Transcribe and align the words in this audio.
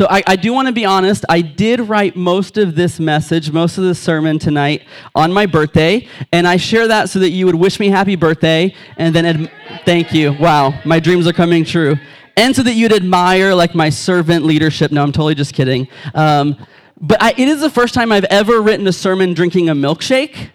So 0.00 0.06
I, 0.08 0.22
I 0.26 0.36
do 0.36 0.54
want 0.54 0.66
to 0.66 0.72
be 0.72 0.86
honest. 0.86 1.26
I 1.28 1.42
did 1.42 1.78
write 1.78 2.16
most 2.16 2.56
of 2.56 2.74
this 2.74 2.98
message, 2.98 3.52
most 3.52 3.76
of 3.76 3.84
the 3.84 3.94
sermon 3.94 4.38
tonight 4.38 4.86
on 5.14 5.30
my 5.30 5.44
birthday, 5.44 6.08
and 6.32 6.48
I 6.48 6.56
share 6.56 6.88
that 6.88 7.10
so 7.10 7.18
that 7.18 7.28
you 7.28 7.44
would 7.44 7.54
wish 7.54 7.78
me 7.78 7.90
happy 7.90 8.16
birthday, 8.16 8.74
and 8.96 9.14
then 9.14 9.26
ad- 9.26 9.52
thank 9.84 10.14
you. 10.14 10.32
Wow, 10.40 10.72
my 10.86 11.00
dreams 11.00 11.26
are 11.26 11.34
coming 11.34 11.66
true, 11.66 11.96
and 12.34 12.56
so 12.56 12.62
that 12.62 12.72
you'd 12.72 12.94
admire 12.94 13.54
like 13.54 13.74
my 13.74 13.90
servant 13.90 14.46
leadership. 14.46 14.90
No, 14.90 15.02
I'm 15.02 15.12
totally 15.12 15.34
just 15.34 15.52
kidding. 15.52 15.86
Um, 16.14 16.56
but 16.98 17.22
I, 17.22 17.32
it 17.32 17.48
is 17.48 17.60
the 17.60 17.68
first 17.68 17.92
time 17.92 18.10
I've 18.10 18.24
ever 18.24 18.62
written 18.62 18.86
a 18.86 18.94
sermon 18.94 19.34
drinking 19.34 19.68
a 19.68 19.74
milkshake. 19.74 20.48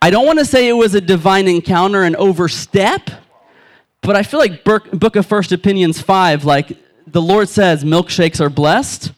I 0.00 0.10
don't 0.10 0.24
want 0.24 0.38
to 0.38 0.44
say 0.44 0.68
it 0.68 0.74
was 0.74 0.94
a 0.94 1.00
divine 1.00 1.48
encounter 1.48 2.04
and 2.04 2.14
overstep, 2.14 3.10
but 4.02 4.14
I 4.14 4.22
feel 4.22 4.38
like 4.38 4.62
Book 4.62 5.16
of 5.16 5.26
First 5.26 5.50
Opinions 5.50 6.00
5, 6.00 6.44
like 6.44 6.83
the 7.14 7.22
Lord 7.22 7.48
says 7.48 7.84
milkshakes 7.84 8.40
are 8.40 8.50
blessed. 8.50 9.12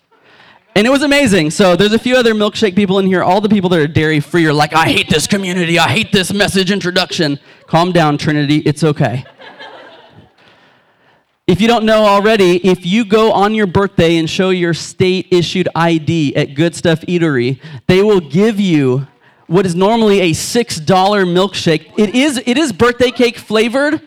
And 0.76 0.86
it 0.86 0.90
was 0.90 1.02
amazing. 1.02 1.50
So 1.50 1.74
there's 1.74 1.94
a 1.94 1.98
few 1.98 2.14
other 2.14 2.34
milkshake 2.34 2.76
people 2.76 2.98
in 2.98 3.06
here. 3.06 3.22
All 3.22 3.40
the 3.40 3.48
people 3.48 3.70
that 3.70 3.80
are 3.80 3.86
dairy 3.86 4.20
free 4.20 4.44
are 4.44 4.52
like, 4.52 4.74
I 4.74 4.84
hate 4.84 5.08
this 5.08 5.26
community. 5.26 5.78
I 5.78 5.88
hate 5.88 6.12
this 6.12 6.30
message 6.30 6.70
introduction. 6.70 7.40
Calm 7.66 7.92
down, 7.92 8.18
Trinity. 8.18 8.58
It's 8.58 8.84
okay. 8.84 9.24
if 11.46 11.62
you 11.62 11.68
don't 11.68 11.86
know 11.86 12.04
already, 12.04 12.58
if 12.68 12.84
you 12.84 13.06
go 13.06 13.32
on 13.32 13.54
your 13.54 13.66
birthday 13.66 14.18
and 14.18 14.28
show 14.28 14.50
your 14.50 14.74
state 14.74 15.28
issued 15.30 15.66
ID 15.74 16.36
at 16.36 16.54
Good 16.54 16.74
Stuff 16.74 17.00
Eatery, 17.00 17.58
they 17.86 18.02
will 18.02 18.20
give 18.20 18.60
you 18.60 19.06
what 19.46 19.64
is 19.64 19.74
normally 19.74 20.20
a 20.20 20.32
$6 20.32 20.84
milkshake. 20.84 21.90
It 21.96 22.14
is, 22.14 22.42
it 22.44 22.58
is 22.58 22.74
birthday 22.74 23.10
cake 23.10 23.38
flavored. 23.38 24.02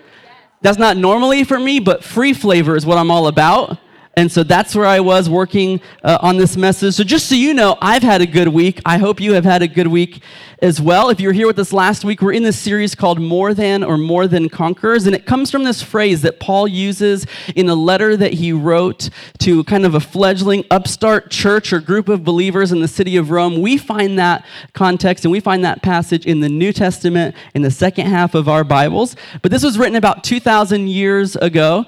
That's 0.61 0.77
not 0.77 0.97
normally 0.97 1.43
for 1.43 1.59
me, 1.59 1.79
but 1.79 2.03
free 2.03 2.33
flavor 2.33 2.75
is 2.75 2.85
what 2.85 2.97
I'm 2.97 3.11
all 3.11 3.27
about. 3.27 3.77
And 4.19 4.29
so 4.29 4.43
that's 4.43 4.75
where 4.75 4.85
I 4.85 4.99
was 4.99 5.29
working 5.29 5.79
uh, 6.03 6.17
on 6.19 6.35
this 6.35 6.57
message. 6.57 6.95
So, 6.95 7.05
just 7.05 7.29
so 7.29 7.35
you 7.35 7.53
know, 7.53 7.77
I've 7.81 8.03
had 8.03 8.19
a 8.19 8.25
good 8.25 8.49
week. 8.49 8.81
I 8.85 8.97
hope 8.97 9.21
you 9.21 9.31
have 9.31 9.45
had 9.45 9.61
a 9.61 9.67
good 9.67 9.87
week 9.87 10.21
as 10.61 10.81
well. 10.81 11.09
If 11.09 11.21
you 11.21 11.29
were 11.29 11.33
here 11.33 11.47
with 11.47 11.57
us 11.57 11.71
last 11.71 12.03
week, 12.03 12.21
we're 12.21 12.33
in 12.33 12.43
this 12.43 12.59
series 12.59 12.95
called 12.95 13.21
More 13.21 13.53
Than 13.53 13.81
or 13.81 13.97
More 13.97 14.27
Than 14.27 14.49
Conquerors. 14.49 15.05
And 15.05 15.15
it 15.15 15.25
comes 15.25 15.49
from 15.49 15.63
this 15.63 15.81
phrase 15.81 16.21
that 16.23 16.37
Paul 16.37 16.67
uses 16.67 17.25
in 17.55 17.69
a 17.69 17.75
letter 17.75 18.17
that 18.17 18.33
he 18.33 18.51
wrote 18.51 19.09
to 19.37 19.63
kind 19.63 19.85
of 19.85 19.95
a 19.95 20.01
fledgling 20.01 20.65
upstart 20.69 21.31
church 21.31 21.71
or 21.71 21.79
group 21.79 22.09
of 22.09 22.25
believers 22.25 22.73
in 22.73 22.81
the 22.81 22.89
city 22.89 23.15
of 23.15 23.31
Rome. 23.31 23.61
We 23.61 23.77
find 23.77 24.19
that 24.19 24.45
context 24.73 25.23
and 25.23 25.31
we 25.31 25.39
find 25.39 25.63
that 25.63 25.81
passage 25.81 26.25
in 26.25 26.41
the 26.41 26.49
New 26.49 26.73
Testament 26.73 27.37
in 27.55 27.61
the 27.61 27.71
second 27.71 28.07
half 28.07 28.35
of 28.35 28.49
our 28.49 28.65
Bibles. 28.65 29.15
But 29.41 29.51
this 29.51 29.63
was 29.63 29.77
written 29.77 29.95
about 29.95 30.25
2,000 30.25 30.89
years 30.89 31.37
ago. 31.37 31.85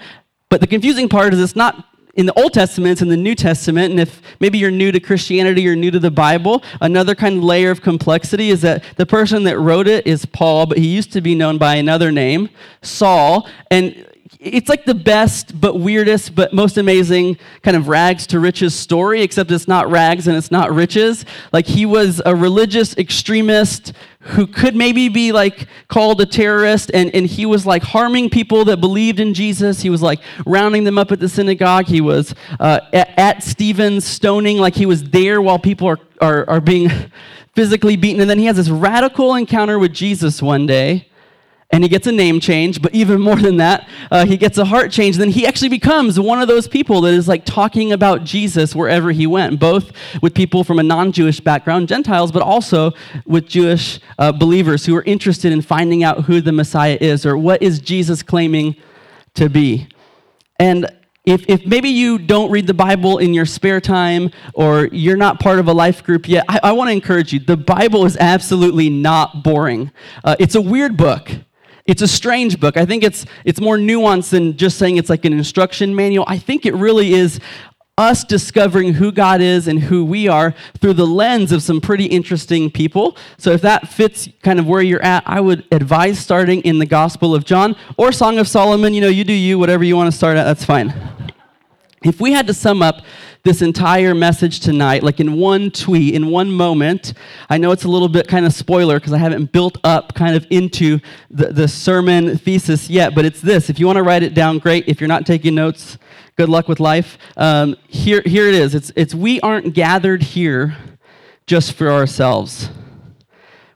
But 0.47 0.61
the 0.61 0.67
confusing 0.67 1.09
part 1.09 1.33
is 1.33 1.41
it's 1.41 1.55
not 1.57 1.90
in 2.13 2.25
the 2.25 2.33
Old 2.33 2.53
Testament, 2.53 3.01
in 3.01 3.07
the 3.07 3.17
New 3.17 3.35
Testament. 3.35 3.91
And 3.91 3.99
if 3.99 4.21
maybe 4.39 4.57
you're 4.57 4.71
new 4.71 4.91
to 4.91 4.99
Christianity 4.99 5.67
or 5.67 5.75
new 5.75 5.91
to 5.91 5.99
the 5.99 6.11
Bible, 6.11 6.63
another 6.81 7.15
kind 7.15 7.37
of 7.37 7.43
layer 7.43 7.71
of 7.71 7.81
complexity 7.81 8.49
is 8.49 8.61
that 8.61 8.83
the 8.97 9.05
person 9.05 9.43
that 9.45 9.57
wrote 9.57 9.87
it 9.87 10.05
is 10.05 10.25
Paul, 10.25 10.65
but 10.65 10.77
he 10.77 10.87
used 10.87 11.11
to 11.13 11.21
be 11.21 11.35
known 11.35 11.57
by 11.57 11.75
another 11.75 12.11
name, 12.11 12.49
Saul. 12.81 13.47
And 13.69 14.05
it's 14.41 14.69
like 14.69 14.85
the 14.85 14.95
best 14.95 15.61
but 15.61 15.79
weirdest 15.79 16.33
but 16.33 16.51
most 16.51 16.77
amazing 16.77 17.37
kind 17.61 17.77
of 17.77 17.87
rags 17.87 18.25
to 18.25 18.39
riches 18.39 18.73
story 18.73 19.21
except 19.21 19.51
it's 19.51 19.67
not 19.67 19.89
rags 19.91 20.27
and 20.27 20.35
it's 20.35 20.49
not 20.49 20.73
riches. 20.73 21.25
Like 21.53 21.67
he 21.67 21.85
was 21.85 22.23
a 22.25 22.35
religious 22.35 22.97
extremist 22.97 23.93
who 24.19 24.47
could 24.47 24.75
maybe 24.75 25.09
be 25.09 25.31
like 25.31 25.67
called 25.89 26.19
a 26.21 26.25
terrorist 26.25 26.89
and, 26.91 27.13
and 27.13 27.27
he 27.27 27.45
was 27.45 27.67
like 27.67 27.83
harming 27.83 28.31
people 28.31 28.65
that 28.65 28.77
believed 28.77 29.19
in 29.19 29.35
jesus. 29.35 29.81
He 29.81 29.91
was 29.91 30.01
like 30.01 30.19
rounding 30.47 30.85
them 30.85 30.97
up 30.97 31.11
at 31.11 31.19
the 31.19 31.29
synagogue. 31.29 31.85
He 31.85 32.01
was 32.01 32.33
uh, 32.59 32.79
at, 32.93 33.19
at 33.19 33.43
stephen's 33.43 34.05
stoning. 34.05 34.57
Like 34.57 34.73
he 34.73 34.87
was 34.87 35.03
there 35.03 35.39
while 35.39 35.59
people 35.59 35.87
are, 35.87 35.99
are, 36.19 36.49
are 36.49 36.61
being 36.61 36.89
physically 37.55 37.95
beaten. 37.95 38.21
And 38.21 38.29
then 38.29 38.39
he 38.39 38.45
has 38.45 38.55
this 38.55 38.69
radical 38.69 39.35
encounter 39.35 39.77
with 39.77 39.93
jesus 39.93 40.41
one 40.41 40.65
day 40.65 41.10
and 41.71 41.83
he 41.83 41.89
gets 41.89 42.05
a 42.05 42.11
name 42.11 42.39
change, 42.39 42.81
but 42.81 42.93
even 42.93 43.21
more 43.21 43.37
than 43.37 43.57
that, 43.57 43.87
uh, 44.11 44.25
he 44.25 44.35
gets 44.35 44.57
a 44.57 44.65
heart 44.65 44.91
change. 44.91 45.17
Then 45.17 45.29
he 45.29 45.47
actually 45.47 45.69
becomes 45.69 46.19
one 46.19 46.41
of 46.41 46.47
those 46.47 46.67
people 46.67 47.01
that 47.01 47.13
is 47.13 47.27
like 47.27 47.45
talking 47.45 47.93
about 47.93 48.25
Jesus 48.25 48.75
wherever 48.75 49.11
he 49.11 49.25
went, 49.25 49.59
both 49.59 49.91
with 50.21 50.33
people 50.33 50.63
from 50.63 50.79
a 50.79 50.83
non 50.83 51.11
Jewish 51.11 51.39
background, 51.39 51.87
Gentiles, 51.87 52.31
but 52.31 52.41
also 52.41 52.91
with 53.25 53.47
Jewish 53.47 53.99
uh, 54.19 54.31
believers 54.31 54.85
who 54.85 54.95
are 54.95 55.03
interested 55.03 55.53
in 55.53 55.61
finding 55.61 56.03
out 56.03 56.25
who 56.25 56.41
the 56.41 56.51
Messiah 56.51 56.97
is 56.99 57.25
or 57.25 57.37
what 57.37 57.61
is 57.63 57.79
Jesus 57.79 58.21
claiming 58.21 58.75
to 59.35 59.49
be. 59.49 59.87
And 60.59 60.87
if, 61.23 61.45
if 61.47 61.65
maybe 61.65 61.89
you 61.89 62.17
don't 62.17 62.51
read 62.51 62.67
the 62.67 62.73
Bible 62.73 63.19
in 63.19 63.33
your 63.33 63.45
spare 63.45 63.79
time 63.79 64.31
or 64.53 64.87
you're 64.91 65.17
not 65.17 65.39
part 65.39 65.59
of 65.59 65.67
a 65.67 65.73
life 65.73 66.03
group 66.03 66.27
yet, 66.27 66.43
I, 66.49 66.59
I 66.63 66.71
want 66.73 66.89
to 66.89 66.93
encourage 66.93 67.31
you. 67.31 67.39
The 67.39 67.57
Bible 67.57 68.05
is 68.05 68.17
absolutely 68.17 68.89
not 68.89 69.43
boring. 69.43 69.91
Uh, 70.23 70.35
it's 70.39 70.55
a 70.55 70.61
weird 70.61 70.97
book. 70.97 71.31
It's 71.85 72.01
a 72.01 72.07
strange 72.07 72.59
book. 72.59 72.77
I 72.77 72.85
think 72.85 73.03
it's, 73.03 73.25
it's 73.45 73.59
more 73.59 73.77
nuanced 73.77 74.29
than 74.29 74.57
just 74.57 74.77
saying 74.77 74.97
it's 74.97 75.09
like 75.09 75.25
an 75.25 75.33
instruction 75.33 75.95
manual. 75.95 76.25
I 76.27 76.37
think 76.37 76.65
it 76.65 76.73
really 76.75 77.13
is 77.13 77.39
us 77.97 78.23
discovering 78.23 78.93
who 78.93 79.11
God 79.11 79.41
is 79.41 79.67
and 79.67 79.79
who 79.79 80.03
we 80.03 80.27
are 80.27 80.55
through 80.79 80.93
the 80.93 81.05
lens 81.05 81.51
of 81.51 81.61
some 81.61 81.81
pretty 81.81 82.05
interesting 82.05 82.71
people. 82.71 83.15
So 83.37 83.51
if 83.51 83.61
that 83.61 83.87
fits 83.87 84.27
kind 84.41 84.59
of 84.59 84.67
where 84.67 84.81
you're 84.81 85.03
at, 85.03 85.23
I 85.25 85.39
would 85.39 85.65
advise 85.71 86.17
starting 86.17 86.61
in 86.61 86.79
the 86.79 86.85
Gospel 86.85 87.35
of 87.35 87.45
John 87.45 87.75
or 87.97 88.11
Song 88.11 88.39
of 88.39 88.47
Solomon. 88.47 88.93
You 88.93 89.01
know, 89.01 89.07
you 89.07 89.23
do 89.23 89.33
you, 89.33 89.59
whatever 89.59 89.83
you 89.83 89.95
want 89.95 90.11
to 90.11 90.17
start 90.17 90.37
at, 90.37 90.45
that's 90.45 90.65
fine. 90.65 90.93
If 92.03 92.19
we 92.19 92.31
had 92.31 92.47
to 92.47 92.53
sum 92.53 92.81
up 92.81 93.03
this 93.43 93.61
entire 93.61 94.13
message 94.13 94.59
tonight, 94.59 95.01
like 95.01 95.19
in 95.19 95.33
one 95.33 95.71
tweet, 95.71 96.13
in 96.13 96.27
one 96.27 96.51
moment. 96.51 97.13
I 97.49 97.57
know 97.57 97.71
it's 97.71 97.85
a 97.85 97.89
little 97.89 98.07
bit 98.07 98.27
kind 98.27 98.45
of 98.45 98.53
spoiler 98.53 98.99
because 98.99 99.13
I 99.13 99.17
haven't 99.17 99.51
built 99.51 99.77
up 99.83 100.13
kind 100.13 100.35
of 100.35 100.45
into 100.51 100.99
the, 101.29 101.47
the 101.47 101.67
sermon 101.67 102.37
thesis 102.37 102.89
yet, 102.89 103.15
but 103.15 103.25
it's 103.25 103.41
this. 103.41 103.69
If 103.69 103.79
you 103.79 103.87
want 103.87 103.97
to 103.97 104.03
write 104.03 104.23
it 104.23 104.33
down, 104.33 104.59
great. 104.59 104.87
If 104.87 105.01
you're 105.01 105.07
not 105.07 105.25
taking 105.25 105.55
notes, 105.55 105.97
good 106.37 106.49
luck 106.49 106.67
with 106.67 106.79
life. 106.79 107.17
Um, 107.35 107.75
here, 107.87 108.21
here 108.25 108.47
it 108.47 108.53
is. 108.53 108.75
It's, 108.75 108.91
it's 108.95 109.15
we 109.15 109.41
aren't 109.41 109.73
gathered 109.73 110.21
here 110.21 110.77
just 111.47 111.73
for 111.73 111.89
ourselves. 111.89 112.69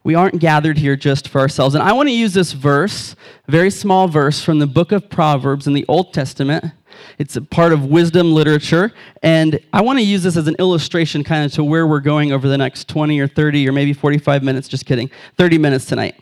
We 0.04 0.14
aren't 0.14 0.40
gathered 0.40 0.78
here 0.78 0.96
just 0.96 1.28
for 1.28 1.42
ourselves. 1.42 1.74
And 1.74 1.84
I 1.84 1.92
want 1.94 2.08
to 2.10 2.14
use 2.14 2.36
this 2.36 2.52
verse, 2.52 3.16
very 3.48 3.72
small 3.72 4.08
verse 4.08 4.44
from 4.44 4.60
the 4.60 4.68
book 4.68 4.92
of 4.92 5.10
Proverbs 5.10 5.66
in 5.66 5.74
the 5.74 5.86
Old 5.88 6.14
Testament 6.14 6.66
it's 7.18 7.36
a 7.36 7.42
part 7.42 7.74
of 7.74 7.86
wisdom 7.86 8.34
literature. 8.34 8.92
And 9.24 9.60
I 9.74 9.82
want 9.82 10.00
to 10.00 10.06
use 10.06 10.24
this 10.24 10.38
as 10.38 10.48
an 10.48 10.56
illustration 10.60 11.24
kind 11.24 11.46
of 11.46 11.54
to 11.54 11.64
where 11.64 11.88
we're 11.88 12.00
going 12.00 12.32
over 12.32 12.48
the 12.48 12.58
next 12.58 12.88
20 12.88 13.20
or 13.20 13.28
30 13.28 13.68
or 13.68 13.72
maybe 13.72 13.94
45 13.94 14.44
minutes. 14.44 14.68
Just 14.68 14.86
kidding. 14.86 15.10
30 15.38 15.58
minutes 15.58 15.86
tonight. 15.86 16.16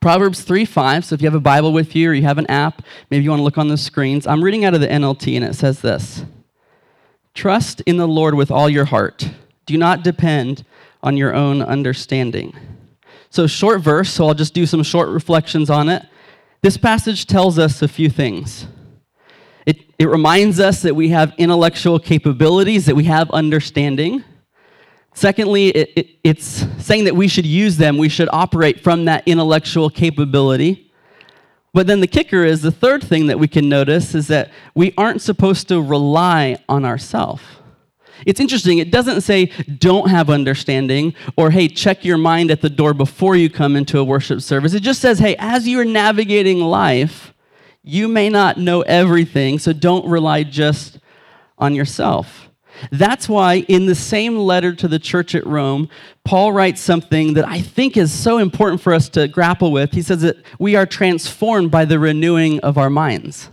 Proverbs 0.00 0.42
3 0.42 0.64
5. 0.64 1.04
So 1.04 1.14
if 1.14 1.22
you 1.22 1.26
have 1.26 1.34
a 1.34 1.40
Bible 1.40 1.72
with 1.72 1.94
you 1.94 2.10
or 2.10 2.14
you 2.14 2.24
have 2.24 2.38
an 2.38 2.46
app, 2.48 2.82
maybe 3.10 3.24
you 3.24 3.30
want 3.30 3.40
to 3.40 3.44
look 3.44 3.58
on 3.58 3.68
the 3.68 3.76
screens. 3.76 4.26
I'm 4.26 4.42
reading 4.42 4.64
out 4.64 4.74
of 4.74 4.80
the 4.80 4.88
NLT 4.88 5.36
and 5.36 5.44
it 5.44 5.54
says 5.54 5.80
this 5.80 6.24
Trust 7.34 7.80
in 7.82 7.96
the 7.96 8.08
Lord 8.08 8.34
with 8.34 8.50
all 8.50 8.68
your 8.68 8.84
heart. 8.84 9.30
Do 9.64 9.78
not 9.78 10.02
depend 10.02 10.64
on 11.02 11.16
your 11.16 11.34
own 11.34 11.62
understanding. 11.62 12.54
So, 13.30 13.46
short 13.46 13.80
verse, 13.80 14.12
so 14.12 14.26
I'll 14.26 14.34
just 14.34 14.52
do 14.52 14.66
some 14.66 14.82
short 14.82 15.08
reflections 15.08 15.70
on 15.70 15.88
it. 15.88 16.04
This 16.60 16.76
passage 16.76 17.26
tells 17.26 17.58
us 17.58 17.80
a 17.80 17.88
few 17.88 18.10
things. 18.10 18.66
It, 20.02 20.08
reminds 20.08 20.58
us 20.58 20.82
that 20.82 20.96
we 20.96 21.10
have 21.10 21.32
intellectual 21.38 22.00
capabilities, 22.00 22.86
that 22.86 22.96
we 22.96 23.04
have 23.04 23.30
understanding. 23.30 24.24
Secondly, 25.14 25.68
it, 25.68 25.92
it, 25.96 26.08
it's 26.24 26.66
saying 26.78 27.04
that 27.04 27.14
we 27.14 27.28
should 27.28 27.46
use 27.46 27.76
them, 27.76 27.98
we 27.98 28.08
should 28.08 28.28
operate 28.32 28.80
from 28.80 29.04
that 29.04 29.22
intellectual 29.26 29.90
capability. 29.90 30.92
But 31.72 31.86
then 31.86 32.00
the 32.00 32.08
kicker 32.08 32.44
is 32.44 32.62
the 32.62 32.72
third 32.72 33.04
thing 33.04 33.28
that 33.28 33.38
we 33.38 33.46
can 33.46 33.68
notice 33.68 34.14
is 34.14 34.26
that 34.26 34.50
we 34.74 34.92
aren't 34.98 35.22
supposed 35.22 35.68
to 35.68 35.80
rely 35.80 36.56
on 36.68 36.84
ourselves. 36.84 37.42
It's 38.26 38.40
interesting, 38.40 38.78
it 38.78 38.90
doesn't 38.90 39.20
say 39.20 39.46
don't 39.78 40.10
have 40.10 40.30
understanding 40.30 41.14
or 41.36 41.50
hey, 41.50 41.68
check 41.68 42.04
your 42.04 42.18
mind 42.18 42.50
at 42.50 42.60
the 42.60 42.70
door 42.70 42.92
before 42.92 43.36
you 43.36 43.48
come 43.48 43.76
into 43.76 44.00
a 44.00 44.04
worship 44.04 44.40
service. 44.40 44.74
It 44.74 44.82
just 44.82 45.00
says, 45.00 45.20
hey, 45.20 45.36
as 45.38 45.68
you're 45.68 45.84
navigating 45.84 46.58
life, 46.58 47.31
you 47.82 48.08
may 48.08 48.28
not 48.28 48.58
know 48.58 48.82
everything, 48.82 49.58
so 49.58 49.72
don't 49.72 50.06
rely 50.06 50.44
just 50.44 50.98
on 51.58 51.74
yourself. 51.74 52.48
That's 52.90 53.28
why, 53.28 53.64
in 53.68 53.86
the 53.86 53.94
same 53.94 54.36
letter 54.36 54.74
to 54.74 54.88
the 54.88 54.98
church 54.98 55.34
at 55.34 55.46
Rome, 55.46 55.88
Paul 56.24 56.52
writes 56.52 56.80
something 56.80 57.34
that 57.34 57.46
I 57.46 57.60
think 57.60 57.96
is 57.96 58.12
so 58.12 58.38
important 58.38 58.80
for 58.80 58.94
us 58.94 59.08
to 59.10 59.28
grapple 59.28 59.72
with. 59.72 59.92
He 59.92 60.02
says 60.02 60.22
that 60.22 60.36
we 60.58 60.74
are 60.74 60.86
transformed 60.86 61.70
by 61.70 61.84
the 61.84 61.98
renewing 61.98 62.60
of 62.60 62.78
our 62.78 62.90
minds. 62.90 63.50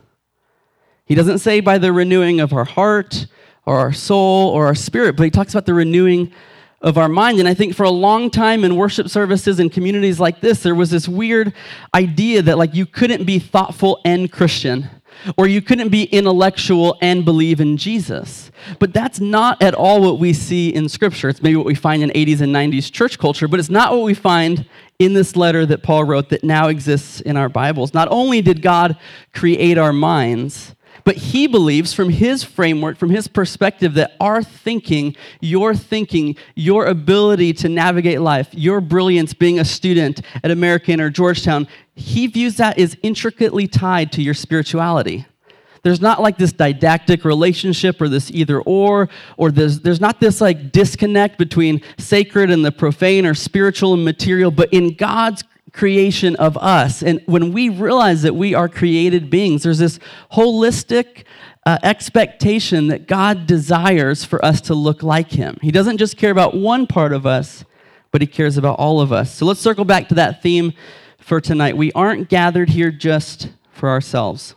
He 1.05 1.15
doesn't 1.15 1.39
say 1.39 1.59
by 1.59 1.77
the 1.77 1.91
renewing 1.91 2.39
of 2.39 2.53
our 2.53 2.65
heart 2.65 3.27
or 3.65 3.79
our 3.79 3.93
soul 3.93 4.49
or 4.49 4.67
our 4.67 4.75
spirit, 4.75 5.17
but 5.17 5.23
he 5.23 5.31
talks 5.31 5.53
about 5.53 5.65
the 5.65 5.73
renewing 5.73 6.31
of 6.81 6.97
our 6.97 7.09
mind. 7.09 7.39
And 7.39 7.47
I 7.47 7.53
think 7.53 7.75
for 7.75 7.83
a 7.83 7.89
long 7.89 8.29
time 8.29 8.63
in 8.63 8.75
worship 8.75 9.09
services 9.09 9.59
and 9.59 9.71
communities 9.71 10.19
like 10.19 10.41
this, 10.41 10.63
there 10.63 10.75
was 10.75 10.89
this 10.89 11.07
weird 11.07 11.53
idea 11.93 12.41
that 12.41 12.57
like 12.57 12.73
you 12.73 12.85
couldn't 12.85 13.25
be 13.25 13.39
thoughtful 13.39 13.99
and 14.05 14.31
Christian. 14.31 14.89
or 15.37 15.47
you 15.47 15.61
couldn't 15.61 15.89
be 15.89 16.03
intellectual 16.03 16.97
and 17.01 17.25
believe 17.25 17.59
in 17.59 17.77
Jesus. 17.77 18.51
But 18.79 18.93
that's 18.93 19.19
not 19.19 19.61
at 19.61 19.73
all 19.73 20.01
what 20.01 20.19
we 20.19 20.33
see 20.33 20.69
in 20.73 20.89
Scripture. 20.89 21.29
It's 21.29 21.41
maybe 21.41 21.55
what 21.55 21.65
we 21.65 21.75
find 21.75 22.03
in 22.03 22.09
80s 22.09 22.41
and 22.41 22.53
90s 22.53 22.91
church 22.91 23.19
culture, 23.19 23.47
but 23.47 23.59
it's 23.59 23.69
not 23.69 23.91
what 23.91 24.03
we 24.03 24.13
find 24.13 24.67
in 24.97 25.13
this 25.13 25.35
letter 25.35 25.65
that 25.65 25.83
Paul 25.83 26.03
wrote 26.03 26.29
that 26.29 26.43
now 26.43 26.67
exists 26.67 27.21
in 27.21 27.37
our 27.37 27.49
Bibles. 27.49 27.93
Not 27.93 28.07
only 28.11 28.41
did 28.41 28.61
God 28.61 28.97
create 29.33 29.77
our 29.77 29.93
minds, 29.93 30.75
but 31.03 31.15
he 31.15 31.47
believes 31.47 31.93
from 31.93 32.09
his 32.09 32.43
framework, 32.43 32.97
from 32.97 33.09
his 33.09 33.27
perspective, 33.27 33.93
that 33.95 34.15
our 34.19 34.43
thinking, 34.43 35.15
your 35.41 35.73
thinking, 35.75 36.35
your 36.55 36.85
ability 36.85 37.53
to 37.53 37.69
navigate 37.69 38.21
life, 38.21 38.49
your 38.51 38.81
brilliance 38.81 39.33
being 39.33 39.59
a 39.59 39.65
student 39.65 40.21
at 40.43 40.51
American 40.51 41.01
or 41.01 41.09
Georgetown, 41.09 41.67
he 41.95 42.27
views 42.27 42.57
that 42.57 42.77
as 42.77 42.95
intricately 43.03 43.67
tied 43.67 44.11
to 44.13 44.21
your 44.21 44.33
spirituality. 44.33 45.25
There's 45.83 46.01
not 46.01 46.21
like 46.21 46.37
this 46.37 46.51
didactic 46.51 47.23
relationship 47.23 48.01
or 48.01 48.09
this 48.09 48.29
either 48.31 48.61
or, 48.61 49.09
or 49.37 49.51
there's, 49.51 49.79
there's 49.79 50.01
not 50.01 50.19
this 50.19 50.41
like 50.41 50.71
disconnect 50.71 51.37
between 51.37 51.81
sacred 51.97 52.51
and 52.51 52.65
the 52.65 52.71
profane 52.71 53.25
or 53.25 53.33
spiritual 53.33 53.93
and 53.93 54.03
material, 54.03 54.51
but 54.51 54.73
in 54.73 54.95
God's 54.95 55.43
creation 55.73 56.35
of 56.37 56.57
us. 56.57 57.03
And 57.03 57.21
when 57.25 57.53
we 57.53 57.69
realize 57.69 58.21
that 58.23 58.35
we 58.35 58.53
are 58.53 58.69
created 58.69 59.29
beings, 59.29 59.63
there's 59.63 59.79
this 59.79 59.99
holistic 60.31 61.23
uh, 61.65 61.77
expectation 61.83 62.87
that 62.87 63.07
God 63.07 63.45
desires 63.45 64.23
for 64.23 64.43
us 64.43 64.61
to 64.61 64.73
look 64.73 65.03
like 65.03 65.31
Him. 65.31 65.57
He 65.61 65.71
doesn't 65.71 65.97
just 65.97 66.17
care 66.17 66.31
about 66.31 66.55
one 66.55 66.87
part 66.87 67.13
of 67.13 67.25
us, 67.25 67.65
but 68.11 68.21
He 68.21 68.27
cares 68.27 68.57
about 68.57 68.79
all 68.79 69.01
of 69.01 69.11
us. 69.11 69.33
So 69.33 69.45
let's 69.45 69.59
circle 69.59 69.85
back 69.85 70.07
to 70.09 70.15
that 70.15 70.41
theme 70.41 70.73
for 71.19 71.39
tonight. 71.41 71.77
We 71.77 71.91
aren't 71.91 72.29
gathered 72.29 72.69
here 72.69 72.91
just 72.91 73.49
for 73.71 73.89
ourselves. 73.89 74.55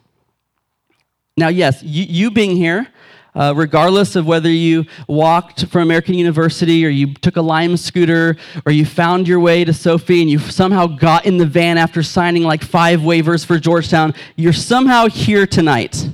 Now, 1.37 1.49
yes, 1.49 1.83
you, 1.83 2.05
you 2.05 2.31
being 2.31 2.57
here, 2.57 2.89
uh, 3.35 3.53
regardless 3.57 4.15
of 4.15 4.27
whether 4.27 4.51
you 4.51 4.85
walked 5.09 5.67
from 5.67 5.83
American 5.83 6.15
University 6.15 6.85
or 6.85 6.89
you 6.89 7.15
took 7.15 7.37
a 7.37 7.43
Lime 7.43 7.77
scooter 7.77 8.37
or 8.67 8.73
you 8.73 8.85
found 8.85 9.27
your 9.27 9.41
way 9.41 9.65
to 9.65 9.73
Sophie 9.73 10.21
and 10.21 10.31
you 10.31 10.39
somehow 10.39 10.87
got 10.87 11.25
in 11.25 11.39
the 11.39 11.47
van 11.47 11.79
after 11.79 12.03
signing 12.03 12.43
like 12.43 12.63
five 12.63 13.01
waivers 13.01 13.45
for 13.45 13.59
Georgetown, 13.59 14.15
you're 14.37 14.53
somehow 14.53 15.07
here 15.09 15.47
tonight. 15.47 16.09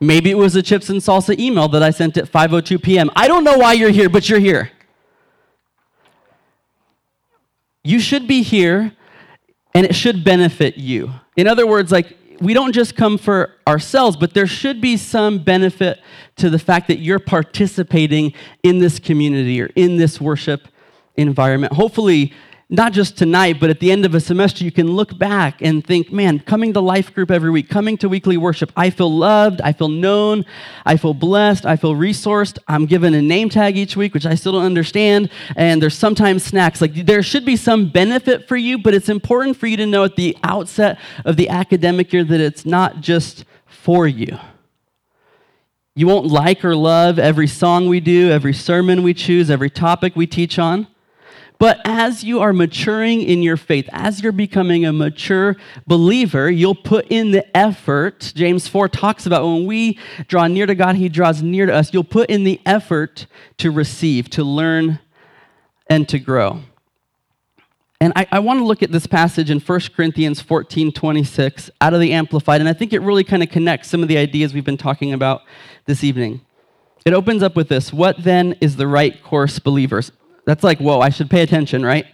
Maybe 0.00 0.30
it 0.30 0.38
was 0.38 0.56
a 0.56 0.62
chips 0.62 0.88
and 0.88 1.00
salsa 1.00 1.38
email 1.38 1.68
that 1.68 1.82
I 1.82 1.90
sent 1.90 2.16
at 2.16 2.30
5:02 2.30 2.82
p.m. 2.82 3.10
I 3.14 3.28
don't 3.28 3.44
know 3.44 3.58
why 3.58 3.72
you're 3.72 3.90
here, 3.90 4.08
but 4.08 4.28
you're 4.28 4.40
here. 4.40 4.70
You 7.84 7.98
should 7.98 8.28
be 8.28 8.42
here 8.42 8.92
and 9.74 9.86
it 9.86 9.94
should 9.94 10.24
benefit 10.24 10.76
you. 10.76 11.12
In 11.36 11.46
other 11.46 11.66
words, 11.66 11.90
like 11.90 12.16
we 12.42 12.54
don't 12.54 12.72
just 12.72 12.96
come 12.96 13.18
for 13.18 13.54
ourselves, 13.68 14.16
but 14.16 14.34
there 14.34 14.48
should 14.48 14.80
be 14.80 14.96
some 14.96 15.38
benefit 15.38 16.00
to 16.36 16.50
the 16.50 16.58
fact 16.58 16.88
that 16.88 16.98
you're 16.98 17.20
participating 17.20 18.34
in 18.64 18.80
this 18.80 18.98
community 18.98 19.62
or 19.62 19.66
in 19.76 19.96
this 19.96 20.20
worship 20.20 20.66
environment. 21.16 21.72
Hopefully, 21.72 22.32
not 22.72 22.94
just 22.94 23.18
tonight, 23.18 23.60
but 23.60 23.68
at 23.68 23.80
the 23.80 23.92
end 23.92 24.06
of 24.06 24.14
a 24.14 24.20
semester, 24.20 24.64
you 24.64 24.72
can 24.72 24.90
look 24.90 25.18
back 25.18 25.60
and 25.60 25.86
think, 25.86 26.10
man, 26.10 26.40
coming 26.40 26.72
to 26.72 26.80
life 26.80 27.12
group 27.12 27.30
every 27.30 27.50
week, 27.50 27.68
coming 27.68 27.98
to 27.98 28.08
weekly 28.08 28.38
worship, 28.38 28.72
I 28.74 28.88
feel 28.88 29.14
loved, 29.14 29.60
I 29.60 29.74
feel 29.74 29.90
known, 29.90 30.46
I 30.86 30.96
feel 30.96 31.12
blessed, 31.12 31.66
I 31.66 31.76
feel 31.76 31.94
resourced. 31.94 32.58
I'm 32.66 32.86
given 32.86 33.12
a 33.12 33.20
name 33.20 33.50
tag 33.50 33.76
each 33.76 33.94
week, 33.94 34.14
which 34.14 34.24
I 34.24 34.34
still 34.36 34.52
don't 34.52 34.64
understand, 34.64 35.28
and 35.54 35.82
there's 35.82 35.98
sometimes 35.98 36.44
snacks. 36.44 36.80
Like 36.80 36.94
there 36.94 37.22
should 37.22 37.44
be 37.44 37.56
some 37.56 37.90
benefit 37.90 38.48
for 38.48 38.56
you, 38.56 38.78
but 38.78 38.94
it's 38.94 39.10
important 39.10 39.58
for 39.58 39.66
you 39.66 39.76
to 39.76 39.84
know 39.84 40.04
at 40.04 40.16
the 40.16 40.34
outset 40.42 40.98
of 41.26 41.36
the 41.36 41.50
academic 41.50 42.10
year 42.10 42.24
that 42.24 42.40
it's 42.40 42.64
not 42.64 43.02
just 43.02 43.44
for 43.66 44.08
you. 44.08 44.38
You 45.94 46.06
won't 46.06 46.28
like 46.28 46.64
or 46.64 46.74
love 46.74 47.18
every 47.18 47.48
song 47.48 47.86
we 47.86 48.00
do, 48.00 48.30
every 48.30 48.54
sermon 48.54 49.02
we 49.02 49.12
choose, 49.12 49.50
every 49.50 49.68
topic 49.68 50.16
we 50.16 50.26
teach 50.26 50.58
on. 50.58 50.86
But 51.62 51.80
as 51.84 52.24
you 52.24 52.40
are 52.40 52.52
maturing 52.52 53.22
in 53.22 53.40
your 53.40 53.56
faith, 53.56 53.88
as 53.92 54.20
you're 54.20 54.32
becoming 54.32 54.84
a 54.84 54.92
mature 54.92 55.54
believer, 55.86 56.50
you'll 56.50 56.74
put 56.74 57.06
in 57.06 57.30
the 57.30 57.56
effort. 57.56 58.32
James 58.34 58.66
4 58.66 58.88
talks 58.88 59.26
about 59.26 59.44
when 59.44 59.64
we 59.64 59.96
draw 60.26 60.48
near 60.48 60.66
to 60.66 60.74
God, 60.74 60.96
He 60.96 61.08
draws 61.08 61.40
near 61.40 61.66
to 61.66 61.72
us. 61.72 61.94
You'll 61.94 62.02
put 62.02 62.30
in 62.30 62.42
the 62.42 62.60
effort 62.66 63.28
to 63.58 63.70
receive, 63.70 64.28
to 64.30 64.42
learn, 64.42 64.98
and 65.86 66.08
to 66.08 66.18
grow. 66.18 66.62
And 68.00 68.12
I, 68.16 68.26
I 68.32 68.38
want 68.40 68.58
to 68.58 68.64
look 68.64 68.82
at 68.82 68.90
this 68.90 69.06
passage 69.06 69.48
in 69.48 69.60
1 69.60 69.80
Corinthians 69.94 70.40
14 70.40 70.90
26 70.90 71.70
out 71.80 71.94
of 71.94 72.00
the 72.00 72.12
Amplified, 72.12 72.60
and 72.60 72.68
I 72.68 72.72
think 72.72 72.92
it 72.92 73.02
really 73.02 73.22
kind 73.22 73.40
of 73.40 73.50
connects 73.50 73.88
some 73.88 74.02
of 74.02 74.08
the 74.08 74.18
ideas 74.18 74.52
we've 74.52 74.64
been 74.64 74.76
talking 74.76 75.12
about 75.12 75.42
this 75.84 76.02
evening. 76.02 76.40
It 77.06 77.14
opens 77.14 77.40
up 77.40 77.54
with 77.54 77.68
this 77.68 77.92
What 77.92 78.24
then 78.24 78.56
is 78.60 78.74
the 78.74 78.88
right 78.88 79.22
course, 79.22 79.60
believers? 79.60 80.10
That's 80.44 80.64
like, 80.64 80.78
whoa, 80.78 81.00
I 81.00 81.10
should 81.10 81.30
pay 81.30 81.42
attention, 81.42 81.84
right? 81.84 82.06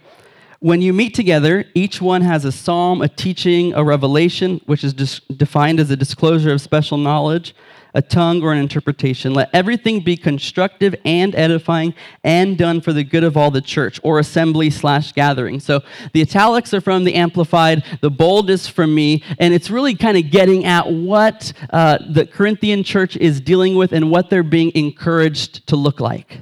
When 0.61 0.81
you 0.81 0.91
meet 0.91 1.15
together, 1.15 1.63
each 1.73 2.01
one 2.01 2.21
has 2.21 2.43
a 2.43 2.51
psalm, 2.51 3.01
a 3.01 3.07
teaching, 3.07 3.73
a 3.73 3.83
revelation, 3.83 4.59
which 4.65 4.83
is 4.83 4.93
dis- 4.93 5.21
defined 5.21 5.79
as 5.79 5.89
a 5.89 5.95
disclosure 5.95 6.51
of 6.51 6.59
special 6.59 6.97
knowledge, 6.97 7.55
a 7.93 8.01
tongue, 8.01 8.43
or 8.43 8.51
an 8.51 8.59
interpretation. 8.59 9.33
Let 9.33 9.49
everything 9.53 10.01
be 10.01 10.17
constructive 10.17 10.93
and 11.05 11.33
edifying 11.33 11.95
and 12.25 12.57
done 12.57 12.81
for 12.81 12.91
the 12.91 13.05
good 13.05 13.23
of 13.23 13.37
all 13.37 13.51
the 13.51 13.61
church 13.61 14.01
or 14.03 14.19
assembly 14.19 14.69
slash 14.69 15.13
gathering. 15.13 15.61
So 15.61 15.81
the 16.11 16.21
italics 16.21 16.73
are 16.73 16.81
from 16.81 17.05
the 17.05 17.15
Amplified, 17.15 17.83
the 18.01 18.11
bold 18.11 18.49
is 18.49 18.67
from 18.67 18.93
me, 18.93 19.23
and 19.39 19.53
it's 19.53 19.69
really 19.69 19.95
kind 19.95 20.17
of 20.17 20.29
getting 20.29 20.65
at 20.65 20.91
what 20.91 21.53
uh, 21.69 21.99
the 22.11 22.27
Corinthian 22.27 22.83
church 22.83 23.15
is 23.15 23.39
dealing 23.39 23.75
with 23.75 23.93
and 23.93 24.11
what 24.11 24.29
they're 24.29 24.43
being 24.43 24.73
encouraged 24.75 25.65
to 25.67 25.77
look 25.77 26.01
like. 26.01 26.41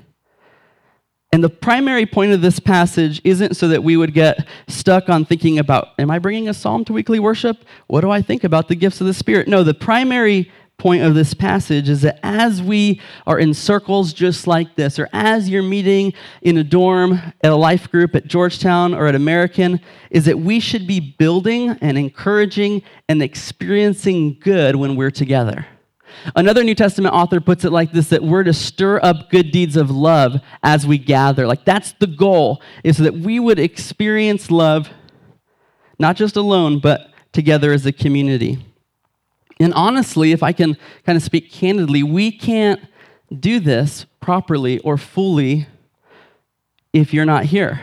And 1.38 1.44
the 1.44 1.50
primary 1.50 2.08
point 2.08 2.32
of 2.32 2.42
this 2.42 2.60
passage 2.60 3.22
isn't 3.24 3.58
so 3.58 3.68
that 3.68 3.84
we 3.84 3.96
would 3.96 4.16
get 4.16 4.48
stuck 4.68 5.08
on 5.08 5.24
thinking 5.24 5.60
about, 5.60 5.90
am 6.00 6.10
I 6.10 6.18
bringing 6.18 6.50
a 6.50 6.54
psalm 6.56 6.84
to 6.86 6.94
weekly 6.94 7.20
worship? 7.20 7.64
What 7.86 8.02
do 8.02 8.10
I 8.10 8.24
think 8.24 8.44
about 8.44 8.68
the 8.68 8.74
gifts 8.74 9.02
of 9.02 9.06
the 9.06 9.14
Spirit? 9.14 9.48
No, 9.48 9.62
the 9.62 9.76
primary 9.76 10.52
point 10.80 11.04
of 11.04 11.14
this 11.14 11.36
passage 11.36 11.90
is 11.90 12.02
that 12.02 12.20
as 12.24 12.64
we 12.64 13.00
are 13.28 13.38
in 13.38 13.54
circles 13.54 14.14
just 14.14 14.48
like 14.48 14.76
this, 14.78 14.98
or 14.98 15.10
as 15.14 15.48
you're 15.48 15.62
meeting 15.62 16.12
in 16.42 16.58
a 16.58 16.64
dorm 16.64 17.22
at 17.44 17.52
a 17.52 17.56
life 17.56 17.92
group 17.92 18.16
at 18.16 18.26
Georgetown 18.26 18.96
or 18.96 19.06
at 19.06 19.14
American, 19.14 19.80
is 20.10 20.26
that 20.26 20.40
we 20.40 20.60
should 20.60 20.88
be 20.88 21.00
building 21.20 21.70
and 21.82 22.00
encouraging 22.00 22.82
and 23.08 23.22
experiencing 23.22 24.40
good 24.40 24.76
when 24.76 24.96
we're 24.96 25.12
together. 25.12 25.68
Another 26.36 26.64
New 26.64 26.76
Testament 26.76 27.14
author 27.14 27.40
puts 27.40 27.64
it 27.64 27.72
like 27.72 27.92
this 27.92 28.10
that 28.10 28.24
we're 28.24 28.44
to 28.44 28.54
stir 28.54 29.00
up 29.02 29.30
good 29.30 29.52
deeds 29.52 29.76
of 29.76 29.92
love 29.92 30.42
as 30.64 30.86
we 30.86 30.98
gather. 30.98 31.48
Like 31.48 31.66
that's 31.66 31.94
the 31.94 32.08
goal, 32.08 32.62
is 32.84 32.98
that 32.98 33.14
we 33.14 33.40
would 33.40 33.60
experience 33.60 34.52
love 34.52 34.90
not 36.00 36.16
just 36.16 36.36
alone, 36.36 36.80
but 36.80 37.10
together 37.32 37.72
as 37.72 37.86
a 37.86 37.92
community. 37.92 38.60
And 39.60 39.74
honestly, 39.74 40.32
if 40.32 40.44
I 40.44 40.54
can 40.54 40.78
kind 41.06 41.16
of 41.16 41.24
speak 41.24 41.52
candidly, 41.52 42.04
we 42.04 42.32
can't 42.32 42.80
do 43.38 43.60
this 43.60 44.06
properly 44.20 44.80
or 44.80 44.98
fully 44.98 45.68
if 46.94 47.14
you're 47.14 47.26
not 47.26 47.46
here. 47.46 47.82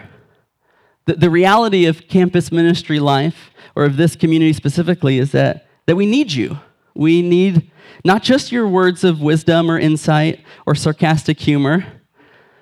The, 1.07 1.15
the 1.15 1.31
reality 1.31 1.87
of 1.87 2.09
campus 2.09 2.51
ministry 2.51 2.99
life, 3.01 3.51
or 3.77 3.85
of 3.85 3.97
this 3.97 4.17
community 4.17 4.53
specifically, 4.53 5.19
is 5.19 5.33
that, 5.33 5.69
that 5.87 5.97
we 5.97 6.07
need 6.07 6.33
you. 6.33 6.59
We 6.95 7.23
need 7.23 7.71
not 8.05 8.23
just 8.23 8.53
your 8.53 8.69
words 8.69 9.03
of 9.03 9.21
wisdom 9.21 9.71
or 9.71 9.79
insight 9.79 10.45
or 10.67 10.75
sarcastic 10.75 11.41
humor. 11.41 11.85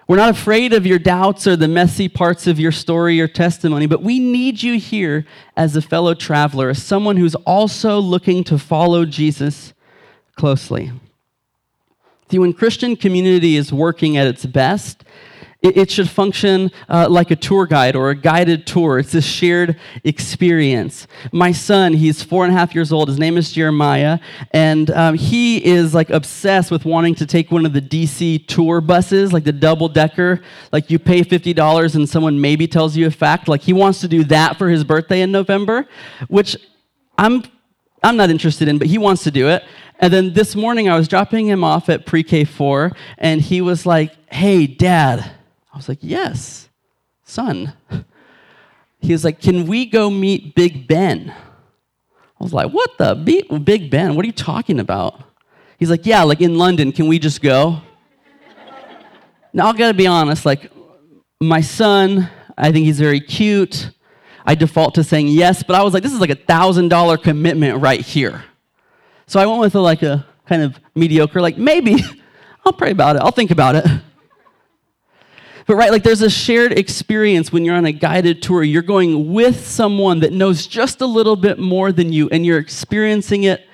We're 0.07 0.17
not 0.17 0.31
afraid 0.31 0.73
of 0.73 0.87
your 0.87 0.99
doubts 0.99 1.47
or 1.47 1.57
the 1.57 1.69
messy 1.69 2.09
parts 2.09 2.47
of 2.47 2.61
your 2.61 2.73
story 2.73 3.21
or 3.21 3.29
testimony, 3.29 3.87
but 3.87 4.03
we 4.03 4.19
need 4.19 4.63
you 4.63 4.79
here 4.79 5.27
as 5.57 5.75
a 5.75 5.83
fellow 5.83 6.15
traveler, 6.15 6.69
as 6.69 6.83
someone 6.83 7.17
who's 7.17 7.35
also 7.35 7.99
looking 7.99 8.45
to 8.45 8.59
follow 8.59 9.05
Jesus 9.05 9.73
closely. 10.37 10.93
See, 12.31 12.39
when 12.39 12.53
Christian 12.53 12.97
community 12.97 13.57
is 13.57 13.73
working 13.73 14.17
at 14.17 14.27
its 14.27 14.47
best, 14.47 15.05
it, 15.63 15.77
it 15.77 15.91
should 15.91 16.11
function 16.11 16.71
uh, 16.89 17.09
like 17.09 17.31
a 17.31 17.37
tour 17.37 17.67
guide 17.67 17.95
or 17.97 18.11
a 18.11 18.15
guided 18.15 18.67
tour. 18.67 18.99
It's 18.99 19.15
a 19.15 19.23
shared 19.23 19.79
experience. 20.05 21.07
My 21.33 21.53
son, 21.53 21.95
he's 21.95 22.23
four 22.23 22.45
and 22.45 22.53
a 22.53 22.59
half 22.59 22.75
years 22.75 22.93
old. 22.93 23.09
His 23.09 23.19
name 23.19 23.37
is 23.37 23.53
Jeremiah, 23.53 24.19
and 24.51 24.91
um, 24.91 25.15
he 25.15 25.65
is 25.65 25.95
like 25.95 26.11
obsessed 26.11 26.71
with 26.71 26.85
wanting 26.85 27.15
to 27.17 27.27
take 27.27 27.51
one 27.51 27.65
of 27.65 27.73
the 27.73 27.81
DC 27.81 28.47
tour 28.47 28.81
buses, 28.81 29.33
like 29.33 29.45
the 29.45 29.53
double 29.53 29.89
decker. 29.89 30.43
Like 30.73 30.91
you 30.91 30.99
pay 30.99 31.23
$50 31.23 31.95
and 31.95 32.09
someone 32.09 32.41
maybe 32.41 32.67
tells 32.67 32.97
you 32.97 33.07
a 33.07 33.11
fact. 33.11 33.49
Like 33.49 33.63
he 33.63 33.73
wants 33.73 34.01
to 34.01 34.09
do 34.09 34.25
that 34.25 34.59
for 34.59 34.69
his 34.69 34.85
birthday 34.85 35.23
in 35.23 35.31
November, 35.31 35.87
which 36.29 36.57
I'm 37.17 37.45
I'm 38.05 38.17
not 38.17 38.31
interested 38.31 38.67
in, 38.67 38.79
but 38.79 38.89
he 38.89 38.99
wants 38.99 39.23
to 39.25 39.31
do 39.31 39.49
it. 39.49 39.63
And 40.01 40.13
then 40.13 40.33
this 40.33 40.57
morning 40.57 40.89
I 40.89 40.97
was 40.97 41.07
dropping 41.07 41.47
him 41.47 41.63
off 41.63 41.89
at 41.89 42.05
pre 42.05 42.25
K 42.25 42.45
4, 42.45 42.91
and 43.19 43.41
he 43.41 43.61
was 43.61 43.87
like, 43.87 44.13
Hey, 44.33 44.67
dad, 44.67 45.31
I 45.73 45.77
was 45.77 45.89
like, 45.89 45.99
Yes, 46.01 46.69
son. 47.25 47.73
He 49.01 49.13
was 49.13 49.25
like, 49.25 49.41
Can 49.41 49.67
we 49.67 49.87
go 49.87 50.11
meet 50.11 50.55
Big 50.55 50.87
Ben? 50.87 51.35
I 52.43 52.45
was 52.45 52.53
like, 52.53 52.73
what 52.73 52.99
the? 52.99 53.15
Big 53.15 53.89
Ben, 53.89 54.17
what 54.17 54.25
are 54.25 54.27
you 54.27 54.33
talking 54.33 54.81
about? 54.81 55.23
He's 55.79 55.89
like, 55.89 56.05
yeah, 56.05 56.25
like 56.25 56.41
in 56.41 56.59
London, 56.59 56.91
can 56.91 57.07
we 57.07 57.21
just 57.21 57.41
go? 57.41 57.81
now, 59.53 59.69
I 59.69 59.77
gotta 59.77 59.95
be 59.95 60.09
honest, 60.09 60.45
like, 60.45 60.73
my 61.41 61.61
son, 61.61 62.29
I 62.59 62.73
think 62.73 62.85
he's 62.85 62.99
very 62.99 63.21
cute. 63.21 63.93
I 64.45 64.57
default 64.57 64.97
to 64.97 65.05
saying 65.05 65.29
yes, 65.29 65.63
but 65.63 65.77
I 65.77 65.85
was 65.85 65.95
like, 65.95 66.03
this 66.03 66.13
is 66.13 66.19
like 66.19 66.31
a 66.31 66.35
thousand 66.35 66.89
dollar 66.89 67.17
commitment 67.17 67.81
right 67.81 68.01
here. 68.01 68.43
So 69.29 69.39
I 69.39 69.47
went 69.47 69.61
with 69.61 69.77
a, 69.77 69.81
like 69.81 70.03
a 70.03 70.27
kind 70.45 70.63
of 70.63 70.81
mediocre, 70.97 71.41
like 71.41 71.57
maybe 71.59 72.03
I'll 72.67 72.73
pray 72.73 72.91
about 72.91 73.15
it, 73.15 73.23
I'll 73.23 73.31
think 73.31 73.53
about 73.53 73.77
it. 73.77 73.87
But 75.67 75.77
right, 75.77 75.91
like 75.91 76.03
there's 76.03 76.23
a 76.23 76.31
shared 76.31 76.73
experience 76.73 77.53
when 77.53 77.65
you're 77.65 77.77
on 77.77 77.87
a 77.87 77.93
guided 77.93 78.43
tour. 78.43 78.63
You're 78.63 78.83
going 78.83 79.33
with 79.33 79.67
someone 79.67 80.21
that 80.21 80.33
knows 80.33 80.67
just 80.67 81.01
a 81.01 81.07
little 81.07 81.37
bit 81.37 81.59
more 81.59 81.93
than 81.93 82.13
you, 82.13 82.29
and 82.31 82.45
you're 82.45 82.59
experiencing 82.59 83.45
it 83.45 83.67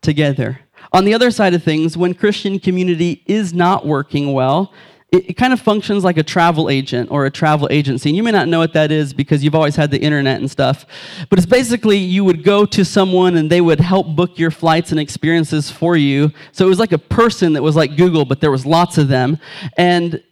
together. 0.00 0.60
On 0.92 1.04
the 1.04 1.14
other 1.14 1.30
side 1.30 1.54
of 1.54 1.62
things, 1.62 1.96
when 1.96 2.14
Christian 2.14 2.58
community 2.58 3.22
is 3.26 3.54
not 3.54 3.86
working 3.86 4.32
well, 4.32 4.72
it, 5.10 5.30
it, 5.30 5.34
kind 5.34 5.52
of 5.52 5.60
functions 5.60 6.04
like 6.04 6.16
a 6.16 6.22
travel 6.22 6.70
agent 6.70 7.10
or 7.10 7.26
a 7.26 7.30
travel 7.30 7.68
agency. 7.70 8.08
And 8.08 8.16
you 8.16 8.22
may 8.22 8.30
not 8.30 8.48
know 8.48 8.58
what 8.58 8.72
that 8.72 8.90
is 8.90 9.12
because 9.12 9.44
you've 9.44 9.54
always 9.54 9.76
had 9.76 9.90
the 9.90 10.00
internet 10.00 10.40
and 10.40 10.50
stuff. 10.50 10.86
But 11.28 11.38
it's 11.38 11.46
basically 11.46 11.98
you 11.98 12.24
would 12.24 12.42
go 12.42 12.64
to 12.66 12.84
someone 12.84 13.36
and 13.36 13.50
they 13.50 13.60
would 13.60 13.80
help 13.80 14.16
book 14.16 14.38
your 14.38 14.50
flights 14.50 14.90
and 14.90 14.98
experiences 14.98 15.70
for 15.70 15.96
you. 15.96 16.32
So 16.52 16.64
it 16.64 16.68
was 16.68 16.78
like 16.78 16.92
a 16.92 16.98
person 16.98 17.52
that 17.52 17.62
was 17.62 17.76
like 17.76 17.96
Google, 17.96 18.24
but 18.24 18.40
there 18.40 18.50
was 18.50 18.64
lots 18.64 18.96
of 18.96 19.08
them. 19.08 19.38
And 19.76 20.22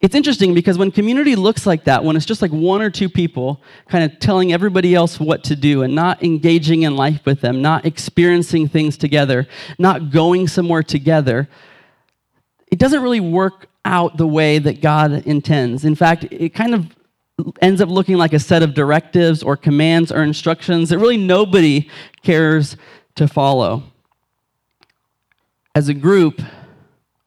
it's 0.00 0.14
interesting 0.14 0.54
because 0.54 0.78
when 0.78 0.92
community 0.92 1.34
looks 1.34 1.66
like 1.66 1.84
that, 1.84 2.04
when 2.04 2.14
it's 2.14 2.24
just 2.24 2.40
like 2.40 2.52
one 2.52 2.80
or 2.80 2.88
two 2.88 3.08
people 3.08 3.60
kind 3.88 4.04
of 4.04 4.20
telling 4.20 4.52
everybody 4.52 4.94
else 4.94 5.18
what 5.18 5.42
to 5.44 5.56
do 5.56 5.82
and 5.82 5.92
not 5.92 6.22
engaging 6.22 6.82
in 6.82 6.94
life 6.94 7.26
with 7.26 7.40
them, 7.40 7.60
not 7.60 7.84
experiencing 7.84 8.68
things 8.68 8.96
together, 8.96 9.48
not 9.76 10.10
going 10.10 10.46
somewhere 10.46 10.84
together, 10.84 11.48
it 12.68 12.78
doesn't 12.78 13.02
really 13.02 13.18
work 13.18 13.66
out 13.84 14.16
the 14.16 14.26
way 14.26 14.60
that 14.60 14.80
God 14.80 15.26
intends. 15.26 15.84
In 15.84 15.96
fact, 15.96 16.26
it 16.30 16.50
kind 16.50 16.74
of 16.74 16.86
ends 17.60 17.80
up 17.80 17.88
looking 17.88 18.16
like 18.16 18.32
a 18.32 18.38
set 18.38 18.62
of 18.62 18.74
directives 18.74 19.42
or 19.42 19.56
commands 19.56 20.12
or 20.12 20.22
instructions 20.22 20.90
that 20.90 20.98
really 20.98 21.16
nobody 21.16 21.88
cares 22.22 22.76
to 23.16 23.26
follow. 23.26 23.82
As 25.74 25.88
a 25.88 25.94
group, 25.94 26.40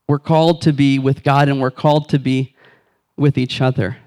we're 0.07 0.19
called 0.19 0.61
to 0.61 0.71
be 0.71 0.99
with 0.99 1.23
God 1.23 1.49
and 1.49 1.59
we're 1.59 1.71
called 1.71 2.07
to 2.09 2.19
be 2.19 2.55
with 3.17 3.37
each 3.37 3.61
other. 3.61 3.97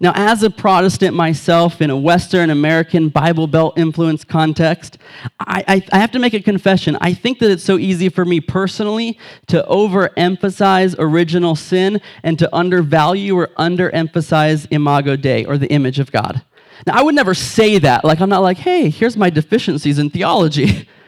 Now, 0.00 0.12
as 0.14 0.42
a 0.42 0.50
Protestant 0.50 1.14
myself 1.14 1.80
in 1.80 1.90
a 1.90 1.96
Western 1.96 2.50
American 2.50 3.08
Bible 3.08 3.46
Belt 3.46 3.78
influence 3.78 4.24
context, 4.24 4.98
I, 5.40 5.64
I, 5.68 5.82
I, 5.92 5.98
have 5.98 6.10
to 6.12 6.18
make 6.18 6.34
a 6.34 6.42
confession. 6.42 6.98
I 7.00 7.14
think 7.14 7.38
that 7.38 7.50
it's 7.50 7.62
so 7.62 7.78
easy 7.78 8.08
for 8.08 8.24
me 8.24 8.40
personally 8.40 9.18
to 9.46 9.64
overemphasize 9.68 10.96
original 10.98 11.54
sin 11.54 12.00
and 12.24 12.38
to 12.40 12.54
undervalue 12.54 13.36
or 13.36 13.48
underemphasize 13.58 14.66
imago 14.70 15.16
Dei 15.16 15.44
or 15.44 15.58
the 15.58 15.68
image 15.68 16.00
of 16.00 16.10
God. 16.10 16.42
Now, 16.86 16.98
I 16.98 17.02
would 17.02 17.14
never 17.14 17.34
say 17.34 17.78
that. 17.78 18.04
Like, 18.04 18.20
I'm 18.20 18.28
not 18.28 18.42
like, 18.42 18.58
hey, 18.58 18.90
here's 18.90 19.16
my 19.16 19.30
deficiencies 19.30 19.98
in 19.98 20.10
theology. 20.10 20.88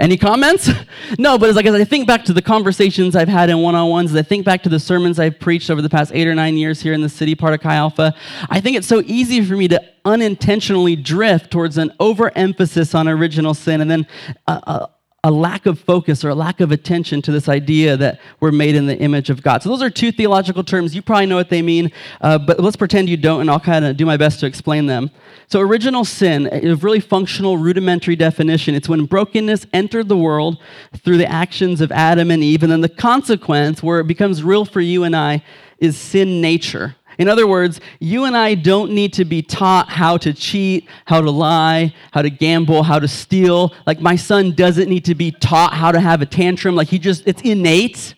Any 0.00 0.16
comments? 0.16 0.70
no, 1.18 1.36
but 1.36 1.48
it's 1.48 1.56
like 1.56 1.66
as 1.66 1.74
I 1.74 1.84
think 1.84 2.06
back 2.06 2.24
to 2.24 2.32
the 2.32 2.40
conversations 2.40 3.14
I've 3.14 3.28
had 3.28 3.50
in 3.50 3.58
one 3.58 3.74
on 3.74 3.90
ones, 3.90 4.10
as 4.10 4.16
I 4.16 4.22
think 4.22 4.44
back 4.44 4.62
to 4.62 4.68
the 4.68 4.80
sermons 4.80 5.18
I've 5.18 5.38
preached 5.38 5.70
over 5.70 5.82
the 5.82 5.90
past 5.90 6.12
eight 6.14 6.26
or 6.26 6.34
nine 6.34 6.56
years 6.56 6.80
here 6.80 6.94
in 6.94 7.02
the 7.02 7.08
city 7.08 7.34
part 7.34 7.52
of 7.52 7.60
Chi 7.60 7.74
Alpha, 7.74 8.14
I 8.48 8.60
think 8.60 8.76
it's 8.76 8.86
so 8.86 9.02
easy 9.04 9.44
for 9.44 9.54
me 9.54 9.68
to 9.68 9.82
unintentionally 10.04 10.96
drift 10.96 11.50
towards 11.50 11.76
an 11.76 11.92
overemphasis 12.00 12.94
on 12.94 13.06
original 13.06 13.54
sin 13.54 13.80
and 13.80 13.90
then 13.90 14.06
a, 14.46 14.52
a 14.52 14.90
lack 15.30 15.66
of 15.66 15.78
focus 15.78 16.24
or 16.24 16.30
a 16.30 16.34
lack 16.34 16.60
of 16.60 16.72
attention 16.72 17.22
to 17.22 17.30
this 17.30 17.48
idea 17.48 17.96
that 17.96 18.20
we're 18.40 18.50
made 18.50 18.74
in 18.74 18.86
the 18.86 18.98
image 18.98 19.30
of 19.30 19.40
God. 19.40 19.62
So, 19.62 19.68
those 19.68 19.80
are 19.80 19.90
two 19.90 20.10
theological 20.10 20.64
terms. 20.64 20.96
You 20.96 21.02
probably 21.02 21.26
know 21.26 21.36
what 21.36 21.48
they 21.48 21.62
mean, 21.62 21.92
uh, 22.20 22.38
but 22.38 22.58
let's 22.58 22.74
pretend 22.74 23.08
you 23.08 23.16
don't, 23.16 23.42
and 23.42 23.50
I'll 23.50 23.60
kind 23.60 23.84
of 23.84 23.96
do 23.96 24.04
my 24.04 24.16
best 24.16 24.40
to 24.40 24.46
explain 24.46 24.86
them. 24.86 25.12
So, 25.46 25.60
original 25.60 26.04
sin, 26.04 26.48
a 26.50 26.74
really 26.74 26.98
functional, 26.98 27.56
rudimentary 27.56 28.16
definition, 28.16 28.74
it's 28.74 28.88
when 28.88 29.06
brokenness 29.06 29.66
entered 29.72 30.08
the 30.08 30.16
world 30.16 30.58
through 30.96 31.18
the 31.18 31.30
actions 31.30 31.80
of 31.80 31.92
Adam 31.92 32.32
and 32.32 32.42
Eve, 32.42 32.64
and 32.64 32.72
then 32.72 32.80
the 32.80 32.88
consequence, 32.88 33.80
where 33.80 34.00
it 34.00 34.08
becomes 34.08 34.42
real 34.42 34.64
for 34.64 34.80
you 34.80 35.04
and 35.04 35.14
I, 35.14 35.44
is 35.78 35.96
sin 35.96 36.40
nature. 36.40 36.96
In 37.22 37.28
other 37.28 37.46
words, 37.46 37.80
you 38.00 38.24
and 38.24 38.36
I 38.36 38.56
don't 38.56 38.90
need 38.90 39.12
to 39.12 39.24
be 39.24 39.42
taught 39.42 39.88
how 39.88 40.16
to 40.16 40.34
cheat, 40.34 40.88
how 41.04 41.20
to 41.20 41.30
lie, 41.30 41.94
how 42.10 42.20
to 42.20 42.30
gamble, 42.30 42.82
how 42.82 42.98
to 42.98 43.06
steal. 43.06 43.72
Like 43.86 44.00
my 44.00 44.16
son 44.16 44.56
doesn't 44.56 44.88
need 44.88 45.04
to 45.04 45.14
be 45.14 45.30
taught 45.30 45.72
how 45.72 45.92
to 45.92 46.00
have 46.00 46.20
a 46.20 46.26
tantrum. 46.26 46.74
Like 46.74 46.88
he 46.88 46.98
just, 46.98 47.22
it's 47.24 47.40
innate. 47.42 48.16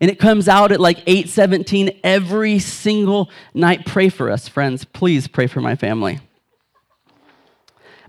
And 0.00 0.08
it 0.08 0.20
comes 0.20 0.48
out 0.48 0.70
at 0.70 0.78
like 0.78 1.04
8:17 1.04 1.98
every 2.04 2.60
single 2.60 3.28
night. 3.54 3.86
Pray 3.86 4.08
for 4.08 4.30
us, 4.30 4.46
friends. 4.46 4.84
Please 4.84 5.26
pray 5.26 5.48
for 5.48 5.60
my 5.60 5.74
family. 5.74 6.20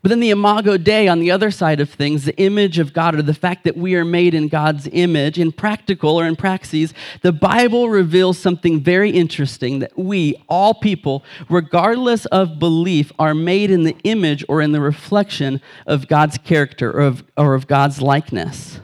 But 0.06 0.10
then 0.10 0.20
the 0.20 0.30
imago 0.30 0.78
Dei, 0.78 1.08
on 1.08 1.20
the 1.20 1.32
other 1.32 1.50
side 1.50 1.80
of 1.80 1.90
things, 1.90 2.26
the 2.26 2.38
image 2.38 2.78
of 2.78 2.94
God, 2.94 3.16
or 3.16 3.24
the 3.24 3.34
fact 3.34 3.64
that 3.64 3.76
we 3.76 3.96
are 3.96 4.06
made 4.06 4.36
in 4.36 4.50
God's 4.50 4.88
image, 4.92 5.40
in 5.40 5.52
practical 5.52 6.20
or 6.20 6.28
in 6.28 6.36
praxis, 6.36 6.94
the 7.24 7.32
Bible 7.32 7.90
reveals 7.90 8.38
something 8.38 8.80
very 8.80 9.10
interesting 9.10 9.80
that 9.80 9.98
we, 9.98 10.36
all 10.48 10.76
people, 10.76 11.24
regardless 11.50 12.28
of 12.28 12.60
belief, 12.60 13.12
are 13.18 13.34
made 13.34 13.72
in 13.72 13.82
the 13.82 13.98
image 14.04 14.46
or 14.48 14.62
in 14.62 14.74
the 14.74 14.80
reflection 14.80 15.60
of 15.88 16.08
God's 16.08 16.38
character 16.38 16.92
or 16.92 17.02
of, 17.02 17.24
or 17.36 17.56
of 17.56 17.66
God's 17.66 18.00
likeness. 18.00 18.80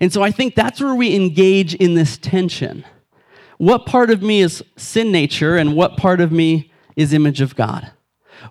And 0.00 0.12
so 0.12 0.24
I 0.24 0.32
think 0.32 0.56
that's 0.56 0.80
where 0.80 0.96
we 0.96 1.14
engage 1.14 1.76
in 1.76 1.94
this 1.94 2.18
tension. 2.18 2.84
What 3.58 3.86
part 3.86 4.10
of 4.10 4.22
me 4.22 4.40
is 4.40 4.64
sin 4.74 5.12
nature 5.12 5.56
and 5.56 5.76
what 5.76 5.96
part 5.96 6.20
of 6.20 6.32
me 6.32 6.72
is 6.96 7.12
image 7.12 7.40
of 7.40 7.54
God? 7.54 7.92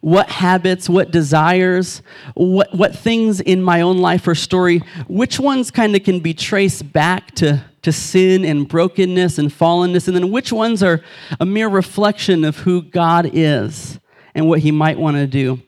What 0.01 0.29
habits, 0.29 0.89
what 0.89 1.11
desires, 1.11 2.01
what, 2.35 2.73
what 2.73 2.95
things 2.95 3.39
in 3.41 3.61
my 3.61 3.81
own 3.81 3.97
life 3.97 4.27
or 4.27 4.35
story, 4.35 4.79
which 5.07 5.39
ones 5.39 5.71
kind 5.71 5.95
of 5.95 6.03
can 6.03 6.19
be 6.19 6.33
traced 6.33 6.91
back 6.91 7.31
to, 7.35 7.63
to 7.81 7.91
sin 7.91 8.45
and 8.45 8.67
brokenness 8.67 9.37
and 9.37 9.49
fallenness, 9.49 10.07
and 10.07 10.15
then 10.15 10.31
which 10.31 10.51
ones 10.51 10.83
are 10.83 11.01
a 11.39 11.45
mere 11.45 11.69
reflection 11.69 12.43
of 12.43 12.57
who 12.57 12.81
God 12.81 13.29
is 13.33 13.99
and 14.35 14.47
what 14.47 14.59
He 14.59 14.71
might 14.71 14.99
want 14.99 15.17
to 15.17 15.27
do 15.27 15.61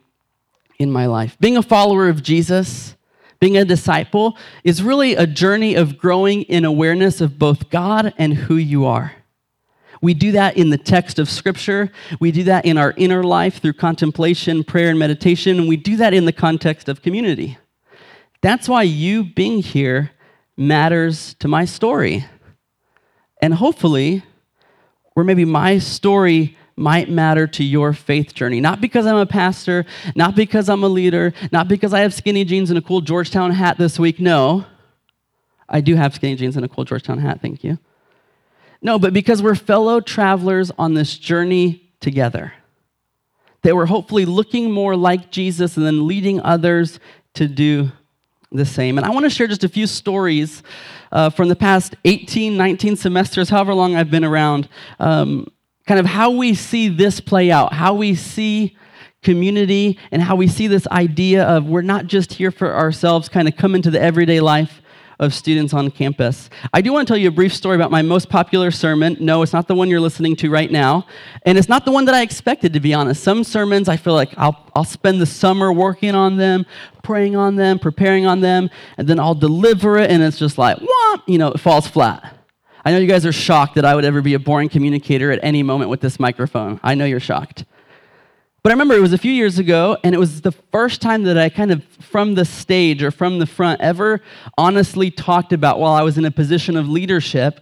in 0.77 0.91
my 0.91 1.05
life. 1.05 1.38
Being 1.39 1.57
a 1.57 1.63
follower 1.63 2.07
of 2.07 2.23
Jesus, 2.23 2.95
being 3.39 3.57
a 3.57 3.65
disciple, 3.65 4.38
is 4.63 4.83
really 4.83 5.15
a 5.15 5.27
journey 5.27 5.75
of 5.75 5.97
growing 5.97 6.43
in 6.43 6.65
awareness 6.65 7.21
of 7.21 7.39
both 7.39 7.69
God 7.69 8.13
and 8.17 8.33
who 8.33 8.55
you 8.55 8.85
are. 8.85 9.13
We 10.01 10.13
do 10.13 10.32
that 10.32 10.58
in 10.58 10.70
the 10.70 10.77
text 10.77 11.20
of 11.20 11.29
Scripture. 11.29 11.91
We 12.20 12.32
do 12.32 12.44
that 12.46 12.65
in 12.65 12.77
our 12.77 12.94
inner 12.96 13.24
life 13.24 13.62
through 13.62 13.74
contemplation, 13.74 14.63
prayer, 14.63 14.89
and 14.89 15.00
meditation. 15.00 15.60
And 15.60 15.68
we 15.68 15.77
do 15.77 15.98
that 15.98 16.13
in 16.13 16.25
the 16.25 16.32
context 16.32 16.88
of 16.88 17.01
community. 17.01 17.58
That's 18.41 18.70
why 18.70 18.84
you 18.84 19.24
being 19.24 19.62
here 19.62 20.12
matters 20.56 21.36
to 21.39 21.48
my 21.48 21.65
story. 21.65 22.25
And 23.41 23.53
hopefully, 23.53 24.24
where 25.13 25.25
maybe 25.25 25.46
my 25.46 25.79
story 25.79 26.58
might 26.77 27.10
matter 27.10 27.46
to 27.46 27.63
your 27.63 27.91
faith 27.91 28.34
journey. 28.34 28.62
Not 28.62 28.79
because 28.79 29.06
I'm 29.06 29.18
a 29.18 29.25
pastor, 29.25 29.86
not 30.15 30.34
because 30.34 30.70
I'm 30.70 30.84
a 30.84 30.88
leader, 30.88 31.34
not 31.51 31.68
because 31.68 31.94
I 31.94 32.00
have 32.00 32.13
skinny 32.13 32.46
jeans 32.46 32.70
and 32.70 32.79
a 32.79 32.82
cool 32.82 33.01
Georgetown 33.01 33.51
hat 33.51 33.77
this 33.77 34.00
week. 34.00 34.22
No, 34.22 34.63
I 35.68 35.82
do 35.82 35.96
have 35.96 36.15
skinny 36.15 36.36
jeans 36.36 36.56
and 36.56 36.63
a 36.63 36.70
cool 36.70 36.86
Georgetown 36.86 37.20
hat, 37.20 37.41
thank 37.41 37.65
you. 37.65 37.79
No, 38.81 38.98
but 38.98 39.13
because 39.13 39.43
we're 39.43 39.55
fellow 39.55 40.00
travelers 40.00 40.71
on 40.77 40.93
this 40.93 41.17
journey 41.17 41.89
together. 42.00 42.53
That 43.63 43.75
we're 43.75 43.88
hopefully 43.88 44.25
looking 44.25 44.71
more 44.71 44.95
like 44.95 45.31
Jesus 45.31 45.75
and 45.75 45.86
then 45.86 46.07
leading 46.07 46.39
others 46.41 47.00
to 47.33 47.48
do 47.48 47.91
the 48.51 48.65
same. 48.65 48.98
And 48.98 49.05
I 49.05 49.09
want 49.09 49.25
to 49.25 49.29
share 49.29 49.48
just 49.48 49.65
a 49.65 49.69
few 49.69 49.86
stories 49.86 50.63
uh, 51.12 51.29
from 51.29 51.50
the 51.50 51.55
past 51.55 51.95
18, 52.05 52.55
19 52.55 52.95
semesters, 52.95 53.50
however 53.50 53.74
long 53.74 53.95
I've 53.95 54.09
been 54.09 54.24
around, 54.24 54.69
um, 55.00 55.48
kind 55.86 56.00
of 56.00 56.05
how 56.05 56.31
we 56.31 56.53
see 56.53 56.88
this 56.88 57.19
play 57.19 57.51
out, 57.51 57.74
how 57.74 57.93
we 57.93 58.15
see 58.15 58.77
community, 59.21 60.00
and 60.12 60.21
how 60.21 60.36
we 60.36 60.48
see 60.48 60.67
this 60.67 60.88
idea 60.88 61.43
of 61.43 61.65
we're 61.65 61.81
not 61.81 62.07
just 62.07 62.33
here 62.33 62.51
for 62.51 62.74
ourselves, 62.74 63.27
kind 63.27 63.48
of 63.48 63.57
come 63.57 63.75
into 63.75 63.91
the 63.91 64.01
everyday 64.01 64.39
life 64.39 64.81
of 65.19 65.33
students 65.33 65.73
on 65.73 65.91
campus. 65.91 66.49
I 66.73 66.81
do 66.81 66.93
want 66.93 67.07
to 67.07 67.11
tell 67.11 67.17
you 67.17 67.27
a 67.27 67.31
brief 67.31 67.53
story 67.53 67.75
about 67.75 67.91
my 67.91 68.01
most 68.01 68.29
popular 68.29 68.71
sermon. 68.71 69.17
No, 69.19 69.41
it's 69.41 69.51
not 69.51 69.67
the 69.67 69.75
one 69.75 69.89
you're 69.89 69.99
listening 69.99 70.35
to 70.38 70.49
right 70.49 70.71
now. 70.71 71.05
And 71.45 71.57
it's 71.57 71.67
not 71.67 71.83
the 71.83 71.91
one 71.91 72.05
that 72.05 72.15
I 72.15 72.21
expected, 72.21 72.73
to 72.73 72.79
be 72.79 72.93
honest. 72.93 73.21
Some 73.21 73.43
sermons, 73.43 73.89
I 73.89 73.97
feel 73.97 74.13
like 74.13 74.33
I'll, 74.38 74.71
I'll 74.75 74.85
spend 74.85 75.21
the 75.21 75.25
summer 75.25 75.73
working 75.73 76.15
on 76.15 76.38
them, 76.38 76.65
praying 77.03 77.35
on 77.35 77.57
them, 77.57 77.79
preparing 77.79 78.25
on 78.25 78.39
them, 78.39 78.69
and 78.97 79.07
then 79.07 79.19
I'll 79.19 79.35
deliver 79.35 79.97
it, 79.97 80.09
and 80.09 80.23
it's 80.23 80.39
just 80.39 80.57
like, 80.57 80.77
whomp, 80.77 81.23
you 81.27 81.38
know, 81.38 81.49
it 81.49 81.59
falls 81.59 81.88
flat. 81.88 82.35
I 82.85 82.91
know 82.91 82.97
you 82.97 83.07
guys 83.07 83.25
are 83.25 83.33
shocked 83.33 83.75
that 83.75 83.83
I 83.83 83.93
would 83.95 84.05
ever 84.05 84.21
be 84.21 84.35
a 84.35 84.39
boring 84.39 84.69
communicator 84.69 85.31
at 85.31 85.39
any 85.43 85.63
moment 85.63 85.89
with 85.89 85.99
this 85.99 86.19
microphone. 86.19 86.79
I 86.81 86.95
know 86.95 87.03
you're 87.03 87.19
shocked. 87.19 87.65
But 88.62 88.72
I 88.72 88.74
remember 88.74 88.94
it 88.94 89.01
was 89.01 89.13
a 89.13 89.18
few 89.18 89.32
years 89.32 89.58
ago, 89.58 89.98
and 90.04 90.13
it 90.13 90.18
was 90.18 90.42
the 90.42 90.51
first 90.51 91.01
time 91.01 91.24
that 91.24 91.38
I 91.38 91.48
kind 91.48 91.72
of, 91.72 91.84
from 91.84 92.36
the 92.36 92.44
stage 92.44 93.01
or 93.01 93.10
from 93.10 93.39
the 93.39 93.46
front, 93.46 93.80
ever 93.80 94.22
honestly 94.58 95.10
talked 95.10 95.54
about 95.54 95.80
while 95.80 95.94
I 95.94 96.01
was 96.01 96.18
in 96.18 96.25
a 96.25 96.32
position 96.32 96.75
of 96.75 96.89
leadership 96.89 97.62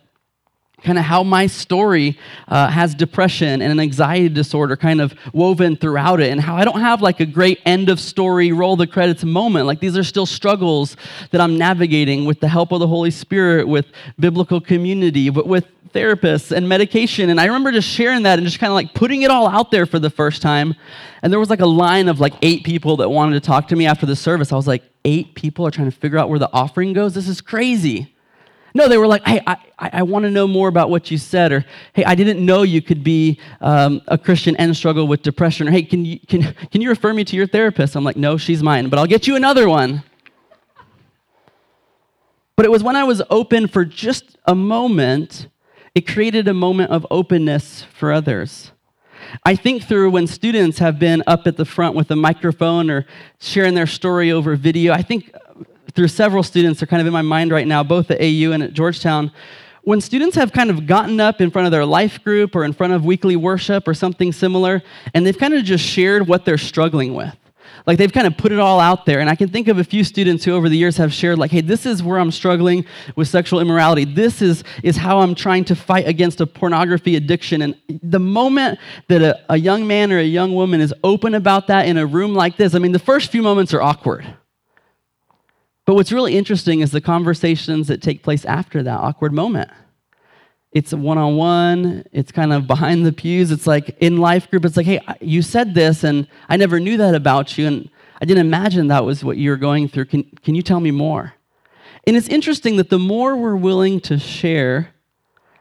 kind 0.84 1.00
of 1.00 1.04
how 1.04 1.24
my 1.24 1.48
story 1.48 2.20
uh, 2.50 2.70
has 2.70 2.94
depression 2.94 3.64
and 3.64 3.72
an 3.72 3.80
anxiety 3.80 4.30
disorder 4.30 4.78
kind 4.78 5.02
of 5.02 5.16
woven 5.34 5.76
throughout 5.76 6.20
it 6.20 6.32
and 6.32 6.40
how 6.40 6.56
i 6.56 6.64
don't 6.64 6.80
have 6.80 7.02
like 7.02 7.20
a 7.20 7.26
great 7.26 7.60
end 7.66 7.90
of 7.90 8.00
story 8.00 8.52
roll 8.52 8.76
the 8.76 8.86
credits 8.86 9.24
moment. 9.24 9.66
Like 9.66 9.80
these 9.80 9.98
are 9.98 10.04
still 10.04 10.28
struggles 10.28 10.96
that 11.32 11.42
i'm 11.42 11.58
navigating 11.58 12.26
with 12.26 12.40
the 12.42 12.48
help 12.48 12.72
of 12.72 12.80
the 12.80 12.88
holy 12.88 13.10
spirit 13.10 13.68
with 13.68 13.88
biblical 14.20 14.62
community 14.62 15.32
but 15.32 15.48
with 15.48 15.66
therapists 15.94 16.56
and 16.56 16.70
medication. 16.70 17.32
And 17.32 17.42
i 17.42 17.46
remember 17.46 17.72
just 17.72 17.90
sharing 17.90 18.22
that 18.24 18.38
and 18.38 18.46
just 18.46 18.60
kind 18.60 18.70
of 18.70 18.76
like 18.76 18.94
putting 18.94 19.24
it 19.24 19.32
all 19.32 19.48
out 19.48 19.72
there 19.72 19.88
for 19.88 19.98
the 19.98 20.12
first 20.12 20.44
time. 20.44 20.76
And 21.24 21.34
there 21.34 21.40
was 21.40 21.50
like 21.50 21.60
a 21.60 21.66
line 21.66 22.08
of 22.08 22.20
like 22.20 22.34
eight 22.44 22.64
people 22.64 22.98
that 22.98 23.10
wanted 23.10 23.34
to 23.34 23.46
talk 23.46 23.68
to 23.70 23.76
me 23.76 23.88
after 23.88 24.06
the 24.06 24.16
service. 24.16 24.52
I 24.52 24.56
was 24.56 24.68
like 24.68 24.84
eight 25.06 25.34
people 25.34 25.66
are 25.66 25.72
trying 25.72 25.90
to 25.90 25.98
figure 25.98 26.20
out 26.20 26.30
where 26.30 26.38
the 26.38 26.54
offering 26.54 26.94
goes? 26.94 27.16
This 27.16 27.28
is 27.28 27.42
crazy 27.42 28.14
no, 28.78 28.88
they 28.88 28.98
were 28.98 29.08
like, 29.08 29.26
hey, 29.26 29.42
I, 29.46 29.58
I 29.80 30.04
want 30.04 30.24
to 30.24 30.32
know 30.32 30.48
more 30.48 30.68
about 30.68 30.90
what 30.90 31.12
you 31.12 31.18
said, 31.18 31.52
or 31.52 31.66
hey, 31.94 32.06
I 32.06 32.16
didn't 32.16 32.44
know 32.44 32.62
you 32.62 32.82
could 32.82 33.04
be 33.04 33.40
um, 33.60 34.02
a 34.08 34.18
Christian 34.18 34.56
and 34.58 34.76
struggle 34.78 35.08
with 35.08 35.24
depression, 35.24 35.68
or 35.68 35.72
hey, 35.72 35.84
can 35.84 36.06
you, 36.06 36.20
can, 36.20 36.54
can 36.72 36.82
you 36.82 36.90
refer 36.90 37.14
me 37.14 37.24
to 37.26 37.36
your 37.36 37.48
therapist? 37.48 37.96
I'm 37.96 38.04
like, 38.04 38.16
no, 38.16 38.38
she's 38.38 38.64
mine, 38.64 38.90
but 38.90 39.00
I'll 39.00 39.08
get 39.08 39.28
you 39.28 39.36
another 39.36 39.68
one. 39.68 40.04
But 42.56 42.66
it 42.66 42.72
was 42.72 42.84
when 42.84 42.96
I 42.96 43.04
was 43.04 43.22
open 43.30 43.68
for 43.68 43.84
just 43.84 44.38
a 44.46 44.56
moment, 44.56 45.48
it 45.94 46.08
created 46.08 46.48
a 46.48 46.54
moment 46.54 46.92
of 46.92 47.06
openness 47.12 47.84
for 47.84 48.12
others. 48.12 48.72
I 49.44 49.56
think 49.56 49.84
through 49.84 50.12
when 50.12 50.28
students 50.28 50.80
have 50.80 51.00
been 51.00 51.24
up 51.28 51.48
at 51.48 51.58
the 51.58 51.66
front 51.66 51.96
with 51.96 52.12
a 52.12 52.16
microphone 52.16 52.90
or 52.90 53.06
sharing 53.40 53.74
their 53.74 53.88
story 53.88 54.32
over 54.32 54.56
video, 54.56 54.94
I 54.94 55.02
think 55.02 55.32
through 55.94 56.08
several 56.08 56.44
students 56.44 56.82
are 56.82 56.86
kind 56.86 57.02
of 57.02 57.08
in 57.08 57.14
my 57.14 57.22
mind 57.22 57.52
right 57.52 57.68
now, 57.68 57.84
both 57.84 58.12
at 58.12 58.20
AU 58.20 58.52
and 58.52 58.64
at 58.64 58.74
Georgetown. 58.74 59.32
When 59.84 60.02
students 60.02 60.36
have 60.36 60.52
kind 60.52 60.70
of 60.70 60.86
gotten 60.86 61.20
up 61.20 61.40
in 61.40 61.50
front 61.50 61.66
of 61.66 61.72
their 61.72 61.86
life 61.86 62.24
group 62.24 62.56
or 62.56 62.66
in 62.66 62.74
front 62.74 62.94
of 62.94 63.06
weekly 63.06 63.36
worship 63.36 63.88
or 63.88 63.94
something 63.94 64.34
similar, 64.34 64.84
and 65.14 65.26
they've 65.26 65.38
kind 65.38 65.54
of 65.54 65.64
just 65.64 65.86
shared 65.86 66.28
what 66.28 66.44
they're 66.44 66.58
struggling 66.58 67.14
with. 67.14 67.36
Like 67.86 67.98
they've 67.98 68.12
kind 68.12 68.28
of 68.28 68.38
put 68.38 68.52
it 68.52 68.60
all 68.60 68.82
out 68.82 69.06
there. 69.06 69.22
And 69.22 69.30
I 69.30 69.36
can 69.36 69.48
think 69.48 69.70
of 69.70 69.78
a 69.78 69.84
few 69.84 70.04
students 70.04 70.44
who 70.44 70.52
over 70.52 70.68
the 70.68 70.76
years 70.76 70.98
have 70.98 71.14
shared, 71.14 71.40
like, 71.40 71.52
hey, 71.52 71.62
this 71.62 71.86
is 71.86 72.04
where 72.04 72.20
I'm 72.20 72.32
struggling 72.32 72.86
with 73.16 73.30
sexual 73.30 73.62
immorality. 73.62 74.04
This 74.04 74.42
is, 74.42 74.66
is 74.84 74.98
how 74.98 75.20
I'm 75.20 75.34
trying 75.34 75.64
to 75.66 75.76
fight 75.76 76.06
against 76.06 76.42
a 76.42 76.46
pornography 76.46 77.16
addiction. 77.16 77.62
And 77.62 77.76
the 77.88 78.20
moment 78.20 78.80
that 79.08 79.22
a, 79.22 79.40
a 79.50 79.58
young 79.58 79.88
man 79.88 80.12
or 80.12 80.20
a 80.20 80.24
young 80.24 80.54
woman 80.54 80.82
is 80.82 80.94
open 81.04 81.34
about 81.34 81.68
that 81.68 81.88
in 81.88 81.98
a 81.98 82.06
room 82.06 82.36
like 82.36 82.58
this, 82.58 82.76
I 82.76 82.80
mean, 82.80 82.92
the 82.92 83.00
first 83.00 83.32
few 83.32 83.42
moments 83.42 83.74
are 83.74 83.82
awkward. 83.82 84.28
But 85.88 85.96
what's 85.96 86.12
really 86.12 86.38
interesting 86.38 86.82
is 86.82 86.92
the 86.92 87.00
conversations 87.00 87.88
that 87.88 88.02
take 88.02 88.22
place 88.22 88.44
after 88.44 88.84
that 88.84 89.00
awkward 89.00 89.32
moment. 89.32 89.72
It's 90.74 90.94
one 90.94 91.18
on 91.18 91.38
one, 91.38 92.04
it's 92.12 92.30
kind 92.30 92.52
of 92.52 92.68
behind 92.68 93.06
the 93.06 93.14
pews. 93.14 93.52
It's 93.52 93.66
like 93.66 93.96
in 94.02 94.18
life 94.18 94.52
group, 94.52 94.66
it's 94.66 94.76
like, 94.76 94.86
hey, 94.86 95.00
you 95.22 95.42
said 95.42 95.74
this, 95.74 96.04
and 96.04 96.28
I 96.50 96.58
never 96.58 96.82
knew 96.82 96.98
that 96.98 97.16
about 97.16 97.58
you, 97.58 97.68
and 97.68 97.90
I 98.22 98.26
didn't 98.26 98.46
imagine 98.46 98.88
that 98.88 99.06
was 99.06 99.24
what 99.24 99.38
you 99.38 99.50
were 99.50 99.56
going 99.56 99.88
through. 99.88 100.06
Can, 100.06 100.24
can 100.44 100.56
you 100.56 100.62
tell 100.62 100.82
me 100.82 100.92
more? 100.92 101.34
And 102.06 102.18
it's 102.18 102.28
interesting 102.28 102.76
that 102.78 102.90
the 102.90 103.00
more 103.00 103.38
we're 103.38 103.56
willing 103.56 104.02
to 104.02 104.20
share 104.20 104.94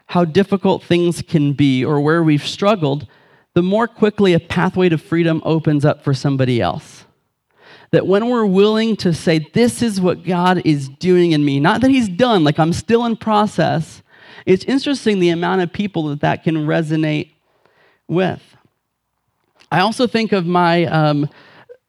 how 0.06 0.24
difficult 0.24 0.82
things 0.82 1.22
can 1.22 1.52
be 1.52 1.84
or 1.84 2.00
where 2.00 2.24
we've 2.24 2.46
struggled, 2.46 3.06
the 3.54 3.62
more 3.62 3.86
quickly 3.86 4.34
a 4.34 4.40
pathway 4.40 4.88
to 4.88 4.98
freedom 4.98 5.40
opens 5.44 5.84
up 5.84 6.02
for 6.02 6.12
somebody 6.12 6.60
else 6.60 7.05
that 7.96 8.06
when 8.06 8.28
we're 8.28 8.44
willing 8.44 8.94
to 8.94 9.14
say, 9.14 9.38
This 9.54 9.80
is 9.80 10.02
what 10.02 10.22
God 10.22 10.60
is 10.66 10.90
doing 10.90 11.32
in 11.32 11.42
me, 11.42 11.58
not 11.58 11.80
that 11.80 11.90
He's 11.90 12.10
done, 12.10 12.44
like 12.44 12.58
I'm 12.58 12.74
still 12.74 13.06
in 13.06 13.16
process, 13.16 14.02
it's 14.44 14.66
interesting 14.66 15.18
the 15.18 15.30
amount 15.30 15.62
of 15.62 15.72
people 15.72 16.08
that 16.08 16.20
that 16.20 16.44
can 16.44 16.66
resonate 16.66 17.30
with. 18.06 18.42
I 19.72 19.80
also 19.80 20.06
think 20.06 20.32
of 20.32 20.44
my 20.44 20.84
um, 20.84 21.30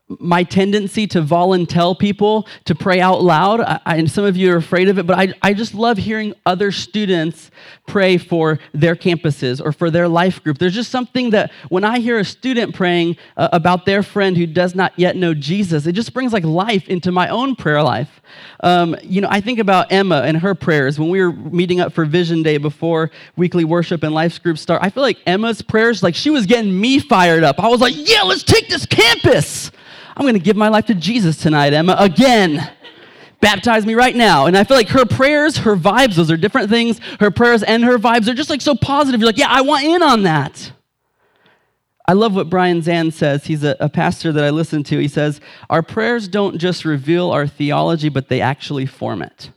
my 0.10 0.44
tendency 0.44 1.06
to 1.06 1.22
volunteer 1.22 1.94
people 1.94 2.48
to 2.64 2.74
pray 2.74 3.02
out 3.02 3.22
loud. 3.22 3.60
I, 3.60 3.80
and 3.86 4.10
some 4.10 4.24
of 4.24 4.38
you 4.38 4.54
are 4.54 4.58
afraid 4.58 4.88
of 4.88 4.98
it, 4.98 5.06
but 5.06 5.20
I, 5.20 5.34
I 5.42 5.54
just 5.54 5.74
love 5.74 5.98
hearing 5.98 6.34
other 6.46 6.72
students 6.72 7.52
pray 7.88 8.18
for 8.18 8.60
their 8.74 8.96
campuses 8.96 9.64
or 9.64 9.74
for 9.74 9.92
their 9.92 10.08
life 10.08 10.42
group. 10.44 10.60
There's 10.60 10.74
just 10.74 10.92
something 10.92 11.32
that 11.32 11.52
when 11.70 11.84
I 11.84 12.00
hear 12.00 12.20
a 12.20 12.26
student 12.26 12.74
praying 12.74 13.18
uh, 13.36 13.50
about 13.52 13.86
their 13.86 14.02
friend 14.02 14.38
who 14.38 14.48
does 14.48 14.76
not 14.76 14.94
yet 14.98 15.18
know 15.18 15.34
Jesus, 15.34 15.86
it 15.86 15.92
just 15.92 16.14
brings 16.14 16.32
like 16.32 16.46
life 16.46 16.88
into 16.88 17.12
my 17.12 17.28
own 17.28 17.56
prayer 17.56 17.84
life. 17.84 18.22
Um, 18.62 18.96
you 19.04 19.20
know, 19.20 19.28
I 19.30 19.42
think 19.42 19.60
about 19.60 19.92
Emma 19.92 20.22
and 20.22 20.38
her 20.38 20.56
prayers 20.56 20.98
when 20.98 21.10
we 21.10 21.22
were 21.22 21.34
meeting 21.34 21.82
up 21.82 21.92
for 21.92 22.06
Vision 22.06 22.44
Day 22.44 22.58
before 22.58 23.12
weekly 23.36 23.66
worship 23.66 24.04
and 24.04 24.14
life 24.14 24.42
group 24.42 24.58
start. 24.58 24.82
I 24.84 24.90
feel 24.90 25.04
like 25.04 25.20
Emma's 25.26 25.62
prayers, 25.62 26.02
like 26.02 26.16
she 26.16 26.30
was 26.30 26.46
getting 26.46 26.80
me 26.80 27.00
fired 27.00 27.44
up. 27.44 27.60
I 27.60 27.68
was 27.68 27.82
like, 27.82 27.94
yeah, 27.98 28.22
let's 28.24 28.44
take 28.44 28.70
this 28.70 28.86
campus. 28.86 29.72
I'm 30.18 30.24
going 30.24 30.34
to 30.34 30.40
give 30.40 30.58
my 30.58 30.70
life 30.70 30.88
to 30.88 30.96
Jesus 30.96 31.38
tonight, 31.38 31.74
Emma, 31.74 31.96
again. 32.00 32.72
Baptize 33.40 33.86
me 33.86 33.94
right 33.94 34.16
now. 34.16 34.48
And 34.48 34.58
I 34.58 34.64
feel 34.64 34.76
like 34.76 34.90
her 34.90 35.06
prayers, 35.06 35.58
her 35.58 35.76
vibes, 35.76 36.16
those 36.16 36.32
are 36.32 36.38
different 36.38 36.72
things. 36.72 37.00
Her 37.20 37.30
prayers 37.30 37.62
and 37.62 37.84
her 37.84 38.00
vibes 38.00 38.28
are 38.28 38.34
just 38.34 38.50
like 38.50 38.62
so 38.62 38.74
positive. 38.74 39.22
You're 39.22 39.28
like, 39.28 39.38
yeah, 39.38 39.52
I 39.52 39.62
want 39.62 39.84
in 39.84 40.02
on 40.02 40.24
that. 40.24 40.72
I 42.08 42.14
love 42.14 42.34
what 42.34 42.50
Brian 42.50 42.82
Zahnd 42.82 43.14
says. 43.14 43.46
He's 43.46 43.64
a, 43.64 43.78
a, 43.80 43.90
pastor 43.90 44.32
that 44.32 44.44
I 44.44 44.50
listen 44.50 44.82
to. 44.86 44.98
He 44.98 45.08
says, 45.08 45.40
Our 45.70 45.84
prayers 45.84 46.28
don't 46.28 46.58
just 46.58 46.84
reveal 46.84 47.30
our 47.30 47.46
theology, 47.46 48.10
but 48.10 48.28
they 48.28 48.42
actually 48.42 48.88
form 48.88 49.22
it. 49.22 49.52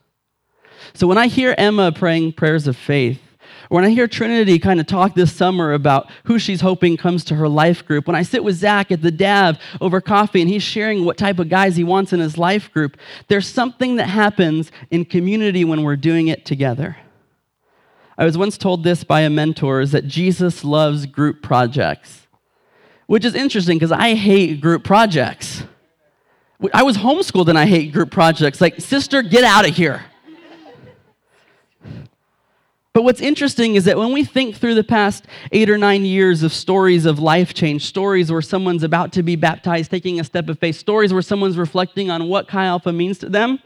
So 0.92 1.07
when 1.07 1.16
I 1.16 1.29
hear 1.29 1.55
Emma 1.57 1.90
praying 1.90 2.35
prayers 2.35 2.66
of 2.66 2.77
faith, 2.77 3.23
when 3.70 3.85
I 3.85 3.90
hear 3.90 4.09
Trinity 4.09 4.59
kind 4.59 4.80
of 4.80 4.88
talk 4.88 5.14
this 5.14 5.33
summer 5.33 5.72
about 5.72 6.11
who 6.24 6.40
she's 6.40 6.61
hoping 6.61 6.96
comes 6.96 7.22
to 7.26 7.37
her 7.37 7.48
life 7.48 7.87
group, 7.87 8.09
when 8.09 8.16
I 8.16 8.22
sit 8.22 8.42
with 8.42 8.56
Zach 8.56 8.90
at 8.90 9.00
the 9.00 9.12
DAV 9.12 9.61
over 9.80 10.00
coffee 10.00 10.40
and 10.40 10.50
he's 10.50 10.64
sharing 10.64 11.04
what 11.04 11.16
type 11.16 11.38
of 11.38 11.48
guys 11.48 11.76
he 11.76 11.85
wants 11.85 12.12
in 12.12 12.18
his 12.18 12.37
life 12.37 12.72
group, 12.72 12.96
there's 13.28 13.46
something 13.46 13.94
that 13.94 14.09
happens 14.09 14.72
in 14.90 15.04
community 15.04 15.64
when 15.64 15.85
we're 15.85 15.94
doing 15.94 16.26
it 16.26 16.44
together. 16.44 16.96
I 18.18 18.24
was 18.24 18.37
once 18.37 18.59
told 18.59 18.83
this 18.83 19.04
by 19.04 19.20
a 19.20 19.30
mentor 19.30 19.80
is 19.80 19.92
that 19.92 20.09
Jesus 20.09 20.64
loves 20.64 21.06
group 21.06 21.40
projects, 21.40 22.26
which 23.06 23.24
is 23.24 23.37
interesting 23.37 23.78
because 23.78 23.92
I 23.92 24.14
hate 24.14 24.61
group 24.61 24.83
projects. 24.83 25.62
I 26.74 26.83
was 26.83 26.96
homeschooled 26.96 27.46
and 27.46 27.56
I 27.56 27.66
hate 27.66 27.92
group 27.92 28.11
projects. 28.11 28.61
Like, 28.61 28.80
sister, 28.80 29.22
get 29.22 29.44
out 29.44 29.66
of 29.66 29.76
here. 29.76 30.02
But 32.92 33.05
what's 33.05 33.20
interesting 33.20 33.76
is 33.76 33.85
that 33.85 33.96
when 33.96 34.12
we 34.12 34.24
think 34.24 34.57
through 34.57 34.74
the 34.74 34.83
past 34.83 35.26
eight 35.53 35.70
or 35.70 35.79
nine 35.79 36.05
years 36.05 36.42
of 36.42 36.53
stories 36.53 37.07
of 37.07 37.20
life 37.20 37.55
change, 37.55 37.85
stories 37.85 38.33
where 38.33 38.42
someone's 38.42 38.83
about 38.83 39.12
to 39.12 39.22
be 39.22 39.37
baptized, 39.37 39.92
taking 39.92 40.18
a 40.18 40.24
step 40.24 40.48
of 40.48 40.59
faith, 40.59 40.76
stories 40.76 41.12
where 41.12 41.22
someone's 41.22 41.57
reflecting 41.57 42.11
on 42.11 42.29
what 42.29 42.48
Chi 42.48 42.64
Alpha 42.64 42.92
means 42.92 43.18
to 43.18 43.29
them, 43.29 43.61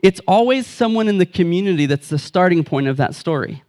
it's 0.00 0.20
always 0.26 0.66
someone 0.66 1.06
in 1.06 1.18
the 1.18 1.26
community 1.26 1.84
that's 1.84 2.08
the 2.08 2.18
starting 2.18 2.64
point 2.64 2.86
of 2.86 2.96
that 2.96 3.14
story. 3.14 3.62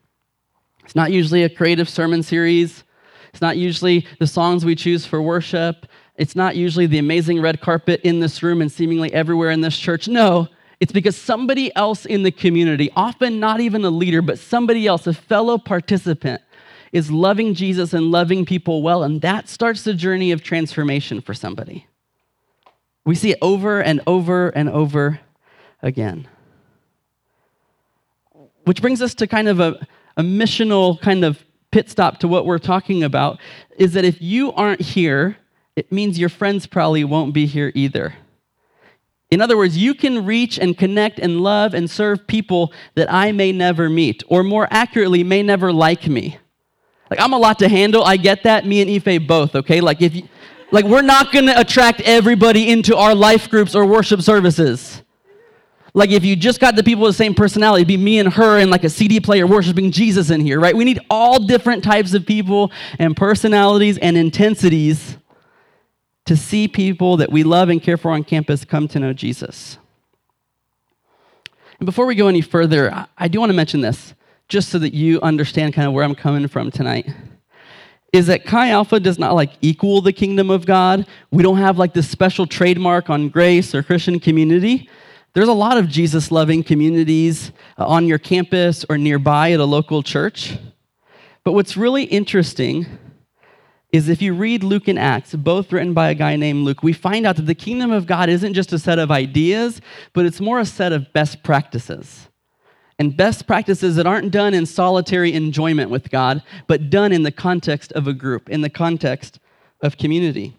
It's 0.85 0.95
not 0.95 1.11
usually 1.11 1.43
a 1.43 1.49
creative 1.49 1.89
sermon 1.89 2.23
series, 2.23 2.85
it's 3.29 3.41
not 3.41 3.57
usually 3.57 4.07
the 4.19 4.27
songs 4.27 4.63
we 4.63 4.75
choose 4.75 5.05
for 5.05 5.21
worship, 5.21 5.85
it's 6.15 6.35
not 6.35 6.55
usually 6.55 6.85
the 6.85 6.97
amazing 6.97 7.41
red 7.41 7.59
carpet 7.59 7.99
in 8.05 8.21
this 8.21 8.41
room 8.41 8.61
and 8.61 8.71
seemingly 8.71 9.11
everywhere 9.13 9.51
in 9.51 9.59
this 9.59 9.77
church. 9.77 10.07
No, 10.07 10.47
it's 10.79 10.91
because 10.91 11.15
somebody 11.15 11.75
else 11.75 12.05
in 12.05 12.23
the 12.23 12.31
community, 12.31 12.91
often 12.95 13.39
not 13.39 13.59
even 13.59 13.83
a 13.83 13.89
leader, 13.89 14.21
but 14.21 14.37
somebody 14.37 14.85
else, 14.85 15.07
a 15.07 15.13
fellow 15.13 15.57
participant, 15.57 16.41
is 16.91 17.11
loving 17.11 17.53
Jesus 17.53 17.93
and 17.93 18.11
loving 18.11 18.45
people 18.45 18.81
well, 18.81 19.03
and 19.03 19.21
that 19.21 19.49
starts 19.49 19.83
the 19.83 19.93
journey 19.93 20.31
of 20.31 20.43
transformation 20.43 21.19
for 21.19 21.33
somebody. 21.33 21.87
We 23.05 23.15
see 23.15 23.31
it 23.31 23.39
over 23.41 23.81
and 23.81 24.01
over 24.05 24.49
and 24.49 24.69
over 24.69 25.19
again. 25.81 26.27
Which 28.65 28.81
brings 28.81 29.01
us 29.01 29.15
to 29.15 29.27
kind 29.27 29.47
of 29.47 29.59
a, 29.59 29.87
a 30.15 30.21
missional 30.21 30.99
kind 30.99 31.23
of 31.23 31.43
pit 31.71 31.89
stop 31.89 32.19
to 32.19 32.27
what 32.27 32.45
we're 32.45 32.59
talking 32.59 33.03
about 33.03 33.39
is 33.77 33.93
that 33.93 34.05
if 34.05 34.21
you 34.21 34.51
aren't 34.53 34.81
here, 34.81 35.37
it 35.75 35.91
means 35.91 36.19
your 36.19 36.29
friends 36.29 36.67
probably 36.67 37.03
won't 37.03 37.33
be 37.33 37.45
here 37.45 37.71
either. 37.75 38.13
In 39.29 39.41
other 39.41 39.57
words, 39.57 39.77
you 39.77 39.93
can 39.93 40.25
reach 40.25 40.57
and 40.57 40.77
connect 40.77 41.19
and 41.19 41.41
love 41.41 41.73
and 41.73 41.89
serve 41.89 42.27
people 42.27 42.71
that 42.95 43.11
I 43.11 43.33
may 43.33 43.51
never 43.51 43.89
meet, 43.89 44.23
or 44.27 44.43
more 44.43 44.67
accurately, 44.71 45.23
may 45.23 45.43
never 45.43 45.73
like 45.73 46.07
me. 46.07 46.37
Like, 47.09 47.19
I'm 47.19 47.33
a 47.33 47.37
lot 47.37 47.59
to 47.59 47.69
handle. 47.69 48.03
I 48.03 48.17
get 48.17 48.43
that. 48.43 48.65
Me 48.65 48.81
and 48.81 48.89
Ife 48.89 49.27
both, 49.27 49.55
okay? 49.55 49.81
Like, 49.81 50.01
if 50.01 50.15
you, 50.15 50.27
like 50.71 50.85
we're 50.85 51.01
not 51.01 51.31
going 51.31 51.45
to 51.45 51.59
attract 51.59 52.01
everybody 52.01 52.69
into 52.69 52.95
our 52.95 53.15
life 53.15 53.49
groups 53.49 53.75
or 53.75 53.85
worship 53.85 54.21
services. 54.21 55.01
Like, 55.93 56.11
if 56.11 56.23
you 56.23 56.35
just 56.35 56.59
got 56.59 56.75
the 56.75 56.83
people 56.83 57.03
with 57.03 57.13
the 57.13 57.17
same 57.17 57.33
personality, 57.33 57.81
it'd 57.81 57.87
be 57.87 57.97
me 57.97 58.19
and 58.19 58.31
her 58.31 58.59
and 58.59 58.69
like 58.69 58.83
a 58.83 58.89
CD 58.89 59.19
player 59.19 59.47
worshiping 59.47 59.91
Jesus 59.91 60.29
in 60.29 60.41
here, 60.41 60.59
right? 60.59 60.75
We 60.75 60.85
need 60.85 60.99
all 61.09 61.39
different 61.39 61.83
types 61.83 62.13
of 62.13 62.25
people 62.25 62.71
and 62.99 63.15
personalities 63.15 63.97
and 63.97 64.15
intensities 64.15 65.17
to 66.27 66.35
see 66.35 66.67
people 66.67 67.17
that 67.17 67.31
we 67.31 67.43
love 67.43 67.69
and 67.69 67.81
care 67.81 67.97
for 67.97 68.11
on 68.11 68.23
campus 68.23 68.65
come 68.65 68.87
to 68.89 68.99
know 68.99 69.13
Jesus. 69.13 69.77
And 71.79 71.85
before 71.85 72.05
we 72.05 72.15
go 72.15 72.27
any 72.27 72.41
further, 72.41 73.07
I 73.17 73.27
do 73.27 73.39
want 73.39 73.49
to 73.49 73.55
mention 73.55 73.81
this, 73.81 74.13
just 74.49 74.69
so 74.69 74.77
that 74.79 74.93
you 74.93 75.21
understand 75.21 75.73
kind 75.73 75.87
of 75.87 75.93
where 75.93 76.03
I'm 76.03 76.15
coming 76.15 76.47
from 76.47 76.69
tonight. 76.69 77.09
Is 78.11 78.27
that 78.27 78.45
Chi 78.45 78.69
Alpha 78.69 78.99
does 78.99 79.17
not 79.17 79.35
like 79.35 79.51
equal 79.61 80.01
the 80.01 80.13
kingdom 80.13 80.49
of 80.49 80.65
God. 80.65 81.07
We 81.31 81.43
don't 81.43 81.57
have 81.57 81.77
like 81.77 81.93
this 81.93 82.09
special 82.09 82.45
trademark 82.45 83.09
on 83.09 83.29
grace 83.29 83.73
or 83.73 83.81
Christian 83.81 84.19
community. 84.19 84.89
There's 85.33 85.49
a 85.49 85.53
lot 85.53 85.77
of 85.77 85.87
Jesus 85.87 86.31
loving 86.31 86.63
communities 86.63 87.51
uh, 87.77 87.85
on 87.85 88.07
your 88.07 88.17
campus 88.17 88.85
or 88.89 88.97
nearby 88.97 89.51
at 89.51 89.59
a 89.59 89.65
local 89.65 90.03
church. 90.03 90.57
But 91.43 91.53
what's 91.53 91.77
really 91.77 92.03
interesting 92.03 92.87
is 93.91 94.09
if 94.09 94.21
you 94.21 94.33
read 94.33 94.63
Luke 94.63 94.87
and 94.87 94.99
Acts, 94.99 95.33
both 95.33 95.71
written 95.71 95.93
by 95.93 96.09
a 96.09 96.15
guy 96.15 96.35
named 96.35 96.65
Luke, 96.65 96.83
we 96.83 96.93
find 96.93 97.25
out 97.25 97.37
that 97.37 97.45
the 97.45 97.55
kingdom 97.55 97.91
of 97.91 98.05
God 98.05 98.29
isn't 98.29 98.53
just 98.53 98.73
a 98.73 98.79
set 98.79 98.99
of 98.99 99.11
ideas, 99.11 99.81
but 100.13 100.25
it's 100.25 100.41
more 100.41 100.59
a 100.59 100.65
set 100.65 100.91
of 100.91 101.11
best 101.13 101.41
practices. 101.43 102.27
And 102.99 103.15
best 103.15 103.47
practices 103.47 103.95
that 103.95 104.07
aren't 104.07 104.31
done 104.31 104.53
in 104.53 104.65
solitary 104.65 105.33
enjoyment 105.33 105.89
with 105.89 106.09
God, 106.09 106.41
but 106.67 106.89
done 106.89 107.11
in 107.11 107.23
the 107.23 107.31
context 107.31 107.91
of 107.93 108.07
a 108.07 108.13
group, 108.13 108.49
in 108.49 108.61
the 108.61 108.69
context 108.69 109.39
of 109.81 109.97
community. 109.97 110.57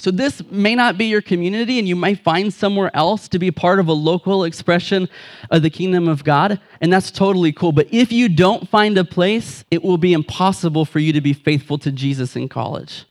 So, 0.00 0.10
this 0.10 0.42
may 0.50 0.74
not 0.74 0.96
be 0.96 1.04
your 1.04 1.20
community, 1.20 1.78
and 1.78 1.86
you 1.86 1.94
might 1.94 2.20
find 2.20 2.54
somewhere 2.54 2.90
else 2.94 3.28
to 3.28 3.38
be 3.38 3.50
part 3.50 3.78
of 3.78 3.86
a 3.86 3.92
local 3.92 4.44
expression 4.44 5.10
of 5.50 5.60
the 5.60 5.68
kingdom 5.68 6.08
of 6.08 6.24
God, 6.24 6.58
and 6.80 6.90
that's 6.90 7.10
totally 7.10 7.52
cool. 7.52 7.72
But 7.72 7.92
if 7.92 8.10
you 8.10 8.30
don't 8.30 8.66
find 8.66 8.96
a 8.96 9.04
place, 9.04 9.62
it 9.70 9.82
will 9.82 9.98
be 9.98 10.14
impossible 10.14 10.86
for 10.86 11.00
you 11.00 11.12
to 11.12 11.20
be 11.20 11.34
faithful 11.34 11.76
to 11.80 11.92
Jesus 11.92 12.34
in 12.34 12.48
college. 12.48 13.04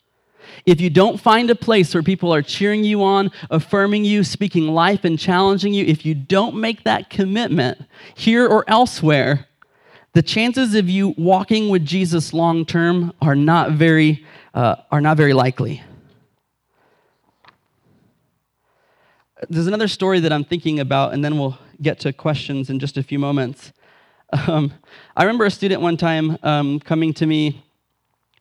If 0.65 0.81
you 0.81 0.89
don't 0.89 1.19
find 1.19 1.51
a 1.51 1.55
place 1.55 1.93
where 1.93 2.01
people 2.01 2.33
are 2.33 2.41
cheering 2.41 2.83
you 2.83 3.03
on, 3.03 3.29
affirming 3.51 4.03
you, 4.03 4.23
speaking 4.23 4.69
life, 4.69 5.03
and 5.03 5.19
challenging 5.19 5.75
you, 5.75 5.85
if 5.85 6.07
you 6.07 6.15
don't 6.15 6.55
make 6.55 6.85
that 6.85 7.11
commitment 7.11 7.83
here 8.15 8.47
or 8.47 8.65
elsewhere, 8.67 9.45
the 10.13 10.23
chances 10.23 10.73
of 10.73 10.89
you 10.89 11.13
walking 11.19 11.69
with 11.69 11.85
Jesus 11.85 12.33
long 12.33 12.65
term 12.65 13.13
are 13.21 13.35
not 13.35 13.73
very 13.73 14.25
uh, 14.55 14.77
are 14.89 15.01
not 15.01 15.17
very 15.17 15.33
likely. 15.33 15.83
There's 19.47 19.67
another 19.67 19.87
story 19.87 20.19
that 20.19 20.33
I'm 20.33 20.43
thinking 20.43 20.81
about, 20.81 21.13
and 21.13 21.23
then 21.23 21.39
we'll 21.39 21.57
get 21.81 21.97
to 22.01 22.11
questions 22.11 22.69
in 22.69 22.77
just 22.77 22.97
a 22.97 23.03
few 23.03 23.17
moments. 23.17 23.71
Um, 24.33 24.73
I 25.15 25.23
remember 25.23 25.45
a 25.45 25.51
student 25.51 25.81
one 25.81 25.95
time 25.95 26.37
um, 26.43 26.81
coming 26.81 27.13
to 27.13 27.25
me 27.25 27.63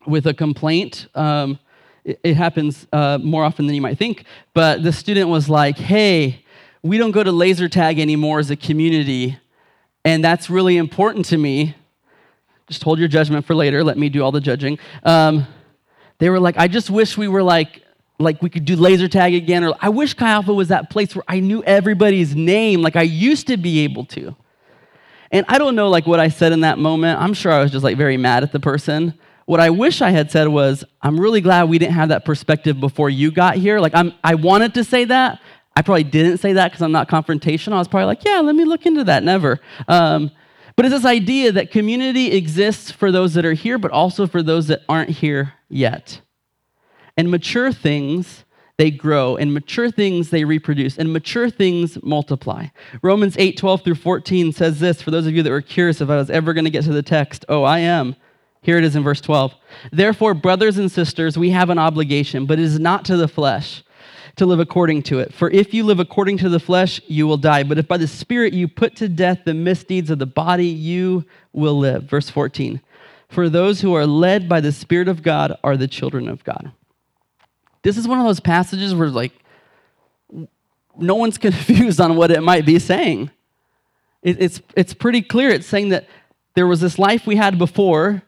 with 0.09 0.27
a 0.27 0.35
complaint. 0.35 1.07
Um, 1.15 1.61
it, 2.03 2.19
it, 2.25 2.35
happens 2.35 2.89
uh, 2.93 3.19
more 3.23 3.45
often 3.45 3.67
than 3.67 3.77
you 3.77 3.81
might 3.81 3.97
think, 3.97 4.25
but 4.55 4.83
the 4.83 4.93
student 4.93 5.29
was 5.29 5.49
like, 5.49 5.79
hey, 5.79 6.45
we 6.83 6.99
don't 6.99 7.13
go 7.13 7.23
to 7.23 7.31
laser 7.31 7.69
tag 7.69 8.01
anymore 8.01 8.41
as 8.41 8.51
a 8.51 8.57
community, 8.57 9.39
and 10.05 10.25
that's 10.25 10.51
really 10.51 10.77
important 10.77 11.27
to 11.27 11.39
me. 11.39 11.77
Just 12.67 12.83
hold 12.83 12.99
your 12.99 13.09
judgment 13.09 13.47
for 13.47 13.55
later. 13.55 13.85
Let 13.85 13.99
me 13.99 14.09
do 14.09 14.25
all 14.25 14.33
the 14.33 14.41
judging. 14.41 14.81
Um, 15.05 15.47
they 16.19 16.29
were 16.29 16.41
like, 16.41 16.59
I 16.59 16.67
just 16.67 16.91
wish 16.91 17.17
we 17.17 17.29
were 17.29 17.45
like 17.45 17.85
like 18.19 18.43
we 18.43 18.51
could 18.51 18.65
do 18.65 18.77
laser 18.77 19.09
tag 19.09 19.35
again 19.35 19.65
or 19.65 19.75
i 19.81 19.89
wish 19.89 20.15
chi 20.15 20.39
was 20.41 20.69
that 20.69 20.91
place 20.91 21.15
where 21.15 21.25
i 21.29 21.41
knew 21.41 21.63
everybody's 21.65 22.35
name 22.35 22.83
like 22.83 22.97
i 22.97 23.03
used 23.03 23.47
to 23.47 23.57
be 23.57 23.81
able 23.81 24.05
to. 24.05 24.35
And 25.31 25.45
i 25.49 25.59
don't 25.59 25.75
know 25.75 25.89
like 25.89 26.07
what 26.07 26.21
i 26.21 26.29
said 26.29 26.53
in 26.53 26.61
that 26.61 26.79
moment. 26.79 27.21
I'm 27.21 27.35
sure 27.35 27.53
i 27.53 27.61
was 27.61 27.71
just 27.71 27.85
like 27.85 27.97
very 27.97 28.17
mad 28.17 28.43
at 28.43 28.53
the 28.53 28.61
person. 28.61 29.15
What 29.47 29.61
i 29.61 29.71
wish 29.71 30.03
i 30.03 30.11
had 30.11 30.31
said 30.31 30.49
was 30.49 30.85
i'm 31.03 31.19
really 31.19 31.41
glad 31.41 31.69
we 31.69 31.79
didn't 31.79 31.95
have 31.95 32.09
that 32.09 32.25
perspective 32.25 32.81
before 32.81 33.11
you 33.11 33.31
got 33.31 33.57
here. 33.57 33.79
Like 33.79 33.95
I'm, 33.95 34.13
i 34.25 34.35
wanted 34.35 34.75
to 34.75 34.85
say 34.85 35.05
that. 35.05 35.41
I 35.77 35.83
probably 35.83 36.05
didn't 36.05 36.39
say 36.39 36.55
that 36.55 36.73
because 36.73 36.83
i'm 36.83 36.93
not 36.93 37.09
confrontational. 37.09 37.75
I 37.75 37.79
was 37.79 37.89
probably 37.89 38.07
like 38.07 38.25
yeah 38.25 38.41
let 38.41 38.55
me 38.55 38.65
look 38.65 38.85
into 38.87 39.05
that. 39.05 39.23
Never. 39.23 39.61
Um, 39.87 40.31
but 40.75 40.85
it's 40.85 40.95
this 40.95 41.05
idea 41.05 41.51
that 41.53 41.73
community 41.73 42.33
exists 42.33 42.93
for 42.93 43.11
those 43.13 43.35
that 43.35 43.45
are 43.45 43.53
here 43.53 43.79
but 43.79 43.93
also 43.93 44.27
for 44.27 44.43
those 44.43 44.67
that 44.69 44.83
aren't 44.89 45.11
here 45.11 45.55
yet 45.69 46.21
and 47.19 47.31
mature 47.31 47.73
things, 47.73 48.45
they 48.79 48.93
grow, 48.93 49.37
and 49.37 49.53
mature 49.53 49.91
things, 49.91 50.31
they 50.31 50.45
reproduce, 50.45 50.97
and 50.97 51.13
mature 51.13 51.51
things 51.51 52.01
multiply. 52.05 52.69
Romans 53.03 53.35
8 53.37 53.59
12 53.59 53.83
through 53.83 53.97
14 53.97 54.53
says 54.53 54.79
this 54.79 55.03
for 55.03 55.11
those 55.11 55.27
of 55.27 55.35
you 55.35 55.43
that 55.43 55.51
were 55.51 55.61
curious 55.61 56.01
if 56.01 56.09
I 56.09 56.17
was 56.17 56.31
ever 56.31 56.55
going 56.55 56.65
to 56.65 56.71
get 56.71 56.85
to 56.85 56.93
the 56.93 57.03
text. 57.03 57.45
Oh, 57.49 57.65
I 57.65 57.81
am. 57.81 58.15
Here 58.63 58.79
it 58.79 58.85
is 58.85 58.95
in 58.95 59.03
verse 59.03 59.21
12. 59.21 59.53
Therefore, 59.93 60.33
brothers 60.33 60.79
and 60.79 60.91
sisters, 60.91 61.37
we 61.37 61.51
have 61.51 61.71
an 61.71 61.79
obligation, 61.79 62.47
but 62.47 62.61
it 62.61 62.65
is 62.65 62.79
not 62.79 63.05
to 63.07 63.17
the 63.17 63.29
flesh 63.29 63.83
to 64.37 64.47
live 64.47 64.61
according 64.61 65.03
to 65.03 65.19
it. 65.19 65.35
For 65.35 65.51
if 65.51 65.75
you 65.75 65.85
live 65.85 65.99
according 65.99 66.39
to 66.39 66.49
the 66.49 66.61
flesh, 66.61 67.01
you 67.09 67.27
will 67.27 67.37
die. 67.37 67.65
But 67.65 67.79
if 67.79 67.89
by 67.89 67.97
the 67.97 68.07
Spirit 68.07 68.53
you 68.53 68.69
put 68.69 68.95
to 68.97 69.09
death 69.09 69.41
the 69.45 69.55
misdeeds 69.55 70.11
of 70.11 70.21
the 70.21 70.27
body, 70.27 70.67
you 70.67 71.25
will 71.53 71.77
live. 71.79 72.05
Verse 72.05 72.31
14. 72.31 72.81
For 73.29 73.49
those 73.49 73.81
who 73.81 73.95
are 73.95 74.07
led 74.07 74.49
by 74.49 74.61
the 74.61 74.73
Spirit 74.73 75.09
of 75.09 75.23
God 75.23 75.57
are 75.65 75.77
the 75.77 75.89
children 75.89 76.29
of 76.29 76.45
God. 76.45 76.73
This 77.83 77.97
is 77.97 78.09
one 78.09 78.19
of 78.19 78.25
those 78.25 78.41
passages 78.41 78.95
where, 78.95 79.09
like, 79.09 79.33
no 80.97 81.14
one's 81.14 81.38
confused 81.47 82.01
on 82.01 82.17
what 82.17 82.31
it 82.31 82.43
might 82.43 82.67
be 82.67 82.79
saying. 82.79 83.31
It, 84.23 84.43
it's, 84.43 84.61
it's 84.77 84.95
pretty 84.95 85.23
clear. 85.23 85.51
It's 85.51 85.67
saying 85.67 85.91
that 85.91 86.09
there 86.55 86.67
was 86.67 86.81
this 86.81 86.99
life 86.99 87.27
we 87.27 87.37
had 87.37 87.59
before 87.59 88.23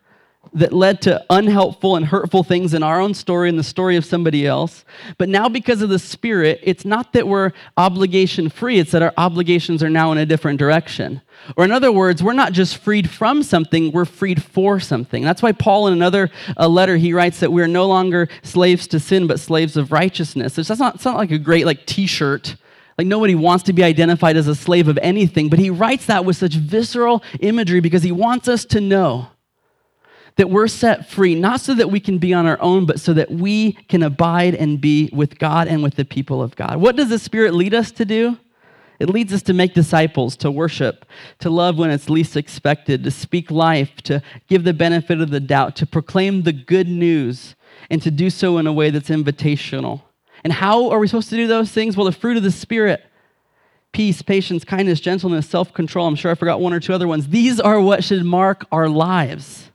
that 0.53 0.73
led 0.73 1.01
to 1.03 1.25
unhelpful 1.31 1.97
and 1.97 2.07
hurtful 2.07 2.43
things 2.43 2.75
in 2.75 2.83
our 2.83 3.01
own 3.01 3.15
story 3.15 3.49
and 3.49 3.59
the 3.59 3.63
story 3.63 3.97
of 3.97 4.05
somebody 4.05 4.47
else. 4.47 4.85
But 5.17 5.29
now, 5.29 5.49
because 5.49 5.81
of 5.81 5.91
the 5.91 5.99
Spirit, 5.99 6.61
it's 6.63 6.85
not 6.85 7.13
that 7.13 7.29
we're 7.29 7.53
obligation 7.77 8.49
free, 8.49 8.79
it's 8.79 8.91
that 8.91 9.03
our 9.03 9.15
obligations 9.17 9.83
are 9.83 9.91
now 9.91 10.11
in 10.13 10.19
a 10.19 10.27
different 10.27 10.59
direction. 10.59 11.23
Or, 11.57 11.65
in 11.65 11.71
other 11.71 11.93
words, 11.93 12.23
we're 12.23 12.33
not 12.33 12.53
just 12.53 12.79
freed 12.79 13.09
from 13.09 13.43
something, 13.43 13.93
we're 13.93 14.05
freed 14.05 14.43
for 14.43 14.81
something. 14.81 15.23
That's 15.23 15.43
why 15.43 15.53
Paul, 15.53 15.87
in 15.87 15.93
another 15.93 16.31
uh, 16.57 16.69
letter, 16.69 16.97
he 16.97 17.13
writes 17.13 17.41
that 17.41 17.53
we 17.53 17.63
are 17.63 17.69
no 17.69 17.87
longer 17.87 18.29
slaves 18.43 18.87
to 18.89 19.01
sin, 19.01 19.27
but 19.27 19.41
slaves 19.41 19.77
of 19.77 19.93
righteousness. 19.93 20.57
That's 20.57 20.81
not, 20.81 21.05
not 21.05 21.17
like 21.17 21.31
a 21.31 21.39
great 21.39 21.65
like 21.65 21.87
t-shirt. 21.87 22.57
Like 22.99 23.07
nobody 23.07 23.35
wants 23.35 23.65
to 23.65 23.73
be 23.73 23.83
identified 23.83 24.37
as 24.37 24.49
a 24.49 24.55
slave 24.55 24.89
of 24.89 24.99
anything, 24.99 25.49
but 25.49 25.59
he 25.59 25.71
writes 25.71 26.07
that 26.07 26.25
with 26.25 26.37
such 26.37 26.55
visceral 26.55 27.23
imagery 27.41 27.81
because 27.81 28.03
he 28.03 28.13
wants 28.13 28.47
us 28.47 28.67
to 28.67 28.81
know 28.81 29.29
that 30.41 30.49
we're 30.49 30.69
set 30.69 31.07
free, 31.07 31.35
not 31.35 31.61
so 31.61 31.75
that 31.75 31.91
we 31.91 32.01
can 32.01 32.17
be 32.17 32.33
on 32.33 32.47
our 32.47 32.59
own, 32.63 32.87
but 32.87 32.99
so 32.99 33.13
that 33.13 33.31
we 33.31 33.73
can 33.91 34.03
abide 34.03 34.55
and 34.55 34.81
be 34.81 35.11
with 35.13 35.39
God 35.39 35.69
and 35.69 35.83
with 35.83 35.97
the 35.97 36.05
people 36.07 36.43
of 36.43 36.57
God. 36.57 36.79
What 36.79 36.97
does 36.97 37.11
the 37.11 37.19
Spirit 37.19 37.53
lead 37.53 37.75
us 37.75 37.91
to 37.93 38.07
do? 38.07 38.39
It 38.99 39.11
leads 39.11 39.35
us 39.35 39.43
to 39.43 39.53
make 39.53 39.75
disciples, 39.75 40.39
to 40.39 40.51
worship, 40.51 41.05
to 41.41 41.51
love 41.51 41.77
when 41.77 41.91
it's 41.91 42.09
least 42.09 42.39
expected, 42.39 43.05
to 43.05 43.11
speak 43.11 43.51
life, 43.51 43.95
to 44.05 44.23
give 44.49 44.65
the 44.65 44.73
benefit 44.73 45.21
of 45.21 45.29
the 45.29 45.41
doubt, 45.41 45.77
to 45.77 45.87
proclaim 45.87 46.45
the 46.45 46.55
good 46.55 46.89
news, 46.89 47.55
and 47.91 48.01
to 48.01 48.11
do 48.11 48.31
so 48.31 48.57
in 48.57 48.67
a 48.67 48.73
way 48.73 48.89
that's 48.89 49.11
invitational. 49.11 50.01
And 50.43 50.55
how 50.55 50.89
are 50.89 51.01
we 51.01 51.07
supposed 51.07 51.29
to 51.29 51.37
do 51.37 51.49
those 51.49 51.71
things? 51.71 51.99
Well, 51.99 52.07
the 52.07 52.13
fruit 52.13 52.39
of 52.39 52.43
the 52.43 52.51
Spirit 52.51 53.05
peace, 53.93 54.23
patience, 54.23 54.65
kindness, 54.65 55.01
gentleness, 55.01 55.47
self 55.47 55.75
control. 55.75 56.07
I'm 56.07 56.15
sure 56.15 56.31
I 56.31 56.35
forgot 56.35 56.63
one 56.63 56.73
or 56.73 56.81
two 56.81 56.95
other 56.95 57.07
ones. 57.07 57.29
These 57.29 57.61
are 57.61 57.79
what 57.79 58.03
should 58.03 58.25
mark 58.25 58.65
our 58.73 58.89
lives. 58.89 59.70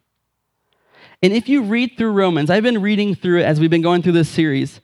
And 1.25 1.33
if 1.33 1.49
you 1.49 1.63
read 1.63 1.97
through 1.97 2.11
Romans, 2.11 2.51
I've 2.51 2.61
been 2.61 2.83
reading 2.83 3.15
through 3.15 3.39
it 3.39 3.45
as 3.45 3.59
we've 3.59 3.71
been 3.71 3.81
going 3.81 4.03
through 4.03 4.11
this 4.11 4.29
series. 4.29 4.79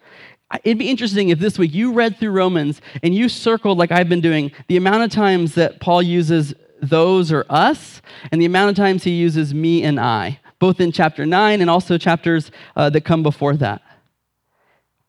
It'd 0.64 0.80
be 0.80 0.90
interesting 0.90 1.30
if 1.30 1.38
this 1.38 1.60
week 1.60 1.72
you 1.72 1.94
read 1.94 2.18
through 2.18 2.32
Romans 2.32 2.82
and 3.04 3.14
you 3.14 3.30
circled, 3.30 3.78
like 3.78 3.92
I've 3.92 4.10
been 4.10 4.22
doing, 4.22 4.52
the 4.68 4.76
amount 4.76 5.04
of 5.04 5.12
times 5.12 5.54
that 5.54 5.80
Paul 5.80 6.02
uses 6.02 6.56
those 6.82 7.32
or 7.32 7.46
us 7.48 8.02
and 8.32 8.42
the 8.42 8.48
amount 8.48 8.72
of 8.72 8.76
times 8.76 9.04
he 9.04 9.12
uses 9.12 9.54
me 9.54 9.84
and 9.84 10.00
I, 10.00 10.40
both 10.58 10.82
in 10.82 10.92
chapter 10.92 11.28
9 11.28 11.62
and 11.62 11.70
also 11.70 12.00
chapters 12.00 12.50
uh, 12.76 12.90
that 12.90 13.02
come 13.02 13.22
before 13.22 13.56
that. 13.58 13.84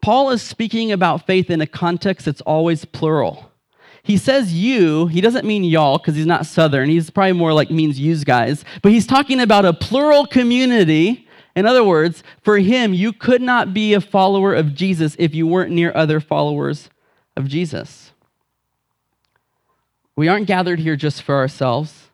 Paul 0.02 0.28
is 0.32 0.42
speaking 0.42 0.92
about 0.92 1.26
faith 1.26 1.48
in 1.48 1.62
a 1.62 1.66
context 1.66 2.26
that's 2.26 2.42
always 2.42 2.84
plural. 2.84 3.51
He 4.02 4.16
says 4.16 4.52
you, 4.52 5.06
he 5.06 5.20
doesn't 5.20 5.46
mean 5.46 5.62
y'all 5.62 5.98
because 5.98 6.16
he's 6.16 6.26
not 6.26 6.46
Southern. 6.46 6.88
He's 6.88 7.08
probably 7.08 7.32
more 7.32 7.52
like 7.52 7.70
means 7.70 8.00
use 8.00 8.24
guys. 8.24 8.64
But 8.82 8.92
he's 8.92 9.06
talking 9.06 9.40
about 9.40 9.64
a 9.64 9.72
plural 9.72 10.26
community. 10.26 11.28
In 11.54 11.66
other 11.66 11.84
words, 11.84 12.24
for 12.42 12.58
him, 12.58 12.92
you 12.92 13.12
could 13.12 13.42
not 13.42 13.72
be 13.72 13.94
a 13.94 14.00
follower 14.00 14.54
of 14.54 14.74
Jesus 14.74 15.14
if 15.18 15.34
you 15.34 15.46
weren't 15.46 15.70
near 15.70 15.92
other 15.94 16.18
followers 16.18 16.90
of 17.36 17.46
Jesus. 17.46 18.12
We 20.16 20.28
aren't 20.28 20.46
gathered 20.46 20.80
here 20.80 20.96
just 20.96 21.22
for 21.22 21.36
ourselves. 21.36 22.10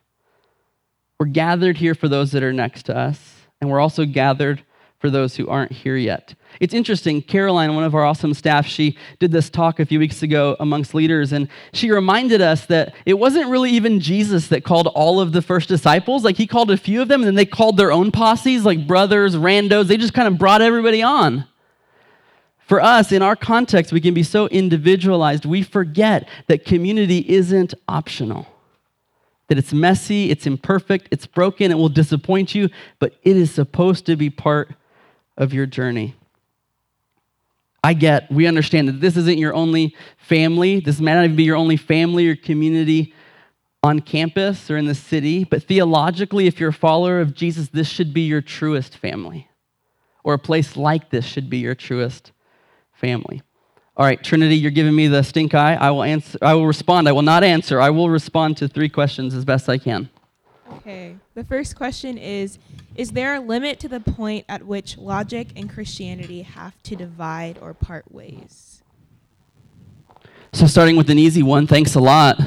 We're 1.19 1.25
gathered 1.25 1.77
here 1.77 1.95
for 1.95 2.07
those 2.07 2.31
that 2.31 2.43
are 2.43 2.53
next 2.53 2.83
to 2.83 2.95
us, 2.95 3.41
and 3.59 3.69
we're 3.69 3.79
also 3.79 4.05
gathered 4.05 4.63
for 4.99 5.09
those 5.09 5.37
who 5.37 5.47
aren't 5.47 5.71
here 5.71 5.95
yet. 5.95 6.35
It's 6.59 6.73
interesting, 6.73 7.21
Caroline, 7.21 7.73
one 7.73 7.85
of 7.85 7.95
our 7.95 8.03
awesome 8.03 8.33
staff, 8.33 8.65
she 8.65 8.97
did 9.17 9.31
this 9.31 9.49
talk 9.49 9.79
a 9.79 9.85
few 9.85 9.97
weeks 9.97 10.21
ago 10.21 10.57
amongst 10.59 10.93
leaders, 10.93 11.31
and 11.31 11.47
she 11.71 11.89
reminded 11.89 12.41
us 12.41 12.65
that 12.65 12.93
it 13.05 13.13
wasn't 13.13 13.49
really 13.49 13.71
even 13.71 14.01
Jesus 14.01 14.49
that 14.49 14.65
called 14.65 14.87
all 14.87 15.21
of 15.21 15.31
the 15.31 15.41
first 15.41 15.69
disciples. 15.69 16.25
Like, 16.25 16.35
he 16.35 16.45
called 16.45 16.69
a 16.69 16.77
few 16.77 17.01
of 17.01 17.07
them, 17.07 17.21
and 17.21 17.27
then 17.27 17.35
they 17.35 17.45
called 17.45 17.77
their 17.77 17.93
own 17.93 18.11
posses, 18.11 18.65
like 18.65 18.85
brothers, 18.85 19.37
randos. 19.37 19.87
They 19.87 19.95
just 19.95 20.13
kind 20.13 20.27
of 20.27 20.37
brought 20.37 20.61
everybody 20.61 21.01
on. 21.01 21.45
For 22.59 22.81
us, 22.81 23.13
in 23.13 23.21
our 23.21 23.37
context, 23.37 23.93
we 23.93 24.01
can 24.01 24.13
be 24.13 24.21
so 24.21 24.47
individualized, 24.47 25.45
we 25.45 25.63
forget 25.63 26.27
that 26.47 26.65
community 26.65 27.25
isn't 27.27 27.73
optional. 27.87 28.47
That 29.47 29.57
it's 29.57 29.73
messy, 29.73 30.29
it's 30.29 30.45
imperfect, 30.45 31.07
it's 31.09 31.25
broken, 31.25 31.71
it 31.71 31.75
will 31.75 31.89
disappoint 31.89 32.53
you, 32.53 32.69
but 32.99 33.15
it 33.23 33.37
is 33.37 33.49
supposed 33.51 34.05
to 34.05 34.15
be 34.15 34.29
part 34.29 34.75
of 35.39 35.53
your 35.53 35.65
journey. 35.65 36.13
I 37.83 37.93
get, 37.93 38.29
we 38.29 38.45
understand 38.45 38.89
that 38.89 38.99
this 38.99 39.17
isn't 39.17 39.37
your 39.37 39.53
only 39.53 39.95
family. 40.17 40.81
This 40.81 40.99
may 40.99 41.13
not 41.13 41.23
even 41.23 41.35
be 41.35 41.43
your 41.43 41.55
only 41.55 41.77
family 41.77 42.27
or 42.27 42.35
community 42.35 43.13
on 43.81 44.01
campus 44.01 44.69
or 44.69 44.77
in 44.77 44.85
the 44.85 44.95
city, 44.95 45.45
but 45.45 45.63
theologically, 45.63 46.45
if 46.45 46.59
you're 46.59 46.69
a 46.69 46.73
follower 46.73 47.21
of 47.21 47.33
Jesus, 47.33 47.69
this 47.69 47.87
should 47.87 48.13
be 48.13 48.21
your 48.21 48.41
truest 48.41 48.97
family. 48.97 49.49
Or 50.25 50.33
a 50.33 50.39
place 50.39 50.75
like 50.75 51.09
this 51.09 51.25
should 51.25 51.49
be 51.49 51.59
your 51.59 51.75
truest 51.75 52.33
family. 52.91 53.41
All 53.95 54.05
right, 54.05 54.21
Trinity, 54.21 54.57
you're 54.57 54.71
giving 54.71 54.95
me 54.95 55.07
the 55.07 55.23
stink 55.23 55.53
eye. 55.53 55.75
I 55.75 55.91
will 55.91 56.03
answer 56.03 56.37
I 56.41 56.53
will 56.53 56.67
respond. 56.67 57.07
I 57.07 57.13
will 57.13 57.21
not 57.21 57.43
answer. 57.43 57.79
I 57.79 57.89
will 57.89 58.09
respond 58.09 58.57
to 58.57 58.67
three 58.67 58.89
questions 58.89 59.33
as 59.33 59.45
best 59.45 59.69
I 59.69 59.77
can. 59.77 60.09
Okay. 60.73 61.17
The 61.33 61.43
first 61.43 61.75
question 61.75 62.17
is 62.17 62.59
Is 62.95 63.11
there 63.11 63.35
a 63.35 63.39
limit 63.39 63.79
to 63.81 63.87
the 63.87 63.99
point 63.99 64.45
at 64.47 64.65
which 64.65 64.97
logic 64.97 65.49
and 65.55 65.69
Christianity 65.69 66.43
have 66.43 66.81
to 66.83 66.95
divide 66.95 67.57
or 67.59 67.73
part 67.73 68.11
ways? 68.11 68.83
So, 70.51 70.65
starting 70.65 70.95
with 70.95 71.09
an 71.09 71.19
easy 71.19 71.43
one, 71.43 71.67
thanks 71.67 71.95
a 71.95 71.99
lot. 71.99 72.39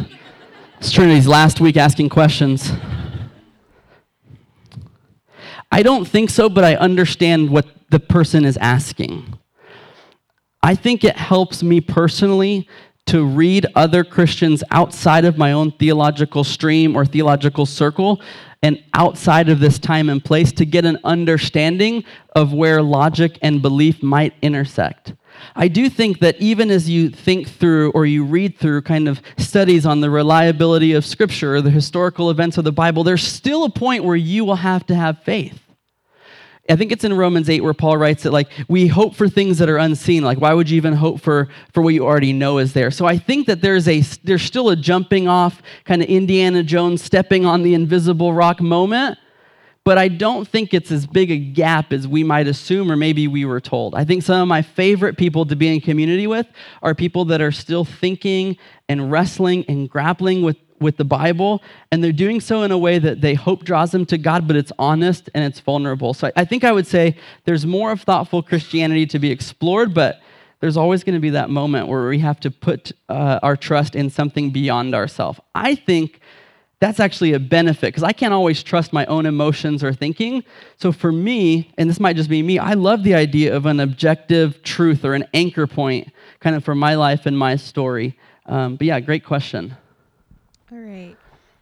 It's 0.79 0.91
Trinity's 0.91 1.29
last 1.29 1.61
week 1.61 1.77
asking 1.77 2.09
questions. 2.09 2.73
I 5.71 5.83
don't 5.83 6.07
think 6.07 6.29
so, 6.29 6.49
but 6.49 6.65
I 6.65 6.75
understand 6.75 7.51
what 7.51 7.67
the 7.91 8.01
person 8.01 8.45
is 8.45 8.57
asking. 8.57 9.39
I 10.63 10.75
think 10.75 11.05
it 11.05 11.17
helps 11.17 11.63
me 11.63 11.81
personally 11.81 12.69
to 13.13 13.27
read 13.27 13.67
other 13.75 14.05
Christians 14.05 14.65
outside 14.71 15.27
of 15.27 15.37
my 15.37 15.53
own 15.53 15.71
theological 15.73 16.45
stream 16.45 16.97
or 16.97 17.05
theological 17.05 17.67
circle 17.67 18.23
and 18.63 18.83
outside 18.95 19.51
of 19.51 19.61
this 19.61 19.79
time 19.79 20.09
and 20.09 20.25
place 20.25 20.51
to 20.53 20.65
get 20.65 20.87
an 20.87 20.99
understanding 21.05 22.05
of 22.35 22.55
where 22.55 22.81
logic 22.81 23.39
and 23.43 23.61
belief 23.61 24.03
might 24.03 24.33
intersect. 24.41 25.13
I 25.55 25.69
do 25.69 25.91
think 25.91 26.21
that 26.21 26.41
even 26.41 26.71
as 26.71 26.89
you 26.89 27.11
think 27.11 27.51
through 27.51 27.91
or 27.91 28.07
you 28.07 28.25
read 28.25 28.57
through 28.57 28.81
kind 28.81 29.07
of 29.07 29.21
studies 29.37 29.85
on 29.85 30.01
the 30.01 30.09
reliability 30.09 30.95
of 30.95 31.05
Scripture 31.05 31.57
or 31.57 31.61
the 31.61 31.69
historical 31.69 32.31
events 32.31 32.57
of 32.57 32.65
the 32.65 32.73
Bible, 32.73 33.05
there's 33.05 33.23
still 33.23 33.65
a 33.65 33.71
point 33.71 34.05
where 34.05 34.17
you 34.17 34.47
will 34.47 34.57
have 34.57 34.87
to 34.87 34.95
have 34.95 35.23
faith. 35.23 35.62
I 36.71 36.77
think 36.77 36.93
it's 36.93 37.05
in 37.05 37.13
Romans 37.15 37.51
8 37.51 37.63
where 37.63 37.75
Paul 37.75 37.97
writes 37.97 38.23
that 38.23 38.33
like 38.33 38.49
we 38.69 38.87
hope 38.87 39.17
for 39.17 39.29
things 39.29 39.59
that 39.59 39.69
are 39.69 39.79
unseen. 39.79 40.23
Like 40.23 40.41
why 40.41 40.55
would 40.55 40.71
you 40.71 40.77
even 40.77 40.93
hope 40.95 41.21
for 41.21 41.49
for 41.73 41.83
what 41.83 41.93
you 41.95 42.05
already 42.05 42.33
know 42.33 42.59
is 42.59 42.73
there? 42.73 42.91
So 42.91 43.05
I 43.05 43.19
think 43.19 43.47
that 43.49 43.63
there's 43.63 43.89
a 43.89 44.01
there's 44.23 44.43
still 44.43 44.71
a 44.71 44.77
jumping 44.77 45.27
off 45.27 45.61
kind 45.85 46.03
of 46.03 46.09
Indiana 46.09 46.63
Jones 46.63 47.03
stepping 47.03 47.45
on 47.45 47.63
the 47.63 47.75
invisible 47.75 48.33
rock 48.33 48.61
moment 48.61 49.19
but 49.85 49.99
I 49.99 50.09
don't 50.09 50.47
think 50.47 50.73
it's 50.73 50.93
as 50.93 51.07
big 51.07 51.31
a 51.31 51.37
gap 51.37 51.93
as 51.93 52.07
we 52.07 52.23
might 52.23 52.47
assume 52.47 52.91
or 52.91 52.97
maybe 52.97 53.27
we 53.27 53.45
were 53.45 53.61
told. 53.61 53.95
I 53.95 54.05
think 54.05 54.23
some 54.23 54.41
of 54.41 54.49
my 54.49 54.63
favorite 54.63 55.19
people 55.19 55.45
to 55.47 55.57
be 55.57 55.75
in 55.75 55.81
community 55.81 56.27
with 56.27 56.47
are 56.83 56.95
people 56.95 57.25
that 57.27 57.41
are 57.41 57.51
still 57.51 57.85
thinking 57.85 58.57
and 58.89 59.11
wrestling 59.11 59.65
and 59.69 59.91
grappling 59.91 60.43
with, 60.43 60.57
with 60.83 60.97
the 60.97 61.05
Bible, 61.05 61.63
and 61.91 62.03
they're 62.03 62.13
doing 62.13 62.41
so 62.41 62.63
in 62.63 62.71
a 62.71 62.79
way 62.79 62.99
that 62.99 63.21
they 63.21 63.35
hope 63.35 63.65
draws 63.65 63.93
them 63.93 64.05
to 64.07 64.19
God, 64.19 64.47
but 64.47 64.57
it's 64.57 64.73
honest 64.79 65.31
and 65.35 65.45
it's 65.45 65.61
vulnerable. 65.61 66.15
So 66.15 66.31
I, 66.37 66.45
think 66.45 66.65
I 66.65 66.73
would 66.73 66.87
say 66.87 67.17
there's 67.45 67.65
more 67.65 67.93
of 67.93 68.03
thoughtful 68.03 68.43
Christianity 68.43 69.07
to 69.07 69.19
be 69.19 69.31
explored, 69.31 69.95
but 69.95 70.21
there's 70.61 70.77
always 70.77 71.03
going 71.03 71.15
to 71.15 71.21
be 71.21 71.31
that 71.31 71.51
moment 71.51 71.89
where 71.89 72.07
we 72.09 72.19
have 72.21 72.39
to 72.41 72.51
put 72.51 72.93
uh, 73.09 73.41
our 73.43 73.57
trust 73.57 73.97
in 73.97 74.11
something 74.11 74.51
beyond 74.51 74.95
ourselves. 74.95 75.41
I 75.55 75.75
think 75.75 76.21
that's 76.83 76.99
actually 76.99 77.33
a 77.33 77.39
benefit 77.39 77.89
because 77.89 78.03
I 78.03 78.13
can't 78.13 78.35
always 78.35 78.61
trust 78.61 78.93
my 78.93 79.07
own 79.07 79.25
emotions 79.25 79.85
or 79.85 79.93
thinking. 79.93 80.43
So 80.79 80.91
for 80.91 81.13
me, 81.13 81.73
and 81.79 81.89
this 81.89 82.01
might 82.01 82.17
just 82.17 82.29
be 82.29 82.43
me, 82.43 82.59
I 82.59 82.75
love 82.75 83.05
the 83.05 83.15
idea 83.15 83.55
of 83.55 83.67
an 83.67 83.79
objective 83.79 84.63
truth 84.65 85.05
or 85.05 85.15
an 85.15 85.25
anchor 85.33 85.69
point 85.69 86.13
kind 86.41 86.57
of 86.57 86.65
for 86.65 86.75
my 86.75 86.97
life 86.97 87.25
and 87.25 87.39
my 87.39 87.55
story. 87.55 88.19
Um, 88.47 88.75
but 88.75 88.89
yeah, 88.89 88.99
great 88.99 89.25
question. 89.25 89.77
All 90.73 90.79
right. 90.79 91.17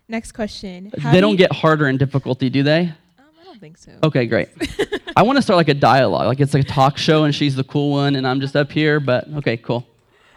Next 0.09 0.33
question. 0.33 0.92
How 1.01 1.11
they 1.11 1.20
do 1.20 1.29
not 1.29 1.37
get 1.37 1.53
harder 1.53 1.88
in 1.88 1.96
difficulty, 1.96 2.49
do 2.49 2.62
they? 2.62 2.83
Um, 3.18 3.25
I 3.40 3.44
don't 3.44 3.59
think 3.59 3.77
so. 3.77 3.92
Okay, 4.05 4.27
great. 4.27 4.49
I 5.16 5.23
want 5.23 5.37
to 5.37 5.42
start 5.42 5.57
like 5.57 5.68
a 5.68 5.75
dialogue, 5.75 6.27
like 6.27 6.38
it's 6.38 6.55
like 6.55 6.62
a 6.62 6.68
talk 6.68 6.96
show 6.96 7.25
and 7.25 7.35
she's 7.35 7.57
the 7.57 7.64
cool 7.64 7.90
one 7.90 8.14
and 8.14 8.25
I'm 8.25 8.40
just 8.40 8.55
up 8.55 8.70
here, 8.70 9.01
but 9.01 9.27
okay, 9.35 9.57
cool. 9.57 9.85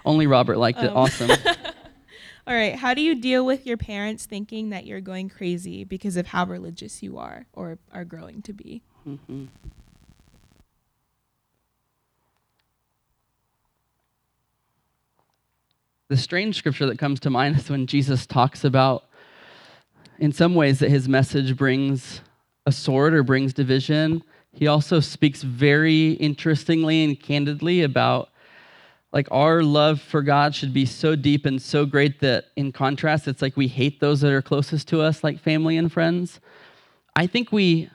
Only 0.06 0.26
Robert 0.26 0.58
liked 0.58 0.80
um. 0.80 0.86
it. 0.86 0.90
Awesome. 0.90 1.30
All 2.48 2.54
right. 2.54 2.76
How 2.76 2.96
do 2.96 3.02
you 3.02 3.16
deal 3.16 3.46
with 3.46 3.68
your 3.68 3.78
parents 3.78 4.26
thinking 4.26 4.72
that 4.72 4.86
you're 4.86 5.02
going 5.02 5.30
crazy 5.30 5.84
because 5.84 6.18
of 6.18 6.28
how 6.28 6.46
religious 6.46 7.04
you 7.04 7.18
are 7.20 7.46
or 7.54 7.78
are 7.94 8.04
growing 8.04 8.42
to 8.42 8.54
be? 8.54 8.82
Mm-hmm. 9.08 9.46
The 16.10 16.18
strange 16.18 16.58
scripture 16.58 16.86
that 16.88 17.00
comes 17.00 17.20
to 17.22 17.30
mind 17.30 17.58
is 17.58 17.70
when 17.70 17.88
Jesus 17.88 18.26
talks 18.26 18.64
about, 18.64 19.06
in 20.20 20.32
some 20.32 20.54
ways, 20.54 20.80
that 20.80 20.90
his 20.90 21.08
message 21.08 21.56
brings 21.56 22.22
a 22.66 22.72
sword 22.72 23.14
or 23.14 23.24
brings 23.24 23.54
division. 23.54 24.24
He 24.52 24.68
also 24.68 25.00
speaks 25.00 25.42
very 25.42 26.12
interestingly 26.12 27.04
and 27.04 27.20
candidly 27.20 27.84
about 27.84 28.30
like 29.14 29.28
our 29.32 29.62
love 29.62 30.02
for 30.02 30.24
God 30.24 30.56
should 30.56 30.74
be 30.74 30.86
so 30.88 31.16
deep 31.16 31.46
and 31.46 31.62
so 31.62 31.86
great 31.86 32.20
that 32.22 32.46
in 32.56 32.72
contrast, 32.72 33.28
it's 33.28 33.42
like 33.44 33.56
we 33.56 33.68
hate 33.68 34.00
those 34.00 34.22
that 34.22 34.32
are 34.32 34.42
closest 34.42 34.88
to 34.90 35.02
us, 35.02 35.24
like 35.24 35.40
family 35.40 35.78
and 35.78 35.92
friends. 35.92 36.40
I 37.16 37.28
think 37.28 37.52
we, 37.52 37.90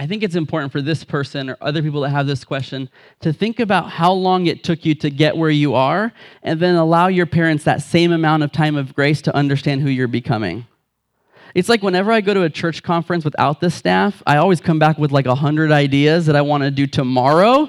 I 0.00 0.06
think 0.06 0.22
it's 0.22 0.36
important 0.36 0.70
for 0.70 0.80
this 0.80 1.02
person 1.02 1.50
or 1.50 1.56
other 1.60 1.82
people 1.82 2.02
that 2.02 2.10
have 2.10 2.28
this 2.28 2.44
question 2.44 2.88
to 3.20 3.32
think 3.32 3.58
about 3.58 3.90
how 3.90 4.12
long 4.12 4.46
it 4.46 4.62
took 4.62 4.84
you 4.84 4.94
to 4.96 5.10
get 5.10 5.36
where 5.36 5.50
you 5.50 5.74
are 5.74 6.12
and 6.44 6.60
then 6.60 6.76
allow 6.76 7.08
your 7.08 7.26
parents 7.26 7.64
that 7.64 7.82
same 7.82 8.12
amount 8.12 8.44
of 8.44 8.52
time 8.52 8.76
of 8.76 8.94
grace 8.94 9.20
to 9.22 9.34
understand 9.34 9.82
who 9.82 9.88
you're 9.88 10.06
becoming. 10.06 10.66
It's 11.52 11.68
like 11.68 11.82
whenever 11.82 12.12
I 12.12 12.20
go 12.20 12.32
to 12.32 12.42
a 12.42 12.50
church 12.50 12.84
conference 12.84 13.24
without 13.24 13.60
the 13.60 13.70
staff, 13.70 14.22
I 14.24 14.36
always 14.36 14.60
come 14.60 14.78
back 14.78 14.98
with 14.98 15.10
like 15.10 15.26
a 15.26 15.34
hundred 15.34 15.72
ideas 15.72 16.26
that 16.26 16.36
I 16.36 16.42
want 16.42 16.62
to 16.62 16.70
do 16.70 16.86
tomorrow 16.86 17.68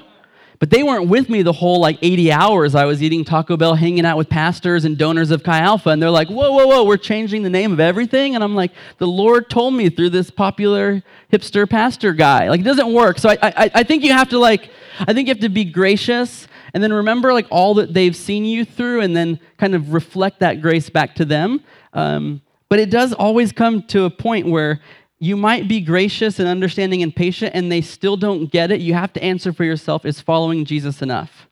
but 0.60 0.68
they 0.68 0.82
weren't 0.82 1.08
with 1.08 1.30
me 1.30 1.40
the 1.40 1.54
whole 1.54 1.80
like 1.80 1.98
80 2.02 2.30
hours 2.30 2.74
I 2.74 2.84
was 2.84 3.02
eating 3.02 3.24
Taco 3.24 3.56
Bell, 3.56 3.74
hanging 3.74 4.04
out 4.04 4.18
with 4.18 4.28
pastors 4.28 4.84
and 4.84 4.96
donors 4.96 5.30
of 5.30 5.42
Chi 5.42 5.58
Alpha. 5.58 5.88
And 5.88 6.02
they're 6.02 6.10
like, 6.10 6.28
whoa, 6.28 6.52
whoa, 6.52 6.66
whoa, 6.66 6.84
we're 6.84 6.98
changing 6.98 7.42
the 7.42 7.50
name 7.50 7.72
of 7.72 7.80
everything. 7.80 8.34
And 8.34 8.44
I'm 8.44 8.54
like, 8.54 8.72
the 8.98 9.06
Lord 9.06 9.48
told 9.48 9.72
me 9.72 9.88
through 9.88 10.10
this 10.10 10.30
popular 10.30 11.02
hipster 11.32 11.68
pastor 11.68 12.12
guy. 12.12 12.50
Like, 12.50 12.60
it 12.60 12.64
doesn't 12.64 12.92
work. 12.92 13.18
So 13.18 13.30
I, 13.30 13.38
I, 13.42 13.70
I 13.76 13.82
think 13.82 14.04
you 14.04 14.12
have 14.12 14.28
to 14.28 14.38
like, 14.38 14.70
I 15.00 15.14
think 15.14 15.28
you 15.28 15.34
have 15.34 15.40
to 15.40 15.48
be 15.48 15.64
gracious 15.64 16.46
and 16.74 16.82
then 16.82 16.92
remember 16.92 17.32
like 17.32 17.46
all 17.50 17.74
that 17.74 17.94
they've 17.94 18.14
seen 18.14 18.44
you 18.44 18.66
through 18.66 19.00
and 19.00 19.16
then 19.16 19.40
kind 19.56 19.74
of 19.74 19.94
reflect 19.94 20.40
that 20.40 20.60
grace 20.60 20.90
back 20.90 21.14
to 21.16 21.24
them. 21.24 21.64
Um, 21.94 22.42
but 22.68 22.78
it 22.78 22.90
does 22.90 23.12
always 23.12 23.50
come 23.50 23.82
to 23.84 24.04
a 24.04 24.10
point 24.10 24.46
where 24.46 24.80
you 25.20 25.36
might 25.36 25.68
be 25.68 25.82
gracious 25.82 26.38
and 26.38 26.48
understanding 26.48 27.02
and 27.02 27.14
patient 27.14 27.54
and 27.54 27.70
they 27.70 27.82
still 27.82 28.16
don't 28.16 28.50
get 28.50 28.72
it, 28.72 28.80
you 28.80 28.94
have 28.94 29.12
to 29.12 29.22
answer 29.22 29.52
for 29.52 29.64
yourself 29.64 30.06
is 30.06 30.20
following 30.20 30.64
Jesus 30.64 31.02
enough? 31.02 31.46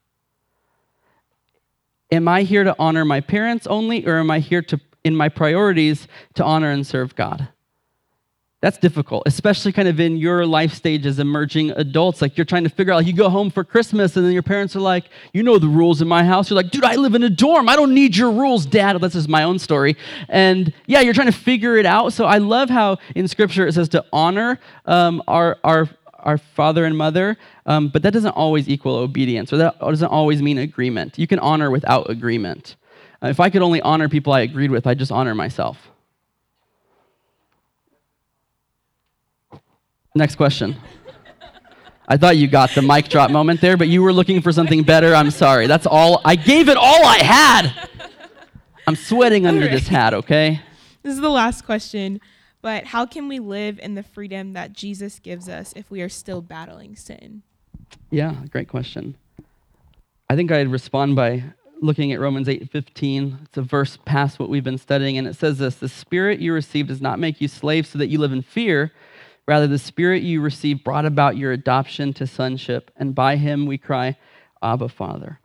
Am 2.10 2.26
I 2.26 2.42
here 2.42 2.64
to 2.64 2.74
honor 2.78 3.04
my 3.04 3.20
parents 3.20 3.66
only, 3.66 4.06
or 4.06 4.16
am 4.16 4.30
I 4.30 4.38
here 4.38 4.62
to, 4.62 4.80
in 5.04 5.14
my 5.14 5.28
priorities, 5.28 6.08
to 6.34 6.44
honor 6.44 6.70
and 6.70 6.86
serve 6.86 7.14
God? 7.14 7.48
That's 8.60 8.76
difficult, 8.76 9.22
especially 9.24 9.70
kind 9.70 9.86
of 9.86 10.00
in 10.00 10.16
your 10.16 10.44
life 10.44 10.74
stage 10.74 11.06
as 11.06 11.20
emerging 11.20 11.70
adults. 11.70 12.20
Like 12.20 12.36
you're 12.36 12.44
trying 12.44 12.64
to 12.64 12.70
figure 12.70 12.92
out, 12.92 12.96
like 12.96 13.06
you 13.06 13.12
go 13.12 13.28
home 13.28 13.50
for 13.50 13.62
Christmas 13.62 14.16
and 14.16 14.26
then 14.26 14.32
your 14.32 14.42
parents 14.42 14.74
are 14.74 14.80
like, 14.80 15.04
you 15.32 15.44
know 15.44 15.60
the 15.60 15.68
rules 15.68 16.02
in 16.02 16.08
my 16.08 16.24
house. 16.24 16.50
You're 16.50 16.56
like, 16.56 16.72
dude, 16.72 16.82
I 16.82 16.96
live 16.96 17.14
in 17.14 17.22
a 17.22 17.30
dorm. 17.30 17.68
I 17.68 17.76
don't 17.76 17.94
need 17.94 18.16
your 18.16 18.32
rules, 18.32 18.66
dad. 18.66 19.00
That's 19.00 19.14
just 19.14 19.28
my 19.28 19.44
own 19.44 19.60
story. 19.60 19.96
And 20.28 20.72
yeah, 20.86 21.00
you're 21.00 21.14
trying 21.14 21.30
to 21.30 21.38
figure 21.38 21.76
it 21.76 21.86
out. 21.86 22.12
So 22.12 22.24
I 22.24 22.38
love 22.38 22.68
how 22.68 22.98
in 23.14 23.28
scripture 23.28 23.64
it 23.64 23.74
says 23.74 23.88
to 23.90 24.04
honor 24.12 24.58
um, 24.86 25.22
our, 25.28 25.56
our, 25.62 25.88
our 26.14 26.38
father 26.38 26.84
and 26.84 26.98
mother, 26.98 27.36
um, 27.66 27.90
but 27.90 28.02
that 28.02 28.12
doesn't 28.12 28.32
always 28.32 28.68
equal 28.68 28.96
obedience 28.96 29.52
or 29.52 29.58
that 29.58 29.78
doesn't 29.78 30.08
always 30.08 30.42
mean 30.42 30.58
agreement. 30.58 31.16
You 31.16 31.28
can 31.28 31.38
honor 31.38 31.70
without 31.70 32.10
agreement. 32.10 32.74
Uh, 33.22 33.28
if 33.28 33.38
I 33.38 33.50
could 33.50 33.62
only 33.62 33.80
honor 33.82 34.08
people 34.08 34.32
I 34.32 34.40
agreed 34.40 34.72
with, 34.72 34.84
I'd 34.84 34.98
just 34.98 35.12
honor 35.12 35.36
myself. 35.36 35.90
Next 40.18 40.34
question. 40.34 40.74
I 42.08 42.16
thought 42.16 42.36
you 42.36 42.48
got 42.48 42.70
the 42.70 42.82
mic 42.82 43.08
drop 43.08 43.30
moment 43.30 43.60
there, 43.60 43.76
but 43.76 43.86
you 43.86 44.02
were 44.02 44.12
looking 44.12 44.42
for 44.42 44.50
something 44.50 44.82
better. 44.82 45.14
I'm 45.14 45.30
sorry. 45.30 45.68
That's 45.68 45.86
all. 45.86 46.20
I 46.24 46.34
gave 46.34 46.68
it 46.68 46.76
all 46.76 47.06
I 47.06 47.18
had. 47.18 47.88
I'm 48.88 48.96
sweating 48.96 49.46
under 49.46 49.60
right. 49.60 49.70
this 49.70 49.86
hat, 49.86 50.14
okay? 50.14 50.60
This 51.04 51.14
is 51.14 51.20
the 51.20 51.28
last 51.28 51.64
question. 51.64 52.20
But 52.62 52.86
how 52.86 53.06
can 53.06 53.28
we 53.28 53.38
live 53.38 53.78
in 53.78 53.94
the 53.94 54.02
freedom 54.02 54.54
that 54.54 54.72
Jesus 54.72 55.20
gives 55.20 55.48
us 55.48 55.72
if 55.76 55.88
we 55.88 56.02
are 56.02 56.08
still 56.08 56.42
battling 56.42 56.96
sin? 56.96 57.42
Yeah, 58.10 58.34
great 58.50 58.66
question. 58.66 59.16
I 60.28 60.34
think 60.34 60.50
I'd 60.50 60.66
respond 60.66 61.14
by 61.14 61.44
looking 61.80 62.12
at 62.12 62.18
Romans 62.18 62.48
8:15. 62.48 63.38
It's 63.44 63.56
a 63.56 63.62
verse 63.62 63.98
past 64.04 64.40
what 64.40 64.48
we've 64.48 64.64
been 64.64 64.78
studying 64.78 65.16
and 65.16 65.28
it 65.28 65.36
says 65.36 65.58
this, 65.58 65.76
"The 65.76 65.88
spirit 65.88 66.40
you 66.40 66.52
received 66.52 66.88
does 66.88 67.00
not 67.00 67.20
make 67.20 67.40
you 67.40 67.46
slaves 67.46 67.90
so 67.90 67.98
that 67.98 68.08
you 68.08 68.18
live 68.18 68.32
in 68.32 68.42
fear, 68.42 68.92
rather 69.48 69.66
the 69.66 69.78
spirit 69.78 70.22
you 70.22 70.40
received 70.40 70.84
brought 70.84 71.06
about 71.06 71.36
your 71.36 71.50
adoption 71.50 72.12
to 72.12 72.26
sonship, 72.26 72.92
and 72.96 73.14
by 73.14 73.34
him 73.36 73.66
we 73.66 73.78
cry, 73.78 74.16
Abba, 74.62 74.88
Father." 74.88 75.40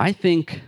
I 0.00 0.12
think 0.12 0.62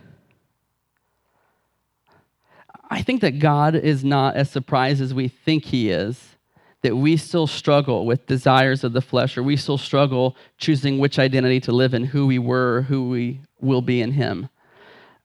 I 2.93 3.03
think 3.03 3.21
that 3.21 3.39
God 3.39 3.77
is 3.77 4.05
not 4.05 4.35
as 4.35 4.51
surprised 4.51 5.01
as 5.01 5.15
we 5.15 5.29
think 5.29 5.67
he 5.67 5.91
is 5.91 6.37
that 6.83 6.97
we 6.97 7.17
still 7.17 7.47
struggle 7.47 8.07
with 8.07 8.27
desires 8.27 8.85
of 8.85 8.93
the 8.93 9.03
flesh, 9.03 9.37
or 9.37 9.43
we 9.43 9.57
still 9.57 9.79
struggle 9.79 10.37
choosing 10.57 10.99
which 10.99 11.19
identity 11.19 11.61
to 11.61 11.73
live 11.73 11.93
in, 11.93 12.05
who 12.05 12.27
we 12.27 12.39
were, 12.39 12.83
who 12.83 13.09
we 13.09 13.41
will 13.61 13.83
be 13.83 14.01
in 14.01 14.13
Him. 14.13 14.49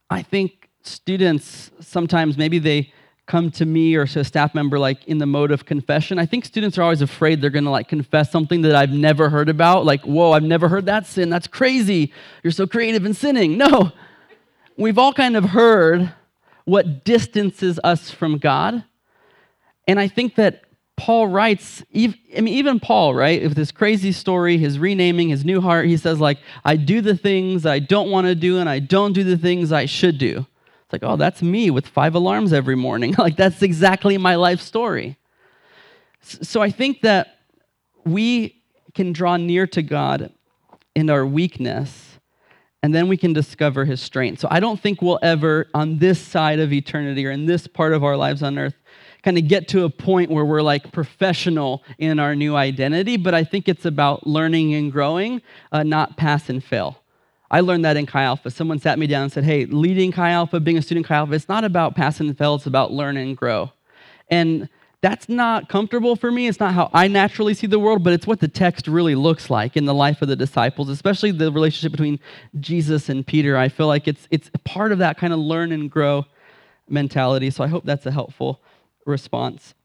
I 0.10 0.22
think 0.22 0.70
students 0.82 1.72
sometimes 1.80 2.38
maybe 2.38 2.60
they 2.60 2.94
come 3.26 3.50
to 3.50 3.66
me 3.66 3.96
or 3.96 4.06
to 4.06 4.20
a 4.20 4.24
staff 4.24 4.54
member 4.54 4.78
like 4.78 5.04
in 5.06 5.18
the 5.18 5.26
mode 5.26 5.52
of 5.52 5.66
confession. 5.66 6.20
I 6.20 6.26
think 6.26 6.46
students 6.46 6.78
are 6.78 6.84
always 6.84 7.02
afraid 7.02 7.42
they're 7.42 7.50
going 7.50 7.66
to 7.66 7.72
like 7.72 7.88
confess 7.88 8.32
something 8.32 8.62
that 8.62 8.76
I've 8.76 8.92
never 8.92 9.30
heard 9.30 9.50
about. 9.50 9.84
Like, 9.86 10.04
whoa, 10.04 10.32
I've 10.32 10.44
never 10.44 10.68
heard 10.68 10.86
that 10.86 11.08
sin. 11.08 11.30
That's 11.30 11.48
crazy. 11.48 12.14
You're 12.44 12.52
so 12.52 12.68
creative 12.68 13.06
in 13.06 13.14
sinning. 13.14 13.58
No, 13.58 13.92
we've 14.78 15.00
all 15.00 15.14
kind 15.14 15.36
of 15.36 15.46
heard 15.46 16.14
what 16.66 17.04
distances 17.04 17.80
us 17.84 18.12
from 18.12 18.38
God. 18.38 18.84
And 19.88 20.00
I 20.00 20.08
think 20.08 20.36
that 20.36 20.64
Paul 20.98 21.28
writes, 21.28 21.84
I 21.94 22.14
mean, 22.36 22.48
even 22.48 22.80
Paul, 22.80 23.14
right, 23.14 23.44
with 23.44 23.58
his 23.58 23.72
crazy 23.72 24.12
story, 24.12 24.58
his 24.58 24.80
renaming, 24.80 25.30
his 25.30 25.44
new 25.44 25.62
heart, 25.62 25.88
he 25.88 25.98
says, 25.98 26.20
like, 26.20 26.40
I 26.64 26.78
do 26.78 27.02
the 27.02 27.18
things 27.18 27.66
I 27.66 27.80
don't 27.80 28.10
want 28.10 28.28
to 28.28 28.36
do, 28.36 28.60
and 28.60 28.70
I 28.70 28.80
don't 28.80 29.14
do 29.14 29.24
the 29.24 29.38
things 29.38 29.72
I 29.72 29.88
should 29.88 30.18
do. 30.18 30.46
Like, 30.96 31.04
oh, 31.04 31.18
that's 31.18 31.42
me 31.42 31.70
with 31.72 31.86
five 31.88 32.16
alarms 32.16 32.54
every 32.54 32.78
morning. 32.78 33.16
like, 33.18 33.36
that's 33.36 33.62
exactly 33.62 34.18
my 34.18 34.36
life 34.36 34.62
story. 34.62 35.18
So 36.22 36.62
I 36.62 36.72
think 36.72 37.02
that 37.02 37.40
we 38.06 38.64
can 38.94 39.12
draw 39.12 39.36
near 39.36 39.68
to 39.68 39.82
God 39.82 40.32
in 40.96 41.10
our 41.10 41.26
weakness, 41.26 42.18
and 42.82 42.96
then 42.96 43.10
we 43.10 43.18
can 43.18 43.34
discover 43.34 43.84
his 43.84 44.00
strength. 44.00 44.40
So 44.40 44.48
I 44.50 44.62
don't 44.62 44.80
think 44.80 45.02
we'll 45.02 45.20
ever, 45.22 45.68
on 45.74 45.98
this 45.98 46.18
side 46.18 46.60
of 46.60 46.72
eternity 46.72 47.26
or 47.26 47.32
in 47.32 47.46
this 47.46 47.68
part 47.68 47.92
of 47.92 48.06
our 48.06 48.16
lives 48.16 48.42
on 48.42 48.58
earth, 48.58 48.76
kind 49.22 49.38
of 49.38 49.50
get 49.50 49.68
to 49.70 49.84
a 49.84 49.90
point 49.90 50.32
where 50.32 50.46
we're 50.46 50.62
like 50.62 50.94
professional 50.94 51.84
in 51.98 52.20
our 52.20 52.36
new 52.36 52.56
identity, 52.56 53.18
but 53.18 53.34
I 53.34 53.44
think 53.44 53.68
it's 53.68 53.84
about 53.84 54.26
learning 54.26 54.76
and 54.76 54.94
growing, 54.94 55.42
uh, 55.74 55.84
not 55.84 56.16
pass 56.16 56.48
and 56.50 56.64
fail. 56.64 57.02
I 57.56 57.62
learned 57.62 57.86
that 57.86 57.96
in 57.96 58.06
Chi 58.06 58.22
Alpha. 58.22 58.52
Someone 58.52 58.80
sat 58.80 59.00
me 59.00 59.08
down 59.08 59.24
and 59.24 59.32
said, 59.32 59.46
Hey, 59.46 59.64
leading 59.66 60.12
Chi 60.12 60.30
Alpha, 60.30 60.60
being 60.60 60.78
a 60.78 60.82
student 60.82 61.06
Chi 61.06 61.16
Alpha, 61.16 61.32
it's 61.32 61.48
not 61.48 61.64
about 61.64 61.96
pass 61.96 62.20
and 62.20 62.38
fail, 62.38 62.56
it's 62.56 62.66
about 62.66 62.92
learn 62.92 63.16
and 63.16 63.38
grow. 63.38 63.72
And 64.30 64.68
that's 65.00 65.30
not 65.30 65.70
comfortable 65.70 66.18
for 66.18 66.32
me. 66.32 66.48
It's 66.48 66.60
not 66.60 66.74
how 66.74 66.90
I 66.94 67.08
naturally 67.08 67.54
see 67.54 67.66
the 67.66 67.80
world, 67.80 68.04
but 68.04 68.12
it's 68.12 68.28
what 68.28 68.42
the 68.42 68.50
text 68.50 68.90
really 68.90 69.16
looks 69.16 69.50
like 69.50 69.78
in 69.78 69.86
the 69.86 69.94
life 69.94 70.22
of 70.22 70.28
the 70.28 70.36
disciples, 70.36 70.90
especially 70.90 71.32
the 71.32 71.50
relationship 71.50 71.94
between 71.94 72.20
Jesus 72.60 73.08
and 73.08 73.26
Peter. 73.26 73.56
I 73.56 73.70
feel 73.70 73.88
like 73.88 74.06
it's, 74.06 74.28
it's 74.32 74.52
part 74.66 74.92
of 74.92 74.98
that 74.98 75.18
kind 75.18 75.32
of 75.32 75.40
learn 75.40 75.72
and 75.72 75.90
grow 75.90 76.26
mentality. 76.90 77.50
So 77.52 77.64
I 77.64 77.68
hope 77.68 77.86
that's 77.86 78.06
a 78.06 78.12
helpful 78.12 78.60
response. 79.06 79.76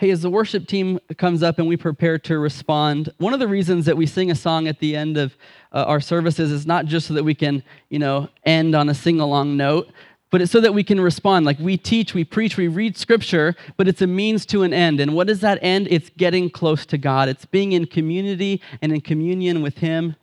Hey, 0.00 0.08
as 0.12 0.22
the 0.22 0.30
worship 0.30 0.66
team 0.66 0.98
comes 1.18 1.42
up 1.42 1.58
and 1.58 1.68
we 1.68 1.76
prepare 1.76 2.18
to 2.20 2.38
respond, 2.38 3.12
one 3.18 3.34
of 3.34 3.38
the 3.38 3.46
reasons 3.46 3.84
that 3.84 3.98
we 3.98 4.06
sing 4.06 4.30
a 4.30 4.34
song 4.34 4.66
at 4.66 4.78
the 4.78 4.96
end 4.96 5.18
of 5.18 5.36
uh, 5.72 5.84
our 5.86 6.00
services 6.00 6.50
is 6.50 6.64
not 6.64 6.86
just 6.86 7.06
so 7.06 7.12
that 7.12 7.22
we 7.22 7.34
can, 7.34 7.62
you 7.90 7.98
know, 7.98 8.26
end 8.46 8.74
on 8.74 8.88
a 8.88 8.94
sing 8.94 9.20
along 9.20 9.58
note, 9.58 9.90
but 10.30 10.40
it's 10.40 10.50
so 10.50 10.58
that 10.62 10.72
we 10.72 10.82
can 10.82 11.02
respond. 11.02 11.44
Like 11.44 11.58
we 11.58 11.76
teach, 11.76 12.14
we 12.14 12.24
preach, 12.24 12.56
we 12.56 12.66
read 12.66 12.96
scripture, 12.96 13.54
but 13.76 13.88
it's 13.88 14.00
a 14.00 14.06
means 14.06 14.46
to 14.46 14.62
an 14.62 14.72
end. 14.72 15.00
And 15.00 15.14
what 15.14 15.28
is 15.28 15.40
that 15.40 15.58
end? 15.60 15.86
It's 15.90 16.08
getting 16.16 16.48
close 16.48 16.86
to 16.86 16.96
God, 16.96 17.28
it's 17.28 17.44
being 17.44 17.72
in 17.72 17.84
community 17.84 18.62
and 18.80 18.92
in 18.92 19.02
communion 19.02 19.60
with 19.60 19.76
Him 19.76 20.16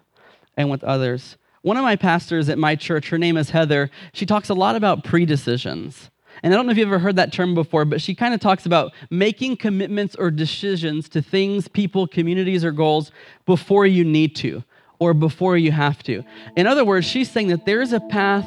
and 0.55 0.71
with 0.71 0.83
others. 0.83 1.37
One 1.61 1.77
of 1.77 1.83
my 1.83 1.97
pastors 1.97 2.49
at 2.49 2.57
my 2.57 2.75
church, 2.75 3.09
her 3.09 3.19
name 3.19 3.37
is 3.37 3.51
Heather, 3.51 3.91
she 4.11 4.25
talks 4.25 4.49
a 4.49 4.55
lot 4.55 4.75
about 4.75 5.03
predecisions. 5.03 6.09
And 6.43 6.53
I 6.53 6.57
don't 6.57 6.65
know 6.65 6.71
if 6.71 6.77
you've 6.77 6.87
ever 6.87 6.99
heard 6.99 7.15
that 7.15 7.33
term 7.33 7.55
before, 7.55 7.85
but 7.85 8.01
she 8.01 8.13
kind 8.13 8.33
of 8.33 8.39
talks 8.39 8.65
about 8.65 8.93
making 9.09 9.57
commitments 9.57 10.15
or 10.15 10.31
decisions 10.31 11.09
to 11.09 11.21
things, 11.21 11.67
people, 11.67 12.07
communities, 12.07 12.63
or 12.63 12.71
goals 12.71 13.11
before 13.45 13.85
you 13.85 14.03
need 14.03 14.35
to 14.37 14.63
or 14.99 15.13
before 15.13 15.57
you 15.57 15.71
have 15.71 16.03
to. 16.03 16.23
In 16.55 16.67
other 16.67 16.83
words, 16.85 17.05
she's 17.05 17.29
saying 17.29 17.47
that 17.49 17.65
there 17.65 17.81
is 17.81 17.93
a 17.93 17.99
path 17.99 18.45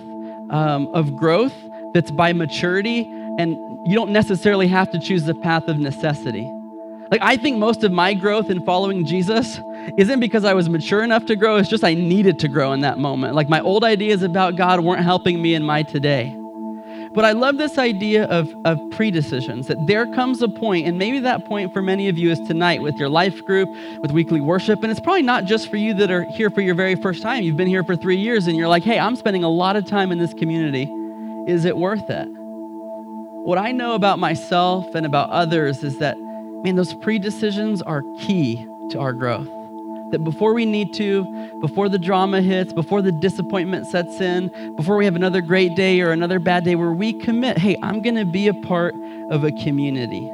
um, 0.50 0.88
of 0.88 1.16
growth 1.16 1.54
that's 1.94 2.10
by 2.10 2.32
maturity, 2.32 3.00
and 3.38 3.52
you 3.88 3.94
don't 3.94 4.12
necessarily 4.12 4.66
have 4.66 4.90
to 4.92 4.98
choose 4.98 5.24
the 5.24 5.34
path 5.34 5.68
of 5.68 5.78
necessity. 5.78 6.48
Like, 7.10 7.22
I 7.22 7.36
think 7.36 7.58
most 7.58 7.82
of 7.82 7.90
my 7.90 8.14
growth 8.14 8.50
in 8.50 8.64
following 8.64 9.04
Jesus 9.04 9.58
isn't 9.96 10.20
because 10.20 10.44
I 10.44 10.54
was 10.54 10.68
mature 10.68 11.02
enough 11.02 11.26
to 11.26 11.36
grow, 11.36 11.56
it's 11.56 11.68
just 11.68 11.82
I 11.82 11.94
needed 11.94 12.38
to 12.40 12.48
grow 12.48 12.72
in 12.72 12.80
that 12.80 12.98
moment. 12.98 13.34
Like, 13.34 13.48
my 13.48 13.60
old 13.60 13.82
ideas 13.82 14.22
about 14.22 14.56
God 14.56 14.80
weren't 14.80 15.02
helping 15.02 15.42
me 15.42 15.54
in 15.54 15.64
my 15.64 15.82
today. 15.82 16.36
But 17.12 17.24
I 17.24 17.32
love 17.32 17.58
this 17.58 17.76
idea 17.76 18.24
of, 18.26 18.48
of 18.64 18.78
predecisions, 18.90 19.66
that 19.66 19.84
there 19.88 20.06
comes 20.14 20.42
a 20.42 20.48
point, 20.48 20.86
and 20.86 20.96
maybe 20.96 21.18
that 21.20 21.44
point 21.44 21.72
for 21.72 21.82
many 21.82 22.08
of 22.08 22.16
you 22.16 22.30
is 22.30 22.38
tonight 22.40 22.82
with 22.82 22.94
your 22.96 23.08
life 23.08 23.44
group, 23.44 23.68
with 24.00 24.12
weekly 24.12 24.40
worship. 24.40 24.82
And 24.82 24.92
it's 24.92 25.00
probably 25.00 25.22
not 25.22 25.44
just 25.44 25.68
for 25.68 25.76
you 25.76 25.92
that 25.94 26.10
are 26.10 26.22
here 26.22 26.50
for 26.50 26.60
your 26.60 26.76
very 26.76 26.94
first 26.94 27.20
time. 27.20 27.42
You've 27.42 27.56
been 27.56 27.66
here 27.66 27.82
for 27.82 27.96
three 27.96 28.16
years 28.16 28.46
and 28.46 28.56
you're 28.56 28.68
like, 28.68 28.84
hey, 28.84 28.98
I'm 28.98 29.16
spending 29.16 29.42
a 29.42 29.48
lot 29.48 29.74
of 29.74 29.86
time 29.86 30.12
in 30.12 30.18
this 30.18 30.32
community. 30.34 30.88
Is 31.50 31.64
it 31.64 31.76
worth 31.76 32.08
it? 32.08 32.28
What 32.28 33.58
I 33.58 33.72
know 33.72 33.94
about 33.94 34.20
myself 34.20 34.94
and 34.94 35.04
about 35.04 35.30
others 35.30 35.82
is 35.82 35.98
that, 35.98 36.16
man, 36.18 36.76
those 36.76 36.94
predecisions 36.94 37.82
are 37.84 38.02
key 38.20 38.64
to 38.90 39.00
our 39.00 39.12
growth 39.12 39.48
that 40.10 40.24
before 40.24 40.52
we 40.54 40.64
need 40.64 40.94
to, 40.94 41.58
before 41.60 41.88
the 41.88 41.98
drama 41.98 42.42
hits, 42.42 42.72
before 42.72 43.02
the 43.02 43.12
disappointment 43.12 43.86
sets 43.86 44.20
in, 44.20 44.50
before 44.76 44.96
we 44.96 45.04
have 45.04 45.16
another 45.16 45.40
great 45.40 45.74
day 45.74 46.00
or 46.00 46.12
another 46.12 46.38
bad 46.38 46.64
day, 46.64 46.74
where 46.74 46.92
we 46.92 47.12
commit, 47.12 47.58
hey, 47.58 47.76
I'm 47.82 48.02
going 48.02 48.16
to 48.16 48.24
be 48.24 48.48
a 48.48 48.54
part 48.54 48.94
of 49.30 49.44
a 49.44 49.52
community. 49.52 50.30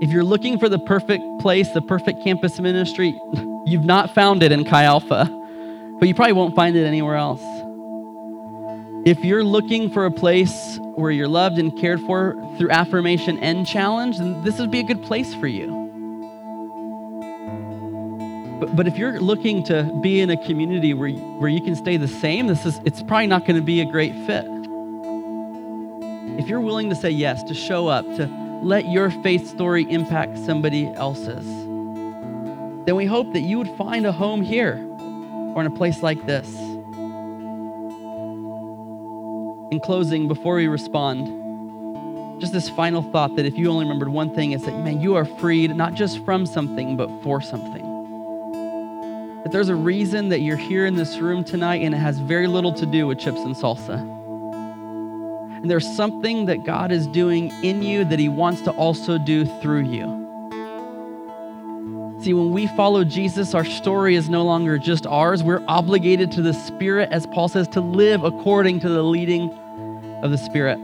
If 0.00 0.10
you're 0.10 0.24
looking 0.24 0.58
for 0.58 0.68
the 0.68 0.78
perfect 0.78 1.22
place, 1.40 1.70
the 1.70 1.82
perfect 1.82 2.22
campus 2.22 2.58
ministry, 2.58 3.18
you've 3.66 3.84
not 3.84 4.14
found 4.14 4.42
it 4.42 4.52
in 4.52 4.64
Chi 4.64 4.84
Alpha, 4.84 5.24
but 5.98 6.08
you 6.08 6.14
probably 6.14 6.32
won't 6.32 6.54
find 6.56 6.76
it 6.76 6.84
anywhere 6.84 7.16
else. 7.16 7.42
If 9.06 9.22
you're 9.22 9.44
looking 9.44 9.90
for 9.90 10.06
a 10.06 10.10
place 10.10 10.78
where 10.94 11.10
you're 11.10 11.28
loved 11.28 11.58
and 11.58 11.78
cared 11.78 12.00
for 12.00 12.34
through 12.56 12.70
affirmation 12.70 13.38
and 13.38 13.66
challenge, 13.66 14.18
then 14.18 14.42
this 14.42 14.58
would 14.58 14.70
be 14.70 14.80
a 14.80 14.84
good 14.84 15.02
place 15.02 15.34
for 15.34 15.46
you. 15.46 15.83
But, 18.64 18.76
but 18.76 18.86
if 18.86 18.96
you're 18.96 19.20
looking 19.20 19.62
to 19.64 19.82
be 20.00 20.20
in 20.20 20.30
a 20.30 20.38
community 20.38 20.94
where, 20.94 21.10
where 21.10 21.50
you 21.50 21.60
can 21.60 21.76
stay 21.76 21.98
the 21.98 22.08
same, 22.08 22.46
this 22.46 22.64
is, 22.64 22.80
it's 22.86 23.02
probably 23.02 23.26
not 23.26 23.44
going 23.46 23.56
to 23.56 23.62
be 23.62 23.82
a 23.82 23.84
great 23.84 24.14
fit. 24.26 24.46
If 26.40 26.48
you're 26.48 26.62
willing 26.62 26.88
to 26.88 26.96
say 26.96 27.10
yes, 27.10 27.42
to 27.42 27.52
show 27.52 27.88
up, 27.88 28.06
to 28.16 28.26
let 28.62 28.88
your 28.88 29.10
faith 29.22 29.50
story 29.50 29.84
impact 29.90 30.38
somebody 30.38 30.86
else's, 30.94 31.44
then 32.86 32.96
we 32.96 33.04
hope 33.04 33.34
that 33.34 33.40
you 33.40 33.58
would 33.58 33.68
find 33.76 34.06
a 34.06 34.12
home 34.12 34.40
here 34.40 34.76
or 35.54 35.60
in 35.60 35.66
a 35.66 35.76
place 35.76 36.02
like 36.02 36.24
this. 36.24 36.48
In 39.72 39.78
closing, 39.84 40.26
before 40.26 40.54
we 40.54 40.68
respond, 40.68 42.40
just 42.40 42.54
this 42.54 42.70
final 42.70 43.02
thought 43.12 43.36
that 43.36 43.44
if 43.44 43.58
you 43.58 43.68
only 43.68 43.84
remembered 43.84 44.08
one 44.08 44.34
thing, 44.34 44.52
is 44.52 44.64
that, 44.64 44.78
man, 44.78 45.02
you 45.02 45.16
are 45.16 45.26
freed 45.26 45.76
not 45.76 45.92
just 45.92 46.24
from 46.24 46.46
something, 46.46 46.96
but 46.96 47.10
for 47.22 47.42
something 47.42 47.83
that 49.44 49.52
there's 49.52 49.68
a 49.68 49.76
reason 49.76 50.30
that 50.30 50.40
you're 50.40 50.56
here 50.56 50.86
in 50.86 50.96
this 50.96 51.18
room 51.18 51.44
tonight 51.44 51.82
and 51.82 51.94
it 51.94 51.98
has 51.98 52.18
very 52.18 52.46
little 52.46 52.72
to 52.72 52.86
do 52.86 53.06
with 53.06 53.18
chips 53.18 53.40
and 53.40 53.54
salsa. 53.54 54.00
And 55.60 55.70
there's 55.70 55.86
something 55.96 56.46
that 56.46 56.64
God 56.64 56.90
is 56.90 57.06
doing 57.06 57.52
in 57.62 57.82
you 57.82 58.04
that 58.06 58.18
He 58.18 58.28
wants 58.28 58.62
to 58.62 58.70
also 58.72 59.18
do 59.18 59.44
through 59.60 59.84
you. 59.84 60.24
See, 62.22 62.32
when 62.32 62.52
we 62.52 62.66
follow 62.68 63.04
Jesus, 63.04 63.52
our 63.54 63.66
story 63.66 64.14
is 64.14 64.30
no 64.30 64.44
longer 64.44 64.78
just 64.78 65.06
ours. 65.06 65.42
We're 65.42 65.62
obligated 65.68 66.32
to 66.32 66.42
the 66.42 66.54
Spirit, 66.54 67.10
as 67.12 67.26
Paul 67.26 67.48
says, 67.48 67.68
to 67.68 67.82
live 67.82 68.24
according 68.24 68.80
to 68.80 68.88
the 68.88 69.02
leading 69.02 69.50
of 70.22 70.30
the 70.30 70.38
Spirit. 70.38 70.78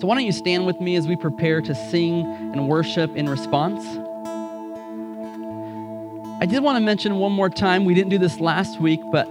So, 0.00 0.06
why 0.06 0.16
don't 0.16 0.26
you 0.26 0.32
stand 0.32 0.66
with 0.66 0.78
me 0.78 0.96
as 0.96 1.08
we 1.08 1.16
prepare 1.16 1.62
to 1.62 1.74
sing 1.74 2.26
and 2.52 2.68
worship 2.68 3.16
in 3.16 3.30
response? 3.30 3.82
I 6.44 6.46
did 6.46 6.62
want 6.62 6.76
to 6.76 6.80
mention 6.80 7.16
one 7.16 7.32
more 7.32 7.48
time, 7.48 7.86
we 7.86 7.94
didn't 7.94 8.10
do 8.10 8.18
this 8.18 8.38
last 8.38 8.78
week, 8.78 9.00
but 9.10 9.26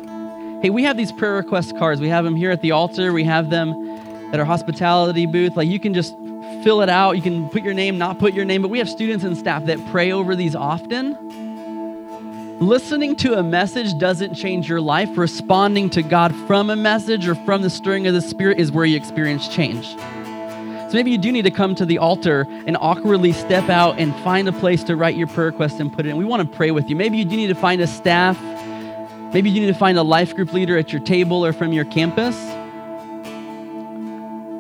hey, 0.64 0.72
we 0.72 0.82
have 0.82 0.97
these 0.97 1.11
prayer 1.11 1.36
request 1.36 1.78
cards. 1.78 2.01
We 2.01 2.09
have 2.09 2.26
them 2.26 2.36
here 2.36 2.49
at 2.49 2.61
the 2.61 2.72
altar, 2.72 3.14
we 3.14 3.24
have 3.24 3.51
them 3.51 3.88
at 4.34 4.39
our 4.39 4.45
hospitality 4.47 5.28
booth. 5.28 5.55
Like 5.55 5.68
you 5.68 5.80
can 5.80 5.93
just 5.93 6.16
fill 6.64 6.82
it 6.82 6.89
out. 6.89 7.11
You 7.11 7.22
can 7.22 7.49
put 7.49 7.61
your 7.61 7.76
name, 7.76 7.99
not 7.99 8.18
put 8.18 8.34
your 8.34 8.45
name, 8.45 8.64
but 8.64 8.70
we 8.70 8.80
have 8.80 8.89
students 8.89 9.24
and 9.24 9.38
staff 9.38 9.66
that 9.66 9.78
pray 9.91 10.11
over 10.11 10.36
these 10.36 10.55
often. 10.55 11.16
Listening 12.59 13.16
to 13.18 13.38
a 13.38 13.43
message 13.43 13.95
doesn't 13.99 14.34
change 14.34 14.68
your 14.68 14.82
life. 14.82 15.16
Responding 15.16 15.91
to 15.91 16.01
God 16.01 16.34
from 16.47 16.72
a 16.72 16.76
message 16.76 17.28
or 17.28 17.36
from 17.36 17.61
the 17.61 17.70
stirring 17.70 18.07
of 18.07 18.16
the 18.16 18.22
Spirit 18.22 18.59
is 18.59 18.72
where 18.72 18.86
you 18.86 18.97
experience 18.97 19.47
change. 19.47 19.95
So 20.94 20.98
maybe 20.98 21.10
you 21.10 21.18
do 21.18 21.32
need 21.32 21.46
to 21.46 21.50
come 21.50 21.74
to 21.74 21.88
the 21.88 21.98
altar 21.98 22.46
and 22.68 22.78
awkwardly 22.80 23.34
step 23.34 23.68
out 23.68 23.98
and 23.98 24.16
find 24.18 24.48
a 24.48 24.52
place 24.52 24.84
to 24.84 24.96
write 24.96 25.16
your 25.16 25.26
prayer 25.26 25.48
request 25.48 25.80
and 25.80 25.91
put 25.91 26.06
it 26.06 26.10
in. 26.10 26.18
We 26.18 26.24
want 26.24 26.48
to 26.48 26.56
pray 26.56 26.70
with 26.70 26.88
you. 26.88 26.96
Maybe 26.96 27.18
you 27.18 27.26
do 27.26 27.36
need 27.36 27.48
to 27.48 27.56
find 27.56 27.82
a 27.82 27.88
staff. 27.88 28.39
Maybe 29.34 29.50
you 29.50 29.62
need 29.62 29.74
to 29.74 29.74
find 29.74 29.98
a 29.98 30.04
life 30.04 30.36
group 30.36 30.54
leader 30.54 30.78
at 30.78 30.94
your 30.94 31.02
table 31.02 31.44
or 31.44 31.52
from 31.52 31.74
your 31.74 31.86
campus. 31.86 32.36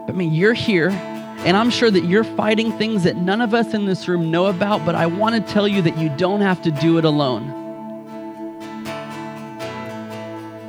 But 0.07 0.13
I 0.13 0.17
mean, 0.17 0.33
you're 0.33 0.55
here, 0.55 0.89
and 0.89 1.55
I'm 1.55 1.69
sure 1.69 1.91
that 1.91 2.05
you're 2.05 2.23
fighting 2.23 2.71
things 2.79 3.03
that 3.03 3.15
none 3.15 3.39
of 3.39 3.53
us 3.53 3.75
in 3.75 3.85
this 3.85 4.07
room 4.07 4.31
know 4.31 4.47
about, 4.47 4.83
but 4.87 4.95
I 4.95 5.05
want 5.05 5.35
to 5.35 5.53
tell 5.53 5.67
you 5.67 5.83
that 5.83 5.99
you 5.99 6.09
don't 6.09 6.41
have 6.41 6.63
to 6.63 6.71
do 6.71 6.97
it 6.97 7.05
alone. 7.05 7.62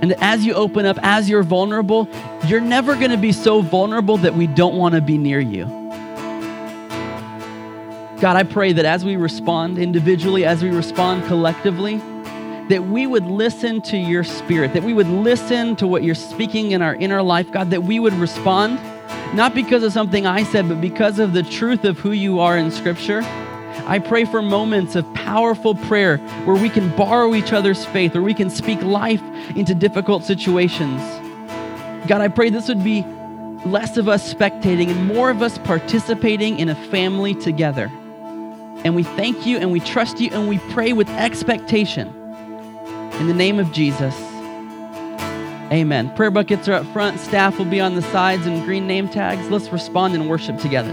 And 0.04 0.12
as 0.20 0.44
you 0.44 0.52
open 0.52 0.84
up, 0.84 0.98
as 1.02 1.30
you're 1.30 1.42
vulnerable, 1.42 2.10
you're 2.46 2.60
never 2.60 2.94
going 2.94 3.10
to 3.10 3.16
be 3.16 3.32
so 3.32 3.62
vulnerable 3.62 4.18
that 4.18 4.34
we 4.34 4.46
don't 4.46 4.76
want 4.76 4.94
to 4.94 5.00
be 5.00 5.16
near 5.16 5.40
you. 5.40 5.64
God, 8.20 8.36
I 8.36 8.42
pray 8.42 8.74
that 8.74 8.84
as 8.84 9.02
we 9.02 9.16
respond 9.16 9.78
individually, 9.78 10.44
as 10.44 10.62
we 10.62 10.68
respond 10.68 11.24
collectively, 11.24 11.96
that 12.68 12.84
we 12.84 13.06
would 13.06 13.24
listen 13.24 13.80
to 13.80 13.96
your 13.96 14.24
spirit, 14.24 14.74
that 14.74 14.82
we 14.82 14.92
would 14.92 15.08
listen 15.08 15.74
to 15.76 15.86
what 15.86 16.02
you're 16.02 16.14
speaking 16.14 16.72
in 16.72 16.82
our 16.82 16.94
inner 16.96 17.22
life, 17.22 17.50
God, 17.50 17.70
that 17.70 17.84
we 17.84 17.98
would 17.98 18.12
respond, 18.12 18.78
not 19.34 19.54
because 19.54 19.82
of 19.82 19.94
something 19.94 20.26
I 20.26 20.42
said, 20.42 20.68
but 20.68 20.82
because 20.82 21.18
of 21.18 21.32
the 21.32 21.42
truth 21.42 21.86
of 21.86 21.98
who 21.98 22.12
you 22.12 22.40
are 22.40 22.58
in 22.58 22.70
Scripture. 22.70 23.22
I 23.86 23.98
pray 23.98 24.24
for 24.24 24.40
moments 24.40 24.96
of 24.96 25.12
powerful 25.14 25.74
prayer 25.74 26.18
where 26.46 26.60
we 26.60 26.70
can 26.70 26.94
borrow 26.96 27.34
each 27.34 27.52
other's 27.52 27.84
faith, 27.84 28.14
where 28.14 28.22
we 28.22 28.34
can 28.34 28.50
speak 28.50 28.80
life 28.82 29.22
into 29.56 29.74
difficult 29.74 30.24
situations. 30.24 31.00
God, 32.08 32.20
I 32.20 32.28
pray 32.28 32.50
this 32.50 32.68
would 32.68 32.84
be 32.84 33.02
less 33.64 33.96
of 33.96 34.08
us 34.08 34.32
spectating 34.32 34.90
and 34.90 35.06
more 35.06 35.30
of 35.30 35.42
us 35.42 35.58
participating 35.58 36.58
in 36.58 36.68
a 36.68 36.74
family 36.90 37.34
together. 37.34 37.90
And 38.84 38.94
we 38.94 39.02
thank 39.02 39.46
you 39.46 39.58
and 39.58 39.72
we 39.72 39.80
trust 39.80 40.20
you 40.20 40.30
and 40.32 40.48
we 40.48 40.58
pray 40.72 40.92
with 40.92 41.08
expectation. 41.10 42.08
In 43.14 43.26
the 43.26 43.34
name 43.34 43.58
of 43.58 43.72
Jesus. 43.72 44.14
Amen. 45.72 46.14
Prayer 46.14 46.30
buckets 46.30 46.68
are 46.68 46.74
up 46.74 46.86
front, 46.92 47.18
staff 47.20 47.58
will 47.58 47.64
be 47.64 47.80
on 47.80 47.94
the 47.94 48.02
sides 48.02 48.46
and 48.46 48.62
green 48.64 48.86
name 48.86 49.08
tags. 49.08 49.48
Let's 49.48 49.70
respond 49.70 50.14
and 50.14 50.28
worship 50.28 50.58
together. 50.58 50.92